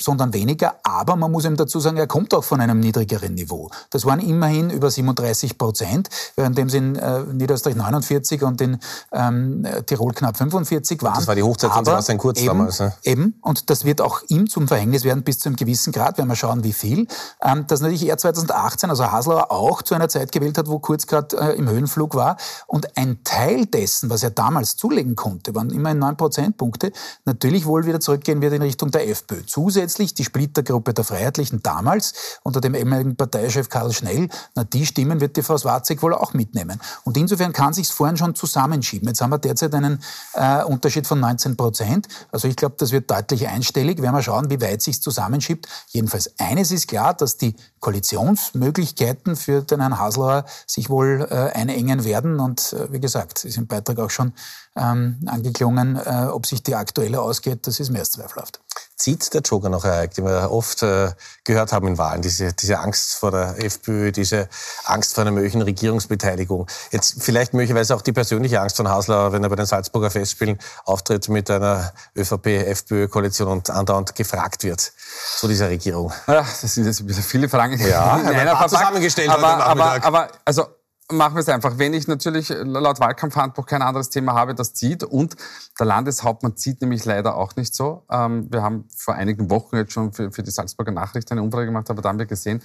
sondern 0.00 0.32
weniger. 0.32 0.76
Aber 0.82 1.16
man 1.16 1.30
muss 1.30 1.44
ihm 1.44 1.56
dazu 1.56 1.80
sagen, 1.80 1.96
er 1.96 2.06
kommt 2.06 2.34
auch 2.34 2.44
von 2.44 2.60
einem 2.60 2.80
niedrigeren 2.80 3.34
Niveau. 3.34 3.70
Das 3.90 4.04
waren 4.04 4.20
immerhin 4.20 4.70
über 4.70 4.90
37 4.90 5.58
Prozent, 5.58 6.08
währenddem 6.36 6.68
es 6.68 6.74
in 6.74 6.96
äh, 6.96 7.20
Niederösterreich 7.24 7.76
49 7.76 8.42
und 8.42 8.60
in 8.60 8.78
ähm, 9.12 9.66
Tirol 9.86 10.12
knapp 10.12 10.36
45 10.36 11.02
waren. 11.02 11.14
Das 11.14 11.26
war 11.26 11.34
die 11.34 11.42
Hochzeit 11.42 11.70
von 11.70 11.84
Sebastian 11.84 12.18
Kurz 12.18 12.38
eben, 12.40 12.48
damals. 12.48 12.80
Ne? 12.80 12.92
Eben, 13.02 13.34
und 13.42 13.70
das 13.70 13.84
wird 13.84 14.00
auch 14.00 14.22
ihm 14.28 14.48
zum 14.48 14.68
Verhängnis 14.68 15.04
werden 15.04 15.22
bis 15.22 15.38
zu 15.38 15.48
einem 15.48 15.56
gewissen 15.56 15.92
Grad, 15.92 16.18
werden 16.18 16.28
wir 16.28 16.36
schauen, 16.36 16.64
wie 16.64 16.72
viel. 16.72 17.06
Ähm, 17.42 17.66
dass 17.66 17.80
natürlich 17.80 18.08
er 18.08 18.18
2018, 18.18 18.90
also 18.90 19.10
Haslauer, 19.10 19.50
auch 19.50 19.82
zu 19.82 19.94
einer 19.94 20.08
Zeit 20.08 20.32
gewählt 20.32 20.58
hat, 20.58 20.68
wo 20.68 20.78
Kurz 20.78 21.06
gerade 21.06 21.36
äh, 21.36 21.56
im 21.56 21.68
Höhenflug 21.68 22.14
war. 22.14 22.36
Und 22.66 22.96
ein 22.96 23.22
Teil 23.24 23.66
dessen, 23.66 24.10
was 24.10 24.22
er 24.22 24.30
damals 24.30 24.76
zulegen 24.76 25.16
konnte, 25.16 25.54
waren 25.54 25.70
immerhin 25.70 25.98
9 25.98 26.16
Prozentpunkte, 26.16 26.92
natürlich 27.24 27.66
wohl 27.66 27.86
wieder 27.86 28.00
zurückgehen 28.00 28.40
wird 28.40 28.54
in 28.54 28.62
Richtung 28.62 28.90
der 28.90 29.08
FPÖ. 29.08 29.42
Zusätzlich 29.46 29.89
zusätzlich 29.90 30.14
die 30.14 30.24
Splittergruppe 30.24 30.94
der 30.94 31.04
Freiheitlichen 31.04 31.62
damals 31.62 32.38
unter 32.44 32.60
dem 32.60 32.74
ehemaligen 32.74 33.16
Parteichef 33.16 33.68
Karl 33.68 33.92
Schnell, 33.92 34.28
na 34.54 34.62
die 34.62 34.86
Stimmen 34.86 35.20
wird 35.20 35.36
die 35.36 35.42
Frau 35.42 35.58
Swarzig 35.58 36.00
wohl 36.02 36.14
auch 36.14 36.32
mitnehmen. 36.32 36.80
Und 37.04 37.16
insofern 37.16 37.52
kann 37.52 37.72
sich 37.72 37.88
vorhin 37.88 38.16
schon 38.16 38.34
zusammenschieben. 38.36 39.08
Jetzt 39.08 39.20
haben 39.20 39.30
wir 39.30 39.38
derzeit 39.38 39.74
einen 39.74 40.00
äh, 40.34 40.62
Unterschied 40.62 41.06
von 41.06 41.18
19 41.18 41.56
Prozent. 41.56 42.06
Also 42.30 42.46
ich 42.46 42.56
glaube, 42.56 42.76
das 42.78 42.92
wird 42.92 43.10
deutlich 43.10 43.48
einstellig. 43.48 44.00
Werden 44.00 44.14
wir 44.14 44.22
schauen, 44.22 44.48
wie 44.48 44.60
weit 44.60 44.80
sich 44.80 45.02
zusammenschiebt. 45.02 45.66
Jedenfalls 45.88 46.38
eines 46.38 46.70
ist 46.70 46.86
klar, 46.86 47.14
dass 47.14 47.36
die 47.36 47.56
Koalitionsmöglichkeiten 47.80 49.34
für 49.34 49.62
den 49.62 49.80
Herrn 49.80 49.98
Haslauer 49.98 50.44
sich 50.66 50.88
wohl 50.88 51.26
äh, 51.28 51.58
einengen 51.58 52.04
werden. 52.04 52.38
Und 52.38 52.74
äh, 52.74 52.92
wie 52.92 53.00
gesagt, 53.00 53.44
ist 53.44 53.56
im 53.56 53.66
Beitrag 53.66 53.98
auch 53.98 54.10
schon 54.10 54.34
ähm, 54.76 55.18
angeklungen, 55.26 55.96
äh, 55.96 56.28
ob 56.30 56.46
sich 56.46 56.62
die 56.62 56.76
aktuelle 56.76 57.20
ausgeht, 57.20 57.66
das 57.66 57.80
ist 57.80 57.90
mehr 57.90 58.02
als 58.02 58.12
zweifelhaft 58.12 58.60
zieht 59.00 59.32
der 59.32 59.40
Joker 59.40 59.68
noch 59.70 59.84
ein 59.84 60.10
die 60.10 60.22
wir 60.22 60.50
oft 60.50 60.82
äh, 60.82 61.12
gehört 61.44 61.72
haben 61.72 61.88
in 61.88 61.98
Wahlen. 61.98 62.22
Diese, 62.22 62.52
diese 62.52 62.78
Angst 62.78 63.14
vor 63.14 63.30
der 63.30 63.62
FPÖ, 63.62 64.12
diese 64.12 64.48
Angst 64.84 65.14
vor 65.14 65.22
einer 65.22 65.30
möglichen 65.30 65.62
Regierungsbeteiligung. 65.62 66.66
Jetzt 66.90 67.22
vielleicht 67.22 67.54
möglicherweise 67.54 67.94
auch 67.94 68.02
die 68.02 68.12
persönliche 68.12 68.60
Angst 68.60 68.76
von 68.76 68.88
Hasler, 68.88 69.32
wenn 69.32 69.42
er 69.42 69.48
bei 69.48 69.56
den 69.56 69.66
Salzburger 69.66 70.10
Festspielen 70.10 70.58
auftritt 70.84 71.28
mit 71.28 71.50
einer 71.50 71.92
ÖVP-FPÖ-Koalition 72.16 73.48
und 73.48 73.70
andauernd 73.70 74.14
gefragt 74.14 74.64
wird 74.64 74.92
zu 75.36 75.48
dieser 75.48 75.68
Regierung. 75.68 76.12
Ja, 76.26 76.44
das 76.60 76.74
sind 76.74 76.84
jetzt 76.84 77.02
viele 77.22 77.48
Fragen 77.48 77.78
ja, 77.78 78.18
in 78.20 78.28
einer 78.28 78.68
zusammengestellt. 78.68 79.30
Aber, 79.30 79.64
aber, 79.64 80.04
aber 80.04 80.28
also 80.44 80.66
machen 81.10 81.34
wir 81.34 81.40
es 81.40 81.48
einfach. 81.48 81.78
Wenn 81.78 81.94
ich 81.94 82.08
natürlich 82.08 82.48
laut 82.48 83.00
Wahlkampfhandbuch 83.00 83.66
kein 83.66 83.82
anderes 83.82 84.10
Thema 84.10 84.34
habe, 84.34 84.54
das 84.54 84.74
zieht 84.74 85.04
und 85.04 85.36
der 85.78 85.86
Landeshauptmann 85.86 86.56
zieht 86.56 86.80
nämlich 86.80 87.04
leider 87.04 87.36
auch 87.36 87.56
nicht 87.56 87.74
so. 87.74 88.04
Ähm, 88.10 88.48
wir 88.50 88.62
haben 88.62 88.88
vor 88.96 89.14
einigen 89.14 89.50
Wochen 89.50 89.76
jetzt 89.76 89.92
schon 89.92 90.12
für, 90.12 90.30
die 90.30 90.50
Salzburger 90.50 90.92
Nachricht 90.92 91.30
eine 91.32 91.42
Umfrage 91.42 91.66
gemacht, 91.66 91.90
aber 91.90 92.02
da 92.02 92.08
haben 92.08 92.18
wir 92.18 92.26
gesehen, 92.26 92.62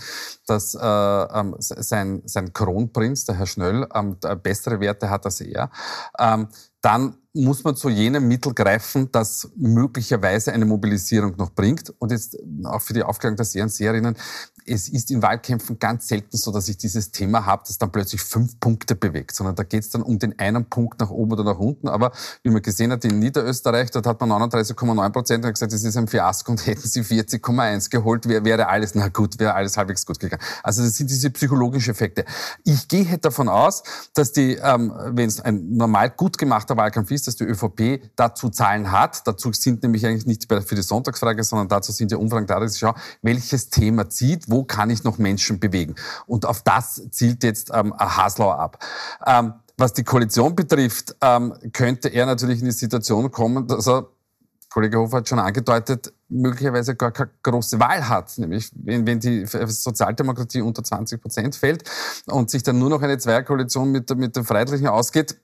dass 0.47 0.75
äh, 0.75 0.79
ähm, 0.79 1.55
sein, 1.59 2.21
sein 2.25 2.53
Kronprinz, 2.53 3.25
der 3.25 3.35
Herr 3.35 3.47
Schnöll, 3.47 3.87
ähm, 3.93 4.17
bessere 4.41 4.79
Werte 4.79 5.09
hat 5.09 5.25
als 5.25 5.41
er. 5.41 5.69
Dann 6.81 7.17
muss 7.35 7.63
man 7.63 7.75
zu 7.75 7.89
jenem 7.89 8.27
Mittel 8.27 8.53
greifen, 8.53 9.09
das 9.11 9.49
möglicherweise 9.57 10.53
eine 10.53 10.65
Mobilisierung 10.65 11.35
noch 11.37 11.51
bringt. 11.51 11.93
Und 11.99 12.11
jetzt 12.11 12.37
auch 12.63 12.81
für 12.81 12.93
die 12.93 13.03
Aufklärung 13.03 13.35
der 13.35 13.45
Seher 13.45 13.63
und 13.63 13.69
Seherinnen, 13.69 14.15
es 14.65 14.89
ist 14.89 15.11
in 15.11 15.21
Wahlkämpfen 15.21 15.77
ganz 15.77 16.07
selten 16.07 16.37
so, 16.37 16.51
dass 16.51 16.67
ich 16.67 16.77
dieses 16.77 17.11
Thema 17.11 17.45
habe, 17.45 17.63
das 17.67 17.77
dann 17.77 17.91
plötzlich 17.91 18.21
fünf 18.21 18.59
Punkte 18.59 18.95
bewegt, 18.95 19.35
sondern 19.35 19.55
da 19.55 19.63
geht 19.63 19.83
es 19.83 19.89
dann 19.89 20.01
um 20.01 20.17
den 20.17 20.39
einen 20.39 20.65
Punkt 20.65 20.99
nach 20.99 21.09
oben 21.09 21.33
oder 21.33 21.43
nach 21.43 21.59
unten. 21.59 21.87
Aber 21.87 22.11
wie 22.41 22.49
man 22.49 22.61
gesehen 22.61 22.91
hat, 22.91 23.03
in 23.05 23.19
Niederösterreich, 23.19 23.91
dort 23.91 24.07
hat 24.07 24.19
man 24.21 24.31
39,9 24.31 25.09
Prozent 25.11 25.45
und 25.45 25.53
gesagt, 25.53 25.73
das 25.73 25.83
ist 25.83 25.97
ein 25.97 26.07
Fiasko 26.07 26.51
und 26.51 26.65
hätten 26.65 26.87
sie 26.87 27.01
40,1 27.01 27.89
geholt, 27.91 28.27
wäre, 28.27 28.67
alles, 28.67 28.95
na 28.95 29.09
gut, 29.09 29.39
wäre 29.39 29.53
alles 29.53 29.77
halbwegs 29.77 30.05
gut 30.05 30.19
gegangen. 30.19 30.41
Also 30.63 30.83
das 30.83 30.95
sind 30.95 31.09
diese 31.09 31.29
psychologischen 31.29 31.91
Effekte. 31.91 32.25
Ich 32.63 32.87
gehe 32.87 33.17
davon 33.19 33.49
aus, 33.49 33.83
dass 34.13 34.31
die, 34.31 34.55
ähm, 34.55 34.93
wenn 35.09 35.27
es 35.27 35.41
ein 35.41 35.75
normal 35.75 36.09
gut 36.09 36.37
gemachter 36.37 36.77
Wahlkampf 36.77 37.11
ist, 37.11 37.24
dass 37.27 37.35
die 37.35 37.43
ÖVP 37.43 38.01
dazu 38.15 38.49
Zahlen 38.49 38.91
hat. 38.91 39.27
Dazu 39.27 39.51
sind 39.53 39.83
nämlich 39.83 40.05
eigentlich 40.05 40.25
nicht 40.25 40.47
für 40.49 40.75
die 40.75 40.81
Sonntagsfrage, 40.81 41.43
sondern 41.43 41.67
dazu 41.67 41.91
sind 41.91 42.11
ja 42.11 42.17
Umfragen 42.17 42.47
da, 42.47 42.59
dass 42.59 42.73
ich 42.73 42.79
schaue, 42.79 42.95
welches 43.21 43.69
Thema 43.69 44.09
zieht, 44.09 44.45
wo 44.49 44.63
kann 44.63 44.89
ich 44.89 45.03
noch 45.03 45.17
Menschen 45.17 45.59
bewegen. 45.59 45.95
Und 46.27 46.45
auf 46.45 46.61
das 46.63 47.01
zielt 47.11 47.43
jetzt 47.43 47.71
ähm, 47.73 47.93
Haslauer 47.97 48.59
ab. 48.59 48.83
Ähm, 49.25 49.53
was 49.77 49.93
die 49.93 50.03
Koalition 50.03 50.55
betrifft, 50.55 51.15
ähm, 51.21 51.53
könnte 51.73 52.09
er 52.09 52.25
natürlich 52.25 52.59
in 52.59 52.65
die 52.65 52.71
Situation 52.71 53.29
kommen, 53.31 53.67
dass 53.67 53.87
er, 53.87 54.07
Kollege 54.69 54.99
Hofer 54.99 55.17
hat 55.17 55.29
schon 55.29 55.39
angedeutet, 55.39 56.13
möglicherweise 56.27 56.95
gar 56.95 57.11
keine 57.11 57.29
große 57.43 57.79
Wahl 57.79 58.09
hat. 58.09 58.37
Nämlich, 58.37 58.71
wenn, 58.75 59.07
wenn 59.07 59.19
die 59.19 59.45
Sozialdemokratie 59.45 60.61
unter 60.61 60.83
20 60.83 61.21
Prozent 61.21 61.55
fällt 61.55 61.89
und 62.25 62.49
sich 62.49 62.63
dann 62.63 62.79
nur 62.79 62.89
noch 62.89 63.01
eine 63.01 63.17
Zweierkoalition 63.17 63.91
mit, 63.91 64.13
mit 64.17 64.35
den 64.35 64.43
Freiheitlichen 64.43 64.87
ausgeht, 64.87 65.37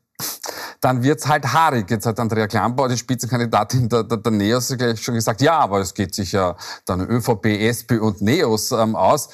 dann 0.80 1.04
wird's 1.04 1.28
halt 1.28 1.54
haarig. 1.54 1.90
Jetzt 1.90 2.06
hat 2.06 2.20
Andrea 2.20 2.48
Klambauer, 2.48 2.90
die 2.90 2.98
Spitzenkandidatin 2.98 3.90
der, 3.90 4.04
der, 4.04 4.18
der 4.18 4.32
NEOS, 4.32 4.76
gleich 4.78 5.02
schon 5.02 5.16
gesagt, 5.16 5.42
ja, 5.42 5.60
aber 5.60 5.80
es 5.80 5.94
geht 5.94 6.16
sich 6.16 6.32
ja 6.32 6.56
dann 6.86 7.02
ÖVP, 7.02 7.46
SP 7.62 8.00
und 8.00 8.22
NEOS 8.22 8.72
ähm, 8.72 8.96
aus. 8.96 9.30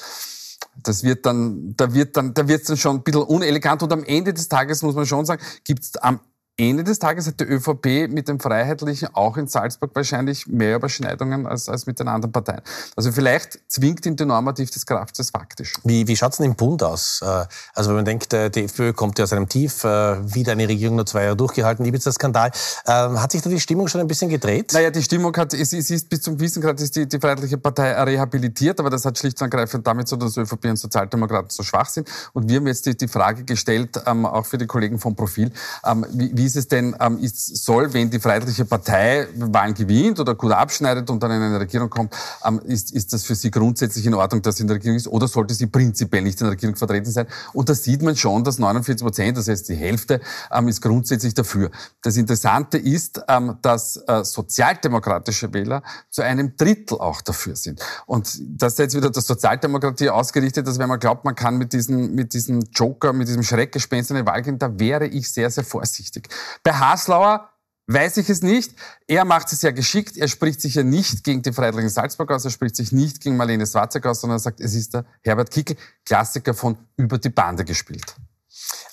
Das 0.82 1.02
wird 1.02 1.26
dann, 1.26 1.74
da 1.76 1.92
wird 1.92 2.16
dann, 2.16 2.34
da 2.34 2.46
wird's 2.46 2.68
dann 2.68 2.76
schon 2.76 2.96
ein 2.96 3.02
bisschen 3.02 3.22
unelegant 3.22 3.82
und 3.82 3.92
am 3.92 4.04
Ende 4.04 4.32
des 4.32 4.48
Tages 4.48 4.82
muss 4.82 4.94
man 4.94 5.06
schon 5.06 5.24
sagen, 5.24 5.42
gibt's 5.64 5.96
am 5.96 6.20
Ende 6.60 6.82
des 6.82 6.98
Tages 6.98 7.28
hat 7.28 7.38
die 7.38 7.44
ÖVP 7.44 8.12
mit 8.12 8.26
dem 8.26 8.40
Freiheitlichen 8.40 9.14
auch 9.14 9.36
in 9.36 9.46
Salzburg 9.46 9.92
wahrscheinlich 9.94 10.48
mehr 10.48 10.74
Überschneidungen 10.74 11.46
als, 11.46 11.68
als 11.68 11.86
mit 11.86 12.00
den 12.00 12.08
anderen 12.08 12.32
Parteien. 12.32 12.62
Also 12.96 13.12
vielleicht 13.12 13.60
zwingt 13.68 14.04
ihn 14.06 14.16
der 14.16 14.26
Normativ 14.26 14.68
des 14.72 14.84
Kraftes 14.84 15.30
faktisch. 15.30 15.74
Wie, 15.84 16.08
wie 16.08 16.16
schaut 16.16 16.32
es 16.32 16.38
denn 16.38 16.46
im 16.46 16.56
Bund 16.56 16.82
aus? 16.82 17.20
Äh, 17.22 17.44
also 17.74 17.90
wenn 17.90 17.96
man 17.96 18.04
denkt, 18.04 18.32
äh, 18.32 18.50
die 18.50 18.64
FPÖ 18.64 18.92
kommt 18.92 19.20
ja 19.20 19.24
aus 19.24 19.32
einem 19.32 19.48
Tief, 19.48 19.84
äh, 19.84 20.34
wieder 20.34 20.50
eine 20.50 20.68
Regierung 20.68 20.96
nur 20.96 21.06
zwei 21.06 21.22
Jahre 21.22 21.36
durchgehalten, 21.36 21.86
Ibiza-Skandal. 21.86 22.50
Ähm, 22.88 23.22
hat 23.22 23.30
sich 23.30 23.40
da 23.40 23.50
die 23.50 23.60
Stimmung 23.60 23.86
schon 23.86 24.00
ein 24.00 24.08
bisschen 24.08 24.28
gedreht? 24.28 24.72
Naja, 24.72 24.90
die 24.90 25.04
Stimmung 25.04 25.36
hat, 25.36 25.54
es, 25.54 25.72
es 25.72 25.90
ist 25.90 26.08
bis 26.08 26.22
zum 26.22 26.38
gewissen 26.38 26.60
Grad 26.60 26.80
ist 26.80 26.96
die, 26.96 27.06
die 27.06 27.20
Freiheitliche 27.20 27.58
Partei 27.58 27.92
rehabilitiert, 28.02 28.80
aber 28.80 28.90
das 28.90 29.04
hat 29.04 29.16
schlicht 29.16 29.40
und 29.40 29.44
ergreifend 29.52 29.86
damit 29.86 30.08
so, 30.08 30.16
dass 30.16 30.36
ÖVP 30.36 30.64
und 30.64 30.76
Sozialdemokraten 30.76 31.50
so 31.50 31.62
schwach 31.62 31.88
sind. 31.88 32.08
Und 32.32 32.48
wir 32.48 32.56
haben 32.56 32.66
jetzt 32.66 32.84
die, 32.84 32.96
die 32.96 33.06
Frage 33.06 33.44
gestellt, 33.44 34.02
ähm, 34.06 34.26
auch 34.26 34.44
für 34.44 34.58
die 34.58 34.66
Kollegen 34.66 34.98
vom 34.98 35.14
Profil, 35.14 35.52
ähm, 35.86 36.04
wie, 36.10 36.36
wie 36.36 36.47
ist 36.48 36.56
es 36.56 36.68
denn, 36.68 36.96
ähm, 36.98 37.18
ist, 37.18 37.64
soll, 37.64 37.92
wenn 37.92 38.10
die 38.10 38.18
Freiheitliche 38.18 38.64
Partei 38.64 39.28
Wahlen 39.36 39.74
gewinnt 39.74 40.18
oder 40.18 40.34
gut 40.34 40.52
abschneidet 40.52 41.10
und 41.10 41.22
dann 41.22 41.30
in 41.30 41.42
eine 41.42 41.60
Regierung 41.60 41.90
kommt, 41.90 42.14
ähm, 42.44 42.60
ist, 42.64 42.92
ist 42.92 43.12
das 43.12 43.24
für 43.24 43.34
Sie 43.34 43.50
grundsätzlich 43.50 44.06
in 44.06 44.14
Ordnung, 44.14 44.42
dass 44.42 44.56
sie 44.56 44.62
in 44.62 44.68
der 44.68 44.76
Regierung 44.76 44.96
ist 44.96 45.08
oder 45.08 45.28
sollte 45.28 45.54
sie 45.54 45.66
prinzipiell 45.66 46.22
nicht 46.22 46.40
in 46.40 46.46
der 46.46 46.52
Regierung 46.52 46.76
vertreten 46.76 47.10
sein? 47.10 47.26
Und 47.52 47.68
da 47.68 47.74
sieht 47.74 48.02
man 48.02 48.16
schon, 48.16 48.44
dass 48.44 48.58
49 48.58 49.04
Prozent, 49.04 49.36
das 49.36 49.48
heißt 49.48 49.68
die 49.68 49.74
Hälfte, 49.74 50.20
ähm, 50.50 50.68
ist 50.68 50.80
grundsätzlich 50.80 51.34
dafür. 51.34 51.70
Das 52.02 52.16
Interessante 52.16 52.78
ist, 52.78 53.20
ähm, 53.28 53.58
dass 53.62 53.96
äh, 54.06 54.24
sozialdemokratische 54.24 55.52
Wähler 55.52 55.82
zu 56.10 56.22
einem 56.22 56.56
Drittel 56.56 56.98
auch 56.98 57.20
dafür 57.20 57.56
sind. 57.56 57.80
Und 58.06 58.40
das 58.40 58.74
ist 58.74 58.78
jetzt 58.78 58.96
wieder 58.96 59.10
der 59.10 59.22
Sozialdemokratie 59.22 60.10
ausgerichtet, 60.10 60.66
dass 60.66 60.78
wenn 60.78 60.88
man 60.88 60.98
glaubt, 60.98 61.24
man 61.24 61.34
kann 61.34 61.58
mit 61.58 61.72
diesem, 61.72 62.14
mit 62.14 62.32
diesem 62.32 62.62
Joker, 62.72 63.12
mit 63.12 63.28
diesem 63.28 63.42
Schreckgespenst 63.42 64.10
in 64.10 64.16
eine 64.16 64.26
Wahl 64.26 64.42
gehen, 64.42 64.58
da 64.58 64.78
wäre 64.78 65.06
ich 65.06 65.30
sehr, 65.30 65.50
sehr 65.50 65.64
vorsichtig. 65.64 66.28
Bei 66.62 66.72
Haslauer 66.72 67.50
weiß 67.88 68.18
ich 68.18 68.28
es 68.30 68.42
nicht. 68.42 68.74
Er 69.06 69.24
macht 69.24 69.52
es 69.52 69.62
ja 69.62 69.70
geschickt. 69.70 70.16
Er 70.16 70.28
spricht 70.28 70.60
sich 70.60 70.74
ja 70.74 70.82
nicht 70.82 71.24
gegen 71.24 71.42
die 71.42 71.52
Freiheitlichen 71.52 71.90
Salzburg 71.90 72.30
aus. 72.30 72.44
Er 72.44 72.50
spricht 72.50 72.76
sich 72.76 72.92
nicht 72.92 73.20
gegen 73.20 73.36
Marlene 73.36 73.66
Swarzek 73.66 74.06
aus, 74.06 74.20
sondern 74.20 74.36
er 74.36 74.40
sagt, 74.40 74.60
es 74.60 74.74
ist 74.74 74.94
der 74.94 75.04
Herbert 75.22 75.50
Kickel, 75.50 75.76
Klassiker 76.04 76.54
von 76.54 76.76
über 76.96 77.18
die 77.18 77.30
Bande 77.30 77.64
gespielt. 77.64 78.14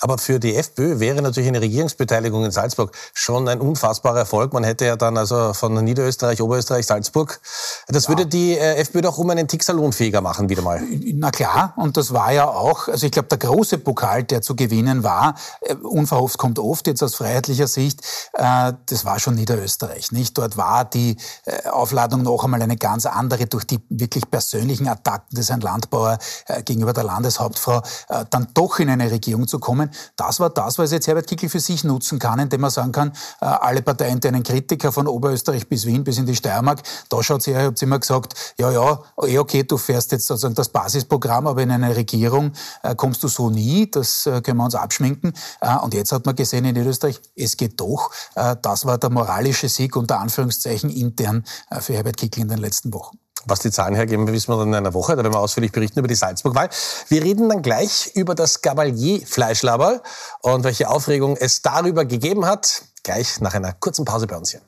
Aber 0.06 0.20
für 0.20 0.40
die 0.40 0.56
FPÖ 0.56 1.00
wäre 1.00 1.20
natürlich 1.24 1.50
eine 1.50 1.62
Regierungsbeteiligung 1.62 2.46
in 2.46 2.52
Salzburg 2.52 2.96
schon 3.16 3.48
ein 3.50 3.60
unfassbarer 3.60 4.20
Erfolg. 4.20 4.54
Man 4.54 4.64
hätte 4.64 4.86
ja 4.86 4.98
dann 4.98 5.18
also 5.18 5.52
von 5.54 5.74
Niederösterreich, 5.84 6.44
Oberösterreich, 6.44 6.86
Salzburg. 6.86 7.42
Das 7.88 8.04
ja. 8.04 8.10
würde 8.10 8.28
die 8.28 8.56
äh, 8.56 8.76
FPÖ 8.76 9.02
doch 9.02 9.18
um 9.18 9.32
einen 9.32 9.48
Tick 9.48 9.64
salonfähiger 9.64 10.22
machen, 10.22 10.48
wieder 10.48 10.62
mal. 10.62 10.80
Na 11.16 11.32
klar, 11.32 11.74
und 11.76 11.98
das 11.98 12.14
war 12.14 12.32
ja 12.32 12.48
auch, 12.48 12.88
also 12.88 13.04
ich 13.04 13.12
glaube, 13.12 13.30
der 13.30 13.40
große 13.40 13.80
Pokal, 13.80 14.24
der 14.26 14.44
zu 14.44 14.56
gewinnen 14.56 15.04
war, 15.04 15.34
äh, 15.62 15.74
unverhofft 15.74 16.38
kommt 16.38 16.60
oft 16.60 16.86
jetzt 16.86 17.02
aus 17.02 17.16
freiheitlicher 17.16 17.66
Sicht, 17.66 18.02
äh, 18.34 18.74
das 18.86 19.06
war 19.06 19.18
schon 19.18 19.34
Niederösterreich, 19.34 20.12
nicht? 20.12 20.38
Dort 20.38 20.56
war 20.56 20.86
die 20.86 21.18
Aufladung 21.72 22.22
noch 22.22 22.44
einmal 22.44 22.62
eine 22.62 22.78
ganz 22.78 23.08
andere 23.08 23.48
durch 23.48 23.66
die 23.66 23.80
wirklich 23.90 24.30
persönlichen 24.30 24.88
Attacken 24.88 25.36
des 25.36 25.50
Herrn 25.50 25.62
Landbauer 25.62 26.20
gegenüber 26.64 26.94
der 26.94 27.06
Landeshauptfrau, 27.06 27.82
dann 28.30 28.48
doch 28.54 28.78
in 28.78 28.90
eine 28.90 29.10
Regierung 29.10 29.48
zu 29.48 29.58
kommen. 29.58 29.90
Das 30.16 30.40
war 30.40 30.50
das, 30.50 30.78
was 30.78 30.92
jetzt 30.92 31.08
Herbert 31.08 31.28
Kickl 31.28 31.50
für 31.50 31.60
sich 31.60 31.84
nutzen 31.84 32.20
kann, 32.20 32.40
indem 32.40 32.64
er 32.64 32.70
sagen 32.70 32.92
kann, 32.92 33.12
äh, 33.42 33.46
alle 33.46 33.82
parteiinternen 33.82 34.44
Kritiker 34.44 34.92
von 34.92 35.08
Oberösterreich 35.08 35.68
bis 35.68 35.86
Wien 35.86 36.04
bis 36.04 36.18
in 36.18 36.26
die 36.26 36.36
Steiermark, 36.36 36.82
da 37.10 37.22
schaut 37.24 37.44
sie 37.44 37.54
her, 37.54 37.62
ihr 37.62 37.68
habt 37.68 37.82
immer 37.82 38.00
gesagt, 38.00 38.56
ja, 38.58 38.72
ja, 38.72 39.00
eh 39.24 39.38
okay, 39.38 39.64
du 39.64 39.78
fährst 39.78 40.12
jetzt 40.12 40.28
sozusagen 40.28 40.56
das 40.56 40.70
Basisprogramm, 40.70 41.48
aber 41.48 41.62
in 41.62 41.72
eine 41.72 41.96
Regierung 41.96 42.54
äh, 42.84 42.96
kommst 42.96 43.24
du 43.24 43.28
so 43.28 43.50
nie, 43.50 43.90
das 43.90 44.26
äh, 44.26 44.42
können 44.42 44.58
wir 44.58 44.66
uns 44.66 44.76
abschminken. 44.76 45.34
Und 45.82 45.94
jetzt 45.94 46.12
hat 46.12 46.26
man 46.26 46.36
gesehen 46.36 46.66
in 46.66 46.76
Österreich, 46.78 47.22
es 47.36 47.58
geht 47.58 47.80
doch. 47.80 48.12
Das 48.62 48.86
war 48.86 48.98
der 48.98 49.10
moralische 49.10 49.70
Sieg 49.70 49.96
unter 49.96 50.20
Anführungszeichen 50.20 50.90
intern 50.90 51.44
für 51.80 51.94
Herbert 51.94 52.18
Kickl 52.18 52.42
in 52.42 52.48
den 52.48 52.60
letzten 52.60 52.94
Wochen. 52.94 53.18
Was 53.46 53.60
die 53.60 53.72
Zahlen 53.72 53.96
hergeben, 53.96 54.28
wissen 54.28 54.52
wir 54.52 54.58
dann 54.58 54.70
in 54.70 54.76
einer 54.76 54.94
Woche. 54.94 55.16
Da 55.16 55.24
werden 55.24 55.34
wir 55.34 55.40
ausführlich 55.40 55.72
berichten 55.72 56.00
über 56.00 56.08
die 56.08 56.16
Salzburg-Wahl. 56.16 56.70
Wir 57.10 57.24
reden 57.24 57.48
dann 57.50 57.62
gleich 57.62 58.12
über 58.16 58.34
das 58.36 58.62
Gabalier-Fleischlaberl 58.62 60.02
und 60.42 60.64
welche 60.64 60.90
Aufregung 60.90 61.38
es 61.38 61.62
darüber 61.62 62.06
gegeben 62.06 62.46
hat. 62.46 62.84
Gleich 63.04 63.40
nach 63.42 63.54
einer 63.54 63.74
kurzen 63.74 64.04
Pause 64.04 64.26
bei 64.26 64.36
uns 64.36 64.52
hier. 64.52 64.62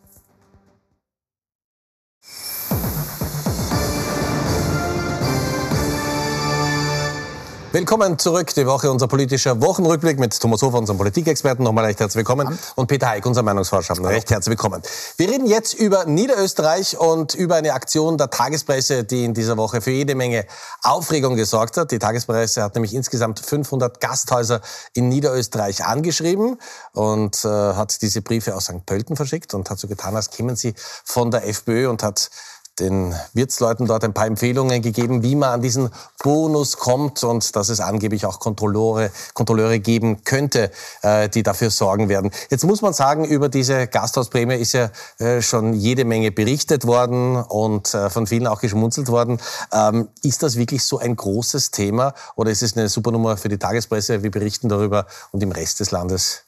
Willkommen 7.74 8.18
zurück. 8.18 8.54
Die 8.56 8.66
Woche 8.66 8.90
unser 8.90 9.10
politischer 9.10 9.60
Wochenrückblick 9.62 10.18
mit 10.20 10.40
Thomas 10.40 10.62
Hofer, 10.62 10.78
unserem 10.78 10.98
Politikexperten. 10.98 11.66
Nochmal 11.66 11.84
recht 11.84 12.00
herzlich 12.00 12.16
willkommen. 12.16 12.58
Und 12.76 12.88
Peter 12.88 13.10
Heik, 13.10 13.26
unser 13.26 13.44
Meinungsforscher. 13.44 14.02
Recht 14.06 14.32
herzlich 14.32 14.52
willkommen. 14.52 14.82
Wir 15.18 15.30
reden 15.30 15.48
jetzt 15.48 15.74
über 15.74 16.06
Niederösterreich 16.06 16.98
und 16.98 17.36
über 17.36 17.56
eine 17.56 17.74
Aktion 17.74 18.18
der 18.18 18.30
Tagespresse, 18.30 19.04
die 19.04 19.26
in 19.26 19.34
dieser 19.34 19.58
Woche 19.58 19.82
für 19.82 19.92
jede 19.92 20.16
Menge 20.16 20.46
Aufregung 20.82 21.36
gesorgt 21.36 21.76
hat. 21.76 21.92
Die 21.92 22.00
Tagespresse 22.00 22.64
hat 22.64 22.74
nämlich 22.76 22.94
insgesamt 22.94 23.42
500 23.42 24.00
Gasthäuser 24.00 24.62
in 24.94 25.10
Niederösterreich 25.10 25.84
angeschrieben 25.84 26.58
und 26.94 27.44
äh, 27.44 27.50
hat 27.50 28.02
diese 28.02 28.22
Briefe 28.22 28.56
aus 28.56 28.66
St. 28.66 28.86
Pölten 28.86 29.18
verschickt 29.18 29.54
und 29.54 29.70
hat 29.70 29.78
so 29.78 29.90
getan, 29.90 30.16
als 30.16 30.30
kämen 30.30 30.56
sie 30.56 30.74
von 31.04 31.32
der 31.32 31.46
FPÖ 31.46 31.90
und 31.90 32.02
hat 32.02 32.30
den 32.80 33.16
Wirtsleuten 33.34 33.88
dort 33.88 34.04
ein 34.04 34.14
paar 34.14 34.28
Empfehlungen 34.28 34.82
gegeben, 34.82 35.24
wie 35.24 35.36
man 35.36 35.50
an 35.50 35.62
diesen 35.62 35.90
Bonus 36.24 36.78
kommt 36.78 37.24
und 37.24 37.56
dass 37.56 37.70
es 37.70 37.80
angeblich 37.80 38.26
auch 38.26 38.40
Kontrolleure, 38.40 39.12
Kontrolleure 39.34 39.80
geben 39.80 40.24
könnte, 40.24 40.72
äh, 41.02 41.30
die 41.30 41.44
dafür 41.44 41.70
sorgen 41.70 42.10
werden. 42.10 42.32
Jetzt 42.50 42.64
muss 42.64 42.82
man 42.82 42.94
sagen, 42.94 43.26
über 43.26 43.50
diese 43.50 43.88
Gasthausprämie 43.88 44.56
ist 44.56 44.74
ja 44.74 44.90
äh, 45.20 45.42
schon 45.42 45.74
jede 45.74 46.06
Menge 46.06 46.32
berichtet 46.32 46.86
worden 46.86 47.38
und 47.38 47.94
äh, 47.94 48.10
von 48.10 48.28
vielen 48.28 48.48
auch 48.48 48.62
geschmunzelt 48.62 49.10
worden. 49.10 49.40
Ähm, 49.72 50.10
ist 50.24 50.44
das 50.44 50.56
wirklich 50.56 50.84
so 50.84 51.00
ein 51.00 51.16
großes 51.16 51.72
Thema 51.72 52.14
oder 52.36 52.52
ist 52.52 52.64
es 52.64 52.78
eine 52.78 52.90
Supernummer 52.90 53.38
für 53.38 53.50
die 53.50 53.58
Tagespresse? 53.58 54.24
Wir 54.24 54.32
berichten 54.32 54.70
darüber 54.70 55.06
und 55.32 55.42
im 55.44 55.52
Rest 55.52 55.80
des 55.80 55.92
Landes 55.92 56.47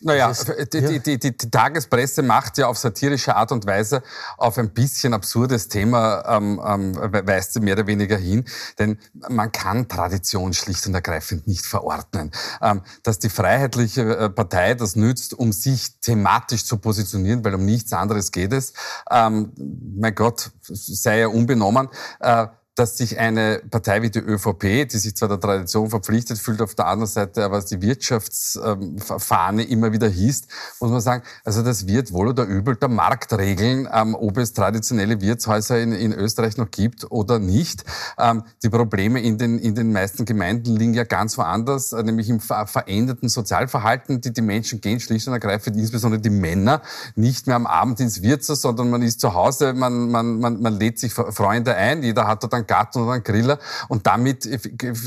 naja, 0.00 0.32
die, 0.72 1.00
die, 1.00 1.18
die, 1.18 1.18
die, 1.18 1.50
Tagespresse 1.50 2.22
macht 2.22 2.58
ja 2.58 2.68
auf 2.68 2.78
satirische 2.78 3.34
Art 3.34 3.50
und 3.52 3.66
Weise 3.66 4.02
auf 4.36 4.58
ein 4.58 4.70
bisschen 4.70 5.12
absurdes 5.12 5.68
Thema, 5.68 6.24
ähm, 6.26 6.60
ähm, 6.64 6.94
weist 6.94 7.54
sie 7.54 7.60
mehr 7.60 7.74
oder 7.74 7.86
weniger 7.86 8.16
hin. 8.16 8.44
Denn 8.78 8.98
man 9.28 9.50
kann 9.50 9.88
Tradition 9.88 10.52
schlicht 10.52 10.86
und 10.86 10.94
ergreifend 10.94 11.46
nicht 11.46 11.66
verordnen. 11.66 12.30
Ähm, 12.62 12.82
dass 13.02 13.18
die 13.18 13.28
Freiheitliche 13.28 14.16
äh, 14.16 14.30
Partei 14.30 14.74
das 14.74 14.94
nützt, 14.94 15.34
um 15.34 15.52
sich 15.52 15.98
thematisch 16.00 16.64
zu 16.64 16.78
positionieren, 16.78 17.44
weil 17.44 17.54
um 17.54 17.64
nichts 17.64 17.92
anderes 17.92 18.30
geht 18.30 18.52
es, 18.52 18.72
ähm, 19.10 19.52
mein 19.96 20.14
Gott, 20.14 20.50
sei 20.62 21.20
ja 21.20 21.28
unbenommen. 21.28 21.88
Äh, 22.20 22.46
dass 22.78 22.96
sich 22.96 23.18
eine 23.18 23.60
Partei 23.70 24.02
wie 24.02 24.10
die 24.10 24.20
ÖVP, 24.20 24.88
die 24.88 24.98
sich 24.98 25.16
zwar 25.16 25.28
der 25.28 25.40
Tradition 25.40 25.90
verpflichtet 25.90 26.38
fühlt, 26.38 26.62
auf 26.62 26.76
der 26.76 26.86
anderen 26.86 27.10
Seite 27.10 27.44
aber 27.44 27.60
die 27.60 27.82
Wirtschaftsfahne 27.82 29.64
immer 29.64 29.92
wieder 29.92 30.08
hieß, 30.08 30.42
muss 30.78 30.90
man 30.92 31.00
sagen, 31.00 31.24
also 31.44 31.62
das 31.62 31.88
wird 31.88 32.12
wohl 32.12 32.28
oder 32.28 32.44
übel 32.44 32.76
der 32.76 32.88
Markt 32.88 33.32
regeln, 33.32 33.88
ähm, 33.92 34.14
ob 34.14 34.38
es 34.38 34.52
traditionelle 34.52 35.20
Wirtshäuser 35.20 35.80
in, 35.80 35.92
in, 35.92 36.12
Österreich 36.12 36.56
noch 36.56 36.70
gibt 36.70 37.10
oder 37.10 37.40
nicht. 37.40 37.84
Ähm, 38.16 38.44
die 38.62 38.68
Probleme 38.68 39.20
in 39.22 39.38
den, 39.38 39.58
in 39.58 39.74
den 39.74 39.92
meisten 39.92 40.24
Gemeinden 40.24 40.76
liegen 40.76 40.94
ja 40.94 41.02
ganz 41.02 41.36
woanders, 41.36 41.92
äh, 41.92 42.02
nämlich 42.04 42.28
im 42.28 42.38
ver 42.38 42.68
veränderten 42.68 43.28
Sozialverhalten. 43.28 44.20
Die, 44.20 44.32
die 44.32 44.42
Menschen 44.42 44.80
gehen 44.80 45.00
schlicht 45.00 45.26
und 45.26 45.32
ergreifend, 45.32 45.76
insbesondere 45.76 46.20
die 46.20 46.30
Männer, 46.30 46.82
nicht 47.16 47.48
mehr 47.48 47.56
am 47.56 47.66
Abend 47.66 47.98
ins 47.98 48.22
Wirtshaus, 48.22 48.60
sondern 48.60 48.90
man 48.90 49.02
ist 49.02 49.20
zu 49.20 49.34
Hause, 49.34 49.72
man, 49.72 50.10
man, 50.10 50.38
man, 50.38 50.60
man 50.60 50.78
lädt 50.78 51.00
sich 51.00 51.12
Freunde 51.12 51.74
ein, 51.74 52.04
jeder 52.04 52.28
hat 52.28 52.44
dort 52.44 52.54
einen 52.54 52.67
Garten 52.68 53.00
oder 53.00 53.12
einen 53.12 53.24
Griller 53.24 53.58
und 53.88 54.06
damit 54.06 54.48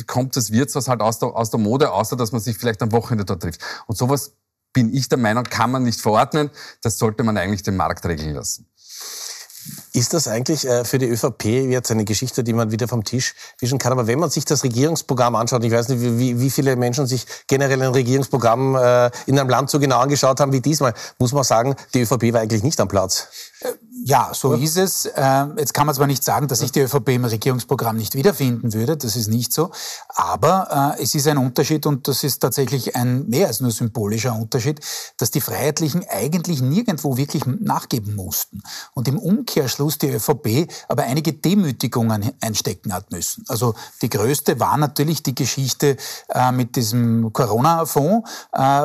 kommt 0.08 0.36
das 0.36 0.52
Wirtshaus 0.52 0.89
halt 0.89 1.00
aus 1.00 1.19
der, 1.19 1.30
aus 1.30 1.50
der 1.50 1.60
Mode, 1.60 1.91
außer 1.91 2.17
dass 2.17 2.34
man 2.34 2.41
sich 2.41 2.58
vielleicht 2.58 2.82
am 2.82 2.91
Wochenende 2.91 3.24
dort 3.24 3.41
trifft. 3.41 3.62
Und 3.88 3.97
sowas 3.97 4.34
bin 4.74 4.93
ich 4.93 5.10
der 5.10 5.17
Meinung, 5.17 5.43
kann 5.45 5.71
man 5.71 5.84
nicht 5.84 6.02
verordnen. 6.02 6.50
Das 6.82 6.97
sollte 6.97 7.24
man 7.24 7.38
eigentlich 7.38 7.63
den 7.63 7.76
Markt 7.76 8.06
regeln 8.06 8.34
lassen. 8.34 8.67
Ist 9.93 10.13
das 10.13 10.28
eigentlich 10.28 10.65
äh, 10.65 10.86
für 10.86 10.97
die 10.97 11.08
ÖVP 11.08 11.43
jetzt 11.45 11.91
eine 11.91 12.06
Geschichte, 12.06 12.43
die 12.43 12.54
man 12.54 12.71
wieder 12.71 12.88
vom 12.88 13.04
Tisch 13.04 13.36
wischen 13.60 13.78
kann? 13.78 13.91
Aber 13.91 14.08
wenn 14.08 14.19
man 14.19 14.30
sich 14.30 14.45
das 14.45 14.63
Regierungsprogramm 14.63 15.36
anschaut, 15.36 15.63
ich 15.63 15.71
weiß 15.71 15.89
nicht, 15.89 16.02
wie, 16.02 16.39
wie 16.39 16.50
viele 16.50 16.76
Menschen 16.78 17.06
sich 17.06 17.26
generell 17.47 17.82
ein 17.82 17.91
Regierungsprogramm 17.91 18.76
äh, 18.76 19.12
in 19.26 19.38
einem 19.38 19.50
Land 19.50 19.69
so 19.69 19.80
genau 19.80 20.00
angeschaut 20.00 20.39
haben 20.39 20.54
wie 20.54 20.62
diesmal, 20.62 20.93
muss 21.19 21.34
man 21.34 21.43
sagen, 21.43 21.76
die 21.93 22.02
ÖVP 22.02 22.34
war 22.34 22.41
eigentlich 22.41 22.63
nicht 22.63 22.80
am 22.80 22.88
Platz. 22.88 23.28
Äh, 23.91 24.06
ja, 24.06 24.32
so 24.34 24.54
ist 24.54 24.77
es. 24.77 25.10
Ähm, 25.15 25.56
jetzt 25.58 25.73
kann 25.73 25.86
man 25.86 25.95
zwar 25.95 26.08
nicht 26.08 26.23
sagen, 26.23 26.47
dass 26.47 26.60
sich 26.60 26.71
die 26.71 26.82
ÖVP 26.82 27.10
im 27.10 27.25
Regierungsprogramm 27.25 27.97
nicht 27.97 28.15
wiederfinden 28.15 28.73
würde, 28.73 28.97
das 28.97 29.15
ist 29.15 29.27
nicht 29.27 29.54
so, 29.54 29.71
aber 30.10 30.95
äh, 30.97 31.04
es 31.04 31.15
ist 31.15 31.27
ein 31.27 31.38
Unterschied 31.38 31.86
und 31.86 32.08
das 32.08 32.23
ist 32.23 32.39
tatsächlich 32.39 32.95
ein 32.95 33.27
mehr 33.27 33.47
als 33.47 33.60
nur 33.60 33.71
symbolischer 33.71 34.34
Unterschied, 34.36 34.80
dass 35.17 35.32
die 35.32 35.41
Freiheitlichen 35.41 36.06
eigentlich 36.10 36.62
nirgendwo 36.62 37.17
wirklich 37.17 37.45
nachgeben 37.45 38.15
mussten 38.15 38.63
und 38.93 39.08
im 39.08 39.17
Umkehrschluss 39.17 39.97
die 39.97 40.10
ÖVP 40.10 40.71
aber 40.88 41.04
einige 41.04 41.34
Demütigungen 41.34 42.32
einstecken 42.41 42.93
hat 42.93 43.12
müssen. 43.12 43.43
Also 43.47 43.75
die 44.01 44.10
größte 44.10 44.60
war 44.60 44.77
natürlich 44.77 45.23
die 45.23 45.36
Geschichte 45.36 45.97
äh, 46.30 46.51
mit 46.51 46.75
diesem 46.75 47.32
Corona-Fonds, 47.34 48.30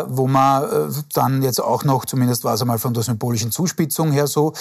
wo 0.06 0.26
man 0.26 0.92
dann 1.12 1.42
jetzt 1.42 1.60
auch 1.60 1.84
noch, 1.84 2.04
zumindest 2.04 2.44
war 2.44 2.54
es 2.54 2.60
einmal 2.60 2.78
von 2.78 2.94
der 2.94 3.02
symbolischen 3.02 3.50
Zuspitzung 3.50 4.12
her 4.12 4.26
so, 4.26 4.52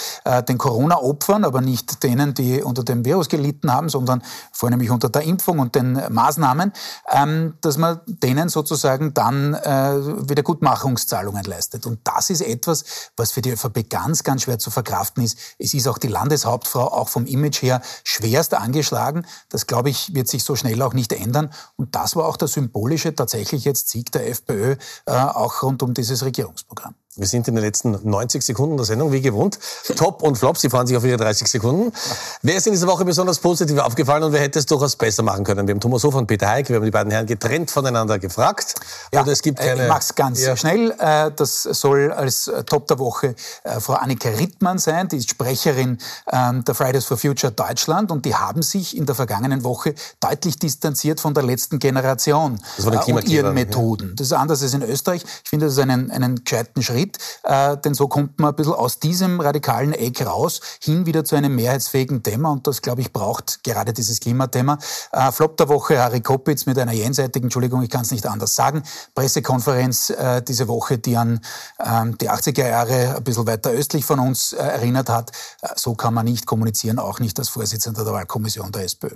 den 0.41 0.57
Corona-Opfern, 0.57 1.43
aber 1.43 1.61
nicht 1.61 2.03
denen, 2.03 2.33
die 2.33 2.61
unter 2.61 2.83
dem 2.83 3.05
Virus 3.05 3.29
gelitten 3.29 3.71
haben, 3.71 3.89
sondern 3.89 4.23
vornehmlich 4.51 4.91
unter 4.91 5.09
der 5.09 5.23
Impfung 5.23 5.59
und 5.59 5.75
den 5.75 6.01
Maßnahmen, 6.09 6.73
ähm, 7.11 7.55
dass 7.61 7.77
man 7.77 7.99
denen 8.07 8.49
sozusagen 8.49 9.13
dann 9.13 9.53
äh, 9.53 10.29
Wiedergutmachungszahlungen 10.29 11.43
leistet. 11.43 11.85
Und 11.85 11.99
das 12.03 12.29
ist 12.29 12.41
etwas, 12.41 12.83
was 13.17 13.31
für 13.31 13.41
die 13.41 13.51
ÖVP 13.51 13.89
ganz, 13.89 14.23
ganz 14.23 14.43
schwer 14.43 14.59
zu 14.59 14.71
verkraften 14.71 15.23
ist. 15.23 15.37
Es 15.57 15.73
ist 15.73 15.87
auch 15.87 15.97
die 15.97 16.07
Landeshauptfrau 16.07 16.91
auch 16.91 17.09
vom 17.09 17.25
Image 17.25 17.61
her 17.61 17.81
schwerst 18.03 18.53
angeschlagen. 18.53 19.25
Das, 19.49 19.67
glaube 19.67 19.89
ich, 19.89 20.13
wird 20.13 20.27
sich 20.27 20.43
so 20.43 20.55
schnell 20.55 20.81
auch 20.81 20.93
nicht 20.93 21.13
ändern. 21.13 21.51
Und 21.75 21.95
das 21.95 22.15
war 22.15 22.25
auch 22.25 22.37
der 22.37 22.47
symbolische 22.47 23.13
tatsächlich 23.15 23.65
jetzt 23.65 23.89
Sieg 23.89 24.11
der 24.11 24.29
FPÖ, 24.29 24.75
äh, 25.05 25.11
auch 25.11 25.63
rund 25.63 25.83
um 25.83 25.93
dieses 25.93 26.23
Regierungsprogramm. 26.23 26.95
Wir 27.17 27.27
sind 27.27 27.47
in 27.47 27.55
den 27.55 27.63
letzten 27.63 27.97
90 28.03 28.43
Sekunden 28.43 28.75
der 28.75 28.85
Sendung, 28.85 29.13
wie 29.13 29.21
gewohnt. 29.21 29.57
Top 29.95 30.21
und 30.21 30.37
Flop, 30.37 30.57
Sie 30.57 30.69
fahren 30.69 30.85
sich 30.85 30.97
auf 30.97 31.05
Ihre 31.05 31.15
30 31.15 31.47
Sekunden. 31.47 31.93
Wer 32.41 32.57
ist 32.57 32.67
in 32.67 32.73
dieser 32.73 32.87
Woche 32.87 33.05
besonders 33.05 33.39
positiv 33.39 33.79
aufgefallen 33.79 34.23
und 34.23 34.33
wer 34.33 34.41
hätte 34.41 34.59
es 34.59 34.65
durchaus 34.65 34.97
besser 34.97 35.23
machen 35.23 35.45
können? 35.45 35.65
Wir 35.65 35.73
haben 35.73 35.79
Thomas 35.79 36.03
Hofer 36.03 36.17
und 36.17 36.27
Peter 36.27 36.49
Heik, 36.49 36.67
wir 36.67 36.75
haben 36.75 36.83
die 36.83 36.91
beiden 36.91 37.11
Herren 37.11 37.25
getrennt 37.25 37.71
voneinander 37.71 38.19
gefragt. 38.19 38.75
Ja, 39.13 39.21
Oder 39.21 39.31
es 39.31 39.41
gibt 39.41 39.59
keine... 39.59 39.83
Ich 39.83 39.87
mach's 39.87 40.13
ganz 40.15 40.41
ja. 40.41 40.57
schnell. 40.57 40.91
Äh, 40.99 41.31
das 41.33 41.63
soll 41.63 42.11
als 42.11 42.49
äh, 42.49 42.65
Top 42.65 42.87
der 42.87 42.99
Woche 42.99 43.35
äh, 43.63 43.79
Frau 43.79 43.93
Annika 43.93 44.29
Rittmann 44.29 44.77
sein, 44.77 45.07
die 45.07 45.17
ist 45.17 45.29
Sprecherin 45.29 45.99
ähm, 46.33 46.65
der 46.65 46.75
Fridays 46.75 47.05
for 47.05 47.15
Future 47.15 47.53
Deutschland 47.53 48.11
und 48.11 48.25
die 48.25 48.35
haben 48.35 48.61
sich 48.61 48.97
in 48.97 49.05
der 49.05 49.15
vergangenen 49.15 49.63
Woche 49.63 49.95
deutlich 50.19 50.59
distanziert 50.59 51.21
von 51.21 51.33
der 51.33 51.43
letzten 51.43 51.79
Generation 51.79 52.59
und 52.83 53.23
ihren 53.29 53.53
Methoden. 53.53 54.17
Das 54.17 54.27
ist 54.27 54.33
anders 54.33 54.61
als 54.61 54.73
in 54.73 54.81
Österreich. 54.81 55.23
Ich 55.43 55.49
finde, 55.49 55.67
das 55.67 55.75
ist 55.75 55.79
einen, 55.79 56.11
einen 56.11 56.43
gescheiten 56.43 56.83
Schritt. 56.83 57.04
Schritt, 57.05 57.17
äh, 57.43 57.77
denn 57.77 57.93
so 57.93 58.07
kommt 58.07 58.39
man 58.39 58.49
ein 58.49 58.55
bisschen 58.55 58.73
aus 58.73 58.99
diesem 58.99 59.39
radikalen 59.39 59.93
Eck 59.93 60.25
raus, 60.25 60.61
hin 60.81 61.05
wieder 61.05 61.23
zu 61.23 61.35
einem 61.35 61.55
mehrheitsfähigen 61.55 62.23
Thema 62.23 62.51
und 62.51 62.67
das, 62.67 62.81
glaube 62.81 63.01
ich, 63.01 63.13
braucht 63.13 63.63
gerade 63.63 63.93
dieses 63.93 64.19
Klimathema. 64.19 64.77
Äh, 65.11 65.31
Flop 65.31 65.57
der 65.57 65.69
Woche, 65.69 66.01
Harry 66.01 66.21
Koppitz 66.21 66.65
mit 66.65 66.77
einer 66.77 66.93
jenseitigen, 66.93 67.45
Entschuldigung, 67.45 67.81
ich 67.83 67.89
kann 67.89 68.01
es 68.01 68.11
nicht 68.11 68.25
anders 68.25 68.55
sagen, 68.55 68.83
Pressekonferenz 69.13 70.09
äh, 70.09 70.41
diese 70.41 70.67
Woche, 70.67 70.97
die 70.97 71.17
an 71.17 71.39
äh, 71.79 72.05
die 72.19 72.29
80er 72.29 72.67
Jahre 72.67 73.15
ein 73.17 73.23
bisschen 73.23 73.47
weiter 73.47 73.71
östlich 73.71 74.05
von 74.05 74.19
uns 74.19 74.53
äh, 74.53 74.57
erinnert 74.57 75.09
hat. 75.09 75.31
Äh, 75.61 75.69
so 75.75 75.95
kann 75.95 76.13
man 76.13 76.25
nicht 76.25 76.45
kommunizieren, 76.45 76.99
auch 76.99 77.19
nicht 77.19 77.37
als 77.39 77.49
Vorsitzender 77.49 78.03
der 78.03 78.13
Wahlkommission 78.13 78.71
der 78.71 78.83
SPÖ. 78.83 79.09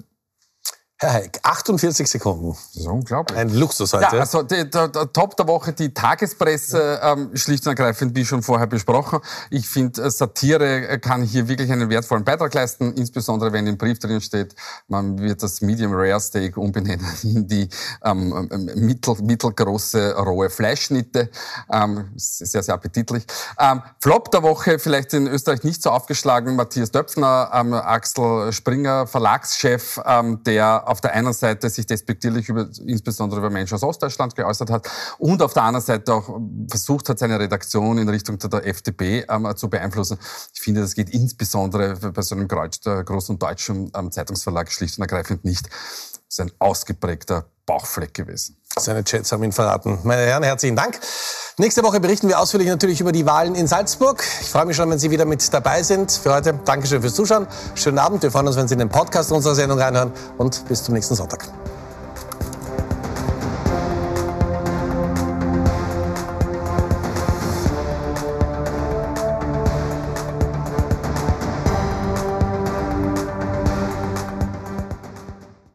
Herr 1.01 1.13
Heik, 1.13 1.39
48 1.43 2.09
Sekunden. 2.09 2.49
Das 2.49 2.75
ist 2.75 2.85
unglaublich. 2.85 3.39
Ein 3.39 3.55
Luxus 3.55 3.93
heute. 3.93 4.03
Ja, 4.03 4.19
also 4.19 4.43
der, 4.43 4.65
der, 4.65 4.89
der 4.89 5.13
Top 5.13 5.37
der 5.37 5.47
Woche, 5.47 5.71
die 5.71 5.93
Tagespresse, 5.93 6.99
ähm, 7.01 7.29
schlicht 7.37 7.65
und 7.65 7.69
ergreifend, 7.69 8.17
wie 8.17 8.25
schon 8.25 8.43
vorher 8.43 8.67
besprochen. 8.67 9.19
Ich 9.49 9.69
finde, 9.69 10.01
äh, 10.01 10.11
Satire 10.11 10.99
kann 10.99 11.23
hier 11.23 11.47
wirklich 11.47 11.71
einen 11.71 11.89
wertvollen 11.89 12.25
Beitrag 12.25 12.53
leisten, 12.53 12.91
insbesondere 12.95 13.53
wenn 13.53 13.65
im 13.65 13.77
Brief 13.77 13.99
drin 13.99 14.19
steht, 14.19 14.55
man 14.89 15.17
wird 15.19 15.41
das 15.41 15.61
Medium 15.61 15.93
Rare 15.93 16.19
Steak 16.19 16.57
umbenennen 16.57 17.07
in 17.23 17.47
die 17.47 17.69
ähm, 18.03 18.49
ähm 18.51 18.69
mittel, 18.75 19.15
mittelgroße 19.21 20.17
rohe 20.17 20.49
Fleischschnitte. 20.49 21.29
Ähm, 21.71 22.09
sehr, 22.17 22.61
sehr 22.61 22.73
appetitlich. 22.73 23.23
Ähm, 23.57 23.81
Flop 24.01 24.31
der 24.31 24.43
Woche, 24.43 24.79
vielleicht 24.79 25.13
in 25.13 25.27
Österreich 25.27 25.63
nicht 25.63 25.81
so 25.81 25.91
aufgeschlagen, 25.91 26.57
Matthias 26.57 26.91
Döpfner, 26.91 27.51
ähm, 27.53 27.73
Axel 27.73 28.51
Springer, 28.51 29.07
Verlagschef, 29.07 30.01
ähm, 30.05 30.43
der 30.43 30.88
auf 30.89 31.01
der 31.01 31.13
einen 31.13 31.33
Seite 31.33 31.69
sich 31.69 31.85
despektierlich 31.85 32.49
über, 32.49 32.67
insbesondere 32.85 33.39
über 33.39 33.49
Menschen 33.49 33.75
aus 33.75 33.83
Ostdeutschland 33.83 34.35
geäußert 34.35 34.69
hat 34.69 34.89
und 35.17 35.41
auf 35.41 35.53
der 35.53 35.63
anderen 35.63 35.85
Seite 35.85 36.13
auch 36.13 36.39
versucht 36.69 37.09
hat, 37.09 37.19
seine 37.19 37.39
Redaktion 37.39 37.97
in 37.97 38.09
Richtung 38.09 38.37
der 38.39 38.65
FDP 38.65 39.25
ähm, 39.29 39.47
zu 39.55 39.69
beeinflussen. 39.69 40.17
Ich 40.53 40.61
finde, 40.61 40.81
das 40.81 40.95
geht 40.95 41.09
insbesondere 41.11 41.95
bei 42.11 42.21
so 42.21 42.35
einem 42.35 42.47
großen 42.47 43.37
deutschen 43.37 43.91
ähm, 43.95 44.11
Zeitungsverlag 44.11 44.71
schlicht 44.71 44.97
und 44.97 45.03
ergreifend 45.03 45.45
nicht. 45.45 45.67
Das 45.67 46.19
ist 46.29 46.41
ein 46.41 46.51
ausgeprägter 46.59 47.45
Bauchfleck 47.69 48.15
gewesen. 48.15 48.57
Seine 48.75 49.03
Chats 49.03 49.31
haben 49.31 49.43
ihn 49.43 49.51
verraten. 49.51 49.99
Meine 50.01 50.23
Herren, 50.23 50.41
herzlichen 50.41 50.75
Dank. 50.75 50.99
Nächste 51.59 51.83
Woche 51.83 51.99
berichten 51.99 52.27
wir 52.27 52.39
ausführlich 52.39 52.67
natürlich 52.67 52.99
über 52.99 53.11
die 53.11 53.27
Wahlen 53.27 53.53
in 53.53 53.67
Salzburg. 53.67 54.23
Ich 54.41 54.49
freue 54.49 54.65
mich 54.65 54.75
schon, 54.75 54.89
wenn 54.89 54.97
Sie 54.97 55.11
wieder 55.11 55.25
mit 55.25 55.53
dabei 55.53 55.83
sind. 55.83 56.11
Für 56.11 56.33
heute 56.33 56.53
Dankeschön 56.65 56.99
fürs 57.01 57.13
Zuschauen. 57.13 57.45
Schönen 57.75 57.99
Abend. 57.99 58.23
Wir 58.23 58.31
freuen 58.31 58.47
uns, 58.47 58.55
wenn 58.55 58.67
Sie 58.67 58.73
in 58.73 58.79
den 58.79 58.89
Podcast 58.89 59.31
unserer 59.31 59.53
Sendung 59.53 59.77
reinhören. 59.77 60.11
Und 60.39 60.67
bis 60.67 60.83
zum 60.83 60.95
nächsten 60.95 61.13
Sonntag. 61.13 61.47